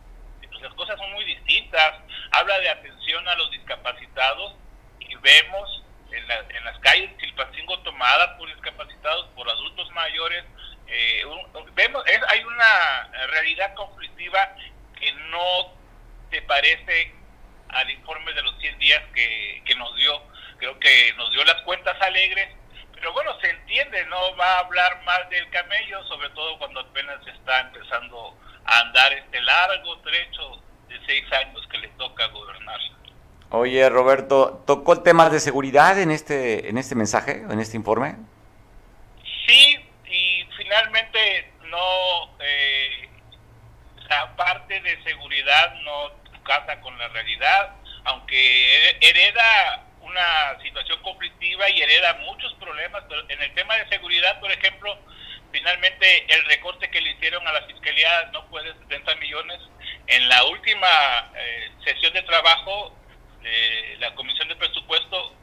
pues, 0.47 0.61
las 0.61 0.73
cosas 0.73 0.97
son 0.97 1.11
muy 1.13 1.23
distintas. 1.23 1.93
Habla 2.31 2.59
de 2.59 2.69
atención 2.69 3.27
a 3.27 3.35
los 3.35 3.49
discapacitados 3.51 4.55
y 4.99 5.15
vemos 5.15 5.83
en, 6.13 6.55
en 6.55 6.65
las 6.65 6.79
calles 6.79 7.11
de 7.11 7.17
Chilpancingo 7.17 7.79
tomadas 7.79 8.37
por 8.37 8.47
discapacitados, 8.49 9.27
por 9.35 9.49
adultos 9.49 9.89
mayores, 9.91 10.43
eh, 10.87 11.23
vemos, 11.73 12.03
es, 12.07 12.19
hay 12.29 12.43
una 12.43 13.09
realidad 13.27 13.73
conflictiva 13.73 14.55
que 14.99 15.11
no 15.11 15.73
se 16.29 16.41
parece 16.43 17.13
al 17.69 17.89
informe 17.89 18.33
de 18.33 18.43
los 18.43 18.57
100 18.59 18.79
días 18.79 19.01
que, 19.13 19.61
que 19.65 19.75
nos 19.75 19.95
dio. 19.95 20.21
Creo 20.57 20.79
que 20.79 21.13
nos 21.17 21.31
dio 21.31 21.43
las 21.45 21.61
cuentas 21.63 21.99
alegres, 22.01 22.49
pero 22.93 23.11
bueno, 23.13 23.37
se 23.41 23.49
entiende, 23.49 24.05
no 24.05 24.35
va 24.37 24.53
a 24.53 24.59
hablar 24.59 25.03
más 25.03 25.29
del 25.29 25.49
camello, 25.49 26.03
sobre 26.05 26.29
todo 26.29 26.57
cuando 26.57 26.79
apenas 26.79 27.25
está 27.27 27.59
empezando 27.61 28.37
a 28.65 28.79
andar 28.79 29.11
este 29.13 29.41
largo 29.41 29.99
trecho 29.99 30.63
de 30.87 30.99
seis 31.05 31.31
años 31.33 31.67
que 31.67 31.79
le 31.79 31.89
toca 31.89 32.27
gobernar. 32.27 32.79
Oye, 33.55 33.87
Roberto, 33.87 34.63
¿tocó 34.65 34.93
el 34.93 35.03
tema 35.03 35.29
de 35.29 35.39
seguridad 35.39 36.01
en 36.01 36.09
este, 36.09 36.69
en 36.69 36.79
este 36.79 36.95
mensaje, 36.95 37.43
en 37.47 37.59
este 37.59 37.77
informe? 37.77 38.15
Sí, 39.45 39.77
y 40.09 40.43
finalmente 40.57 41.51
no, 41.65 42.35
eh, 42.39 43.09
la 44.09 44.35
parte 44.35 44.81
de 44.81 45.03
seguridad 45.03 45.75
no 45.83 46.09
casa 46.41 46.81
con 46.81 46.97
la 46.97 47.07
realidad, 47.09 47.75
aunque 48.05 48.97
hereda 48.99 49.85
una 50.01 50.59
situación 50.63 50.99
conflictiva 51.03 51.69
y 51.69 51.79
hereda 51.79 52.15
muchos 52.25 52.55
problemas, 52.55 53.03
pero 53.07 53.21
en 53.29 53.39
el 53.39 53.53
tema 53.53 53.75
de 53.75 53.87
seguridad, 53.87 54.39
por 54.39 54.51
ejemplo, 54.51 54.97
finalmente 55.51 56.25
el 56.33 56.43
recorte 56.45 56.89
que 56.89 57.01
le 57.01 57.11
hicieron 57.11 57.47
a 57.47 57.51
la 57.51 57.61
fiscalía 57.67 58.31
no 58.33 58.47
fue 58.49 58.63
de 58.63 58.73
70 58.73 59.15
millones. 59.17 59.59
En 60.07 60.27
la 60.27 60.43
última 60.45 61.31
eh, 61.35 61.71
sesión 61.85 62.13
de 62.13 62.23
trabajo, 62.23 62.97
de 63.43 63.97
la 63.99 64.15
Comisión 64.15 64.47
de 64.47 64.55
Presupuesto, 64.55 65.35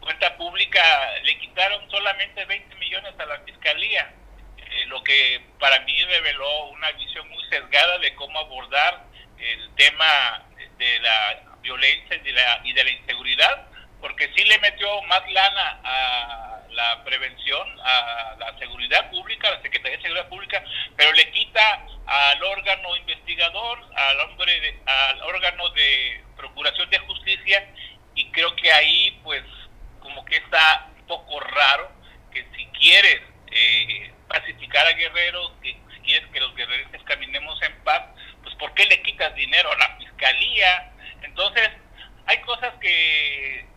cuenta 0.00 0.36
pública, 0.36 0.82
le 1.22 1.38
quitaron 1.38 1.88
solamente 1.90 2.44
20 2.44 2.74
millones 2.76 3.14
a 3.18 3.26
la 3.26 3.38
fiscalía, 3.40 4.12
eh, 4.58 4.86
lo 4.86 5.02
que 5.02 5.40
para 5.58 5.80
mí 5.80 6.02
reveló 6.04 6.66
una 6.68 6.90
visión 6.92 7.28
muy 7.28 7.42
sesgada 7.48 7.98
de 7.98 8.14
cómo 8.14 8.38
abordar 8.38 9.04
el 9.38 9.74
tema 9.76 10.42
de 10.78 10.98
la 11.00 11.56
violencia 11.62 12.16
y 12.16 12.20
de 12.20 12.32
la, 12.32 12.60
y 12.64 12.72
de 12.72 12.84
la 12.84 12.90
inseguridad, 12.90 13.68
porque 14.04 14.30
sí 14.36 14.44
le 14.44 14.58
metió 14.58 15.00
más 15.04 15.22
lana 15.32 15.80
a 15.82 16.60
la 16.68 17.02
prevención, 17.04 17.66
a 17.80 18.36
la 18.38 18.58
seguridad 18.58 19.08
pública, 19.08 19.48
a 19.48 19.52
la 19.52 19.62
Secretaría 19.62 19.96
de 19.96 20.02
Seguridad 20.02 20.28
Pública, 20.28 20.62
pero 20.94 21.10
le 21.14 21.30
quita 21.30 21.86
al 22.04 22.42
órgano 22.42 22.94
investigador, 22.98 23.78
al 23.96 24.20
hombre, 24.20 24.78
al 24.84 25.22
órgano 25.22 25.70
de 25.70 26.22
procuración 26.36 26.90
de 26.90 26.98
justicia, 26.98 27.66
y 28.14 28.30
creo 28.30 28.54
que 28.56 28.70
ahí, 28.70 29.18
pues, 29.24 29.42
como 30.00 30.22
que 30.26 30.36
está 30.36 30.90
un 30.98 31.06
poco 31.06 31.40
raro 31.40 31.90
que 32.30 32.44
si 32.54 32.66
quieres 32.78 33.22
eh, 33.52 34.12
pacificar 34.28 34.86
a 34.86 34.92
guerreros, 34.92 35.50
que 35.62 35.78
si 35.94 36.00
quieres 36.00 36.28
que 36.30 36.40
los 36.40 36.54
guerreros 36.54 37.02
caminemos 37.04 37.58
en 37.62 37.82
paz, 37.84 38.02
pues 38.42 38.54
¿por 38.56 38.74
qué 38.74 38.84
le 38.84 39.00
quitas 39.00 39.34
dinero 39.34 39.72
a 39.72 39.78
la 39.78 39.96
fiscalía? 39.96 40.92
Entonces, 41.22 41.70
hay 42.26 42.38
cosas 42.42 42.74
que 42.82 43.72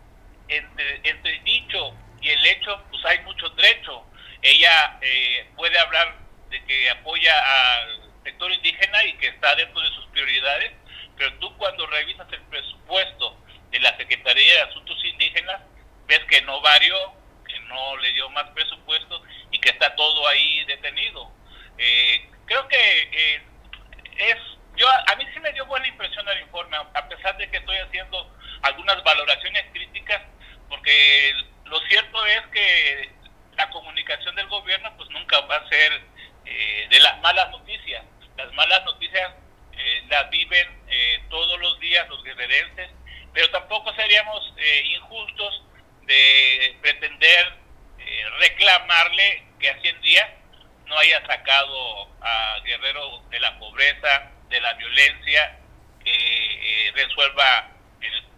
entre, 0.48 1.02
entre 1.04 1.38
el 1.38 1.44
dicho 1.44 1.96
y 2.22 2.30
el 2.30 2.46
hecho, 2.46 2.84
pues 2.90 3.06
hay 3.06 3.20
mucho 3.20 3.52
trecho. 3.54 4.06
Ella 4.42 4.98
eh, 5.02 5.50
puede 5.56 5.78
hablar 5.80 6.16
de 6.50 6.64
que 6.66 6.90
apoya 6.90 7.34
al 7.34 8.02
sector 8.24 8.52
indígena 8.52 9.04
y 9.06 9.14
que 9.18 9.28
está 9.28 9.56
dentro 9.56 9.82
de 9.82 9.90
sus 9.90 10.06
prioridades, 10.08 10.72
pero 11.18 11.34
tú 11.40 11.56
cuando 11.58 11.86
revisas 11.88 12.28
el 12.32 12.42
presupuesto 12.44 13.38
de 13.72 13.80
la 13.80 13.96
Secretaría 13.98 14.54
de 14.54 14.62
Asuntos 14.62 15.04
Indígenas, 15.04 15.62
ves 16.08 16.24
que 16.30 16.42
no 16.42 16.62
varió, 16.62 17.14
que 17.48 17.60
no 17.62 17.98
le 17.98 18.14
dio 18.14 18.30
más 18.30 18.50
presupuesto 18.52 19.24
y 19.52 19.60
que 19.60 19.70
está 19.70 19.96
todo 19.96 20.28
ahí 20.28 20.64
detenido. 20.66 21.32
Eh, 21.78 22.30
creo 22.46 22.68
que 22.68 23.10
eh, 23.12 23.42
es, 24.18 24.38
yo 24.76 24.88
a 24.90 25.16
mí 25.16 25.26
sí 25.34 25.40
me 25.40 25.52
dio 25.54 25.66
buena 25.66 25.88
impresión 25.88 26.28
el 26.30 26.42
informe, 26.42 26.78
a 26.78 27.10
pesar 27.10 27.38
de 27.38 27.50
que 27.50 27.58
estoy 27.58 27.78
haciendo 27.78 28.36
algunas 28.62 29.04
valoraciones 29.04 29.66
críticas, 29.74 30.22
porque 30.70 31.34
lo 31.66 31.80
cierto 31.88 32.26
es 32.26 32.42
que 32.48 33.10
la 33.56 33.70
comunicación 33.70 34.36
del 34.36 34.48
gobierno 34.48 34.96
pues 34.98 35.10
nunca 35.10 35.40
va 35.42 35.56
a 35.58 35.70
ser 35.70 36.02
eh, 36.46 36.88
de 36.90 37.00
las 37.00 37.20
malas 37.22 37.50
noticias. 37.52 38.04
Las 38.38 38.54
malas 38.54 38.84
noticias 38.86 39.32
las 40.10 40.30
viven 40.32 40.68
todos 41.30 41.60
los 41.60 41.80
días 41.80 42.08
los 42.10 42.24
guerrerenses, 42.24 42.90
pero 43.34 43.50
tampoco 43.52 43.94
seríamos 43.94 44.54
injustos 44.86 45.64
de 46.08 46.78
pretender 46.82 47.54
eh, 48.00 48.26
reclamarle 48.40 49.44
que 49.60 49.70
a 49.70 49.82
100 49.82 50.02
días 50.02 50.30
no 50.86 50.98
haya 50.98 51.26
sacado 51.28 52.08
a 52.22 52.60
Guerrero 52.64 53.22
de 53.30 53.40
la 53.42 53.60
pobreza, 53.60 54.32
de 54.50 54.62
la 54.62 54.74
violencia, 54.74 55.60
que 56.04 56.10
eh, 56.12 56.92
resuelva 56.96 57.70
el 57.72 57.77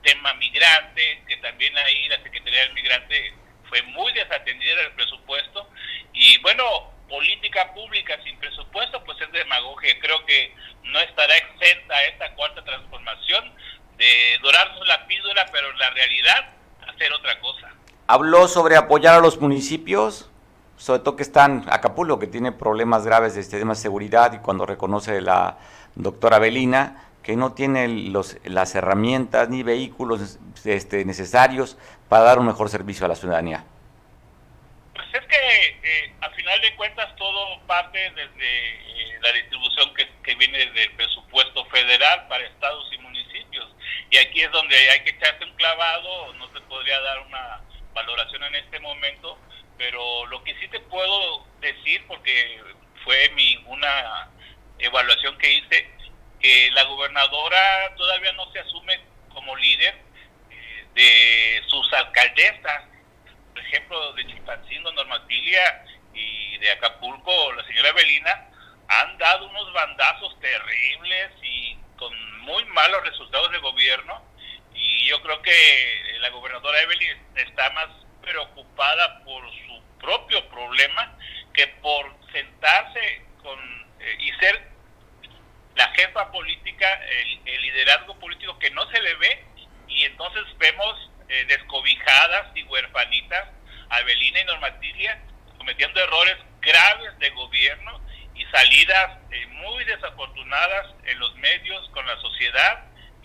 tema 0.02 0.34
migrante, 0.36 1.24
que 1.28 1.38
también 1.38 1.78
ahí 1.78 2.08
la 2.08 2.22
Secretaría 2.24 2.62
del 2.62 2.74
Migrante 2.74 3.34
fue 3.68 3.82
muy 3.84 4.12
desatendida 4.14 4.76
del 4.78 4.92
presupuesto. 4.94 5.70
Y 6.14 6.38
bueno, 6.40 6.64
política 7.08 7.74
pública 7.74 8.18
sin 8.24 8.38
presupuesto, 8.38 9.04
pues 9.04 9.20
es 9.22 9.32
demagogia. 9.32 10.00
Creo 10.00 10.26
que 10.26 10.54
no 10.84 11.00
estará 11.00 11.36
exenta 11.38 12.04
esta 12.06 12.34
cuarta 12.36 12.64
transformación 12.64 13.54
de 13.98 14.40
dorarnos 14.42 14.88
la 14.88 15.06
píldora, 15.08 15.46
pero 15.52 15.72
la 15.74 15.90
realidad 15.92 16.54
hacer 16.88 17.12
otra 17.14 17.40
cosa. 17.40 17.70
Habló 18.08 18.48
sobre 18.48 18.76
apoyar 18.76 19.16
a 19.16 19.20
los 19.20 19.40
municipios, 19.40 20.30
sobre 20.78 21.02
todo 21.02 21.16
que 21.16 21.24
están 21.24 21.66
Acapulco, 21.70 22.18
que 22.18 22.28
tiene 22.28 22.52
problemas 22.52 23.06
graves 23.06 23.36
de 23.36 23.44
tema 23.44 23.74
de 23.74 23.80
seguridad, 23.80 24.34
y 24.34 24.40
cuando 24.40 24.66
reconoce 24.66 25.22
la 25.22 25.58
doctora 25.96 26.40
Belina 26.40 27.09
que 27.30 27.36
no 27.36 27.54
tiene 27.54 27.88
los, 27.88 28.38
las 28.44 28.74
herramientas 28.74 29.50
ni 29.50 29.62
vehículos 29.62 30.40
este, 30.66 31.06
necesarios 31.06 31.78
para 32.10 32.24
dar 32.24 32.40
un 32.40 32.48
mejor 32.48 32.70
servicio 32.70 33.06
a 33.06 33.10
la 33.10 33.14
ciudadanía. 33.14 33.64
Pues 34.96 35.06
es 35.14 35.22
que 35.28 35.78
eh, 35.84 36.14
al 36.22 36.34
final 36.34 36.60
de 36.60 36.76
cuentas 36.76 37.16
todo 37.18 37.60
parte 37.68 38.00
desde 38.00 38.70
eh, 38.70 39.20
la 39.22 39.32
distribución 39.34 39.94
que, 39.94 40.08
que 40.24 40.34
viene 40.38 40.58
del 40.58 40.92
presupuesto 40.94 41.66
federal 41.66 42.28
para 42.28 42.44
estados 42.46 42.92
y 42.94 42.98
municipios 42.98 43.68
y 44.10 44.18
aquí 44.18 44.42
es 44.42 44.52
donde 44.52 44.76
hay 44.90 45.02
que 45.02 45.12
echarse 45.12 45.46
un 45.46 45.54
clavado, 45.54 46.34
no 46.34 46.50
te 46.50 46.62
podría 46.62 47.00
dar 47.00 47.20
una 47.28 47.62
valoración 47.94 48.44
en 48.46 48.56
este 48.56 48.80
momento, 48.80 49.38
pero 49.78 50.26
lo 50.26 50.44
que 50.44 50.56
sí 50.56 50.68
te 50.70 50.80
puedo 50.80 51.46
decir, 51.62 52.04
porque 52.08 52.60
fue 53.04 53.30
mi 53.36 53.56
una 53.68 54.32
evaluación 54.80 55.38
que 55.38 55.54
hice, 55.54 55.99
que 56.40 56.72
la 56.72 56.84
gobernadora 56.84 57.94
todavía 57.96 58.32
no 58.34 58.52
se 58.52 58.60
asume 58.60 59.00
como 59.34 59.56
líder 59.56 59.96
eh, 60.50 60.86
de 60.94 61.62
sus 61.68 61.92
alcaldesas, 61.94 62.84
por 63.54 63.62
ejemplo, 63.62 64.14
de 64.14 64.28
Chilpancingo, 64.28 64.92
Normatilia 64.92 65.86
y 66.14 66.58
de 66.58 66.72
Acapulco, 66.72 67.54
la 67.54 67.66
señora 67.66 67.92
Belina, 67.94 68.48
han 68.88 69.18
dado 69.18 69.48
unos 69.48 69.72
bandazos 69.74 70.40
terribles 70.40 71.32
y 71.44 71.78
con 71.98 72.40
muy 72.42 72.64
malos 72.66 73.04
resultados 73.04 73.52
de 73.52 73.60
gobierno 73.60 74.24
y 74.74 75.06
yo 75.06 75.22
creo 75.22 75.42
que 75.42 76.18
la 76.20 76.30
gobernadora 76.30 76.82
Evelyn 76.82 77.18
está 77.36 77.70
más 77.72 77.88
preocupada 78.22 79.24
por 79.24 79.44
su 79.52 79.84
propio 80.00 80.48
problema 80.50 81.18
que 81.54 81.68
por 81.82 82.16
sentarse 82.32 83.26
con 83.44 83.60
eh, 84.00 84.18
y 84.20 84.32
ser 84.40 84.69
la 85.80 85.88
jefa 85.94 86.30
política, 86.30 86.88
el, 87.46 87.62
liderazgo 87.62 88.20
político 88.20 88.60
que 88.60 88.70
no 88.72 88.86
se 88.92 89.02
le 89.02 89.14
ve 89.16 89.46
y 89.88 90.04
entonces 90.04 90.44
vemos 90.58 91.10
eh, 91.30 91.46
descobijadas 91.48 92.52
y 92.54 92.64
huerfanitas 92.64 93.48
Abelina 93.90 94.42
y 94.42 94.44
Normatilia 94.44 95.22
cometiendo 95.58 96.02
errores 96.02 96.36
graves 96.60 97.18
de 97.20 97.30
gobierno 97.30 98.02
y 98.36 98.44
salidas 98.46 99.20
eh, 99.32 99.48
muy 99.48 99.86
desafortunadas 99.86 100.96
en 101.06 101.18
los 101.18 101.34
medios, 101.36 101.90
con 101.92 102.06
la 102.06 102.18
sociedad 102.18 102.84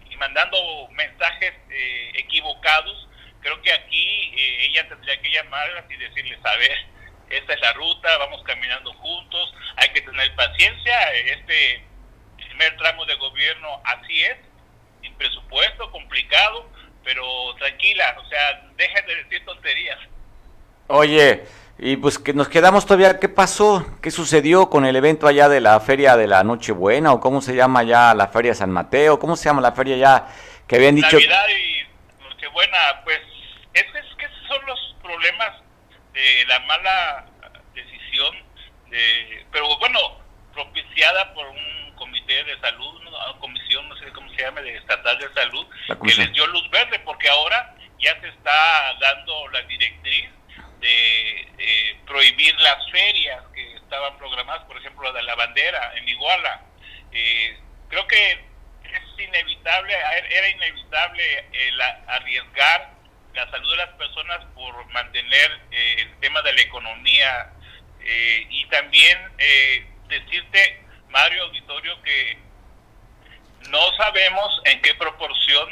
y 0.09 0.17
mandando 0.17 0.57
mensajes 0.93 1.55
eh, 1.71 2.13
equivocados. 2.15 3.09
Creo 3.41 3.61
que 3.63 3.73
aquí 3.73 4.33
eh, 4.37 4.67
ella 4.67 4.89
tendría 4.89 5.21
que 5.21 5.31
llamarlas 5.31 5.85
y 5.91 5.97
decirles, 5.97 6.39
a 6.45 6.57
ver, 6.57 6.87
esta 7.31 7.53
es 7.53 7.61
la 7.61 7.73
ruta, 7.73 8.17
vamos 8.19 8.45
caminando 8.45 8.93
juntos, 8.95 9.55
hay 9.77 9.89
que 9.89 10.03
tener 10.03 10.35
paciencia, 10.37 11.13
este 11.15 11.85
primer 12.55 12.77
tramo 12.77 13.05
de 13.05 13.15
gobierno 13.17 13.69
así 13.85 14.23
es, 14.23 14.37
sin 15.03 15.15
presupuesto, 15.15 15.91
complicado, 15.91 16.69
pero 17.03 17.23
tranquila, 17.59 18.17
o 18.19 18.29
sea, 18.29 18.63
dejen 18.77 19.07
de 19.07 19.15
decir 19.17 19.45
tonterías. 19.45 19.99
Oye, 20.87 21.45
y 21.79 21.97
pues 21.97 22.19
que 22.19 22.33
nos 22.33 22.49
quedamos 22.49 22.87
todavía, 22.87 23.19
¿qué 23.19 23.29
pasó? 23.29 23.85
¿Qué 24.01 24.11
sucedió 24.11 24.71
con 24.71 24.87
el 24.87 24.95
evento 24.95 25.27
allá 25.27 25.49
de 25.49 25.61
la 25.61 25.81
feria 25.81 26.17
de 26.17 26.29
la 26.29 26.45
Nochebuena 26.45 27.13
o 27.13 27.21
cómo 27.21 27.41
se 27.41 27.57
llama 27.57 27.83
ya 27.83 28.15
la 28.15 28.29
feria 28.29 28.53
de 28.53 28.57
San 28.57 28.71
Mateo? 28.71 29.19
¿Cómo 29.19 29.37
se 29.37 29.47
llama 29.47 29.61
la 29.61 29.73
feria 29.73 29.97
ya 29.97 30.29
que 30.69 30.77
habían 30.77 30.95
dicho? 30.95 31.17
Navidad 31.17 31.47
y 31.49 32.23
Nochebuena, 32.23 33.01
pues 33.05 33.21
es, 33.75 33.83
es 33.83 34.17
que 34.17 34.27
esos 34.27 34.47
son 34.49 34.65
los 34.67 34.97
problemas 35.03 35.61
de 36.13 36.45
la 36.47 36.61
mala 36.61 37.27
decisión, 37.75 38.37
de, 38.91 39.45
pero 39.51 39.67
bueno, 39.79 39.99
propiciada 40.53 41.35
por 41.35 41.49
un 41.49 41.74
comité 42.15 42.45
de 42.45 42.61
salud, 42.61 43.01
una 43.01 43.41
comisión, 43.41 43.89
no 43.89 43.97
sé 43.97 44.05
cómo 44.13 44.33
se 44.35 44.43
llama, 44.43 44.61
de 44.61 44.77
estatal 44.77 45.19
de 45.19 45.33
salud, 45.35 45.67
que 45.89 46.15
les 46.15 46.33
dio 46.33 46.47
luz 46.47 46.71
verde, 46.71 47.01
porque 47.01 47.29
ahora 47.29 47.75
ya 47.99 48.21
se 48.21 48.29
está 48.29 48.95
dando 49.01 49.49
la 49.49 49.61
directriz 49.63 50.31
de 50.79 51.41
eh, 51.59 51.97
prohibir 52.07 52.55
las 52.61 52.89
ferias 52.93 53.43
que 53.53 53.75
estaban 53.75 54.17
programadas, 54.17 54.63
por 54.65 54.77
ejemplo, 54.77 55.03
la 55.03 55.19
de 55.19 55.23
la 55.25 55.35
bandera 55.35 55.93
en 55.97 56.09
Iguala. 56.09 56.63
Eh, 57.11 57.59
creo 57.89 58.07
que 58.07 58.33
es 58.33 59.19
inevitable, 59.19 59.93
era 60.31 60.49
inevitable 60.51 61.47
el 61.53 61.81
arriesgar 61.81 62.95
la 63.35 63.51
salud 63.51 63.71
de 63.73 63.77
las 63.79 63.91
personas 63.95 64.39
por 64.55 64.87
mantener 64.93 65.61
eh, 65.73 65.97
el 65.99 66.21
tema 66.21 66.43
de 66.43 66.53
la 66.53 66.61
economía 66.61 67.51
y 68.51 68.67
también 68.67 69.19
decirte, 70.09 70.84
Mario 71.15 71.45
Auditorio, 71.45 72.03
que 72.03 72.37
no 73.71 73.93
sabemos 73.97 74.61
en 74.65 74.83
qué 74.83 74.95
proporción 74.97 75.69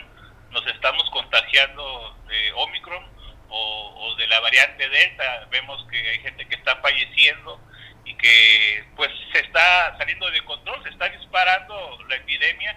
nos 0.52 0.64
estamos 0.68 1.10
contagiando 1.10 2.16
de 2.28 2.52
Omicron 2.52 3.04
o, 3.48 4.14
de 4.18 4.28
la 4.28 4.38
variante 4.38 4.88
Delta. 4.88 5.48
Vemos 5.50 5.84
que 5.90 5.98
hay 5.98 6.20
gente 6.20 6.46
que 6.46 6.54
está 6.54 6.76
falleciendo 6.76 7.60
y 8.04 8.14
que 8.14 8.84
pues 8.94 9.10
se 9.32 9.40
está 9.40 9.98
saliendo 9.98 10.30
de 10.30 10.44
control, 10.44 10.80
se 10.84 10.90
está 10.90 11.08
disparando 11.08 11.98
la 12.08 12.14
epidemia, 12.14 12.76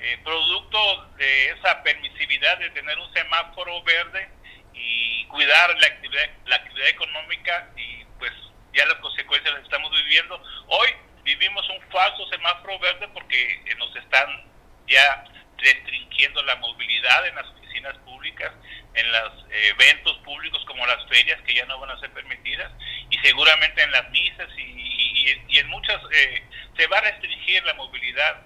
eh, 0.00 0.18
producto 0.24 1.04
de 1.16 1.50
esa 1.50 1.80
permisividad 1.84 2.58
de 2.58 2.70
tener 2.70 2.98
un 2.98 3.12
semáforo 3.12 3.84
verde 3.84 4.28
y 4.74 5.26
cuidar 5.26 5.78
la 5.78 5.86
actividad, 5.86 6.28
la 6.46 6.56
actividad 6.56 6.88
económica 6.88 7.70
y 7.76 8.04
pues 8.18 8.32
ya 8.74 8.84
las 8.86 8.96
consecuencias 8.96 9.54
las 9.54 9.62
estamos 9.62 9.92
viviendo. 9.92 10.42
Hoy 10.66 10.90
vivimos 11.24 11.68
un 11.70 11.80
falso 11.90 12.26
semáforo 12.28 12.78
verde 12.78 13.08
porque 13.12 13.62
nos 13.78 13.94
están 13.96 14.28
ya 14.86 15.24
restringiendo 15.58 16.42
la 16.42 16.56
movilidad 16.56 17.26
en 17.26 17.34
las 17.34 17.46
oficinas 17.46 17.96
públicas, 17.98 18.52
en 18.94 19.12
los 19.12 19.44
eventos 19.50 20.16
públicos 20.18 20.62
como 20.66 20.86
las 20.86 21.06
ferias 21.08 21.40
que 21.42 21.54
ya 21.54 21.64
no 21.66 21.78
van 21.78 21.90
a 21.90 22.00
ser 22.00 22.10
permitidas 22.10 22.72
y 23.10 23.18
seguramente 23.18 23.82
en 23.82 23.92
las 23.92 24.10
misas 24.10 24.48
y, 24.56 25.58
en 25.58 25.68
muchas 25.68 26.00
eh, 26.12 26.42
se 26.76 26.86
va 26.86 26.98
a 26.98 27.00
restringir 27.02 27.62
la 27.64 27.74
movilidad, 27.74 28.40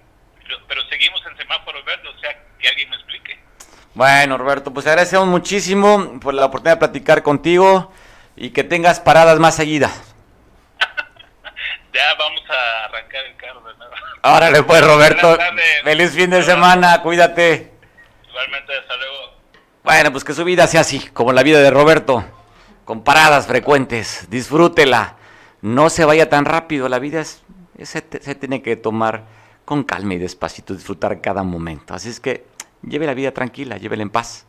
pero, 0.67 0.81
seguimos 0.89 1.21
en 1.25 1.37
semáforo 1.37 1.83
verde, 1.83 2.07
o 2.09 2.19
sea, 2.19 2.37
que 2.59 2.67
alguien 2.67 2.89
me 2.89 2.95
explique. 2.97 3.39
Bueno, 3.93 4.37
Roberto, 4.37 4.73
pues 4.73 4.85
agradecemos 4.85 5.27
muchísimo 5.27 6.19
por 6.19 6.33
la 6.33 6.45
oportunidad 6.45 6.75
de 6.75 6.79
platicar 6.79 7.23
contigo 7.23 7.93
y 8.35 8.49
que 8.49 8.63
tengas 8.63 8.99
paradas 8.99 9.39
más 9.39 9.55
seguidas. 9.55 10.14
Ya 11.95 12.13
vamos 12.19 12.41
a 12.49 12.85
arrancar 12.85 13.25
el 13.25 13.35
carro 13.37 13.61
de 13.61 13.77
nuevo. 13.77 13.93
Órale 14.23 14.63
pues, 14.63 14.85
Roberto. 14.85 15.37
Feliz 15.83 16.11
fin 16.11 16.29
de 16.29 16.43
semana, 16.43 17.01
cuídate. 17.01 17.71
Igualmente, 18.29 18.77
hasta 18.77 18.97
luego. 18.97 19.15
Bueno, 19.83 20.11
pues 20.11 20.23
que 20.23 20.33
su 20.33 20.43
vida 20.43 20.67
sea 20.67 20.81
así, 20.81 20.99
como 21.13 21.31
la 21.31 21.43
vida 21.43 21.59
de 21.59 21.71
Roberto, 21.71 22.25
con 22.83 23.03
paradas 23.03 23.47
frecuentes. 23.47 24.27
Disfrútela. 24.29 25.15
No 25.61 25.89
se 25.89 26.03
vaya 26.05 26.29
tan 26.29 26.43
rápido. 26.43 26.89
La 26.89 26.99
vida 26.99 27.21
es, 27.21 27.43
se, 27.81 28.01
tiene 28.01 28.61
que 28.61 28.75
tomar 28.75 29.23
con 29.63 29.83
calma 29.83 30.15
y 30.15 30.17
despacito, 30.17 30.73
disfrutar 30.73 31.21
cada 31.21 31.43
momento. 31.43 31.93
Así 31.93 32.09
es 32.09 32.19
que 32.19 32.45
lleve 32.83 33.05
la 33.05 33.13
vida 33.13 33.31
tranquila, 33.31 33.77
llévela 33.77 34.03
en 34.03 34.09
paz, 34.09 34.45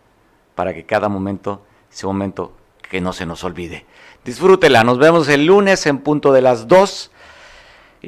para 0.55 0.74
que 0.74 0.84
cada 0.84 1.09
momento 1.09 1.64
sea 1.90 2.09
un 2.09 2.16
momento 2.16 2.57
que 2.90 3.01
no 3.01 3.12
se 3.12 3.24
nos 3.24 3.44
olvide. 3.44 3.86
Disfrútela. 4.24 4.82
Nos 4.84 4.99
vemos 4.99 5.28
el 5.28 5.47
lunes 5.47 5.86
en 5.86 5.99
punto 5.99 6.32
de 6.32 6.42
las 6.42 6.66
2. 6.66 7.12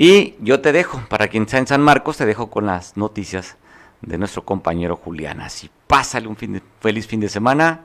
Y 0.00 0.36
yo 0.38 0.60
te 0.60 0.70
dejo, 0.70 1.02
para 1.08 1.26
quien 1.26 1.42
está 1.42 1.58
en 1.58 1.66
San 1.66 1.82
Marcos, 1.82 2.18
te 2.18 2.24
dejo 2.24 2.50
con 2.50 2.66
las 2.66 2.96
noticias 2.96 3.56
de 4.00 4.16
nuestro 4.16 4.44
compañero 4.44 4.94
Julián. 4.94 5.40
Así, 5.40 5.70
pásale 5.88 6.28
un 6.28 6.36
fin 6.36 6.62
feliz 6.78 7.08
fin 7.08 7.18
de 7.18 7.28
semana. 7.28 7.80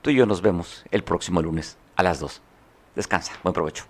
Tú 0.00 0.08
y 0.08 0.14
yo 0.14 0.24
nos 0.24 0.40
vemos 0.40 0.86
el 0.90 1.04
próximo 1.04 1.42
lunes 1.42 1.76
a 1.96 2.02
las 2.02 2.18
2. 2.18 2.40
Descansa, 2.96 3.34
buen 3.42 3.52
provecho. 3.52 3.84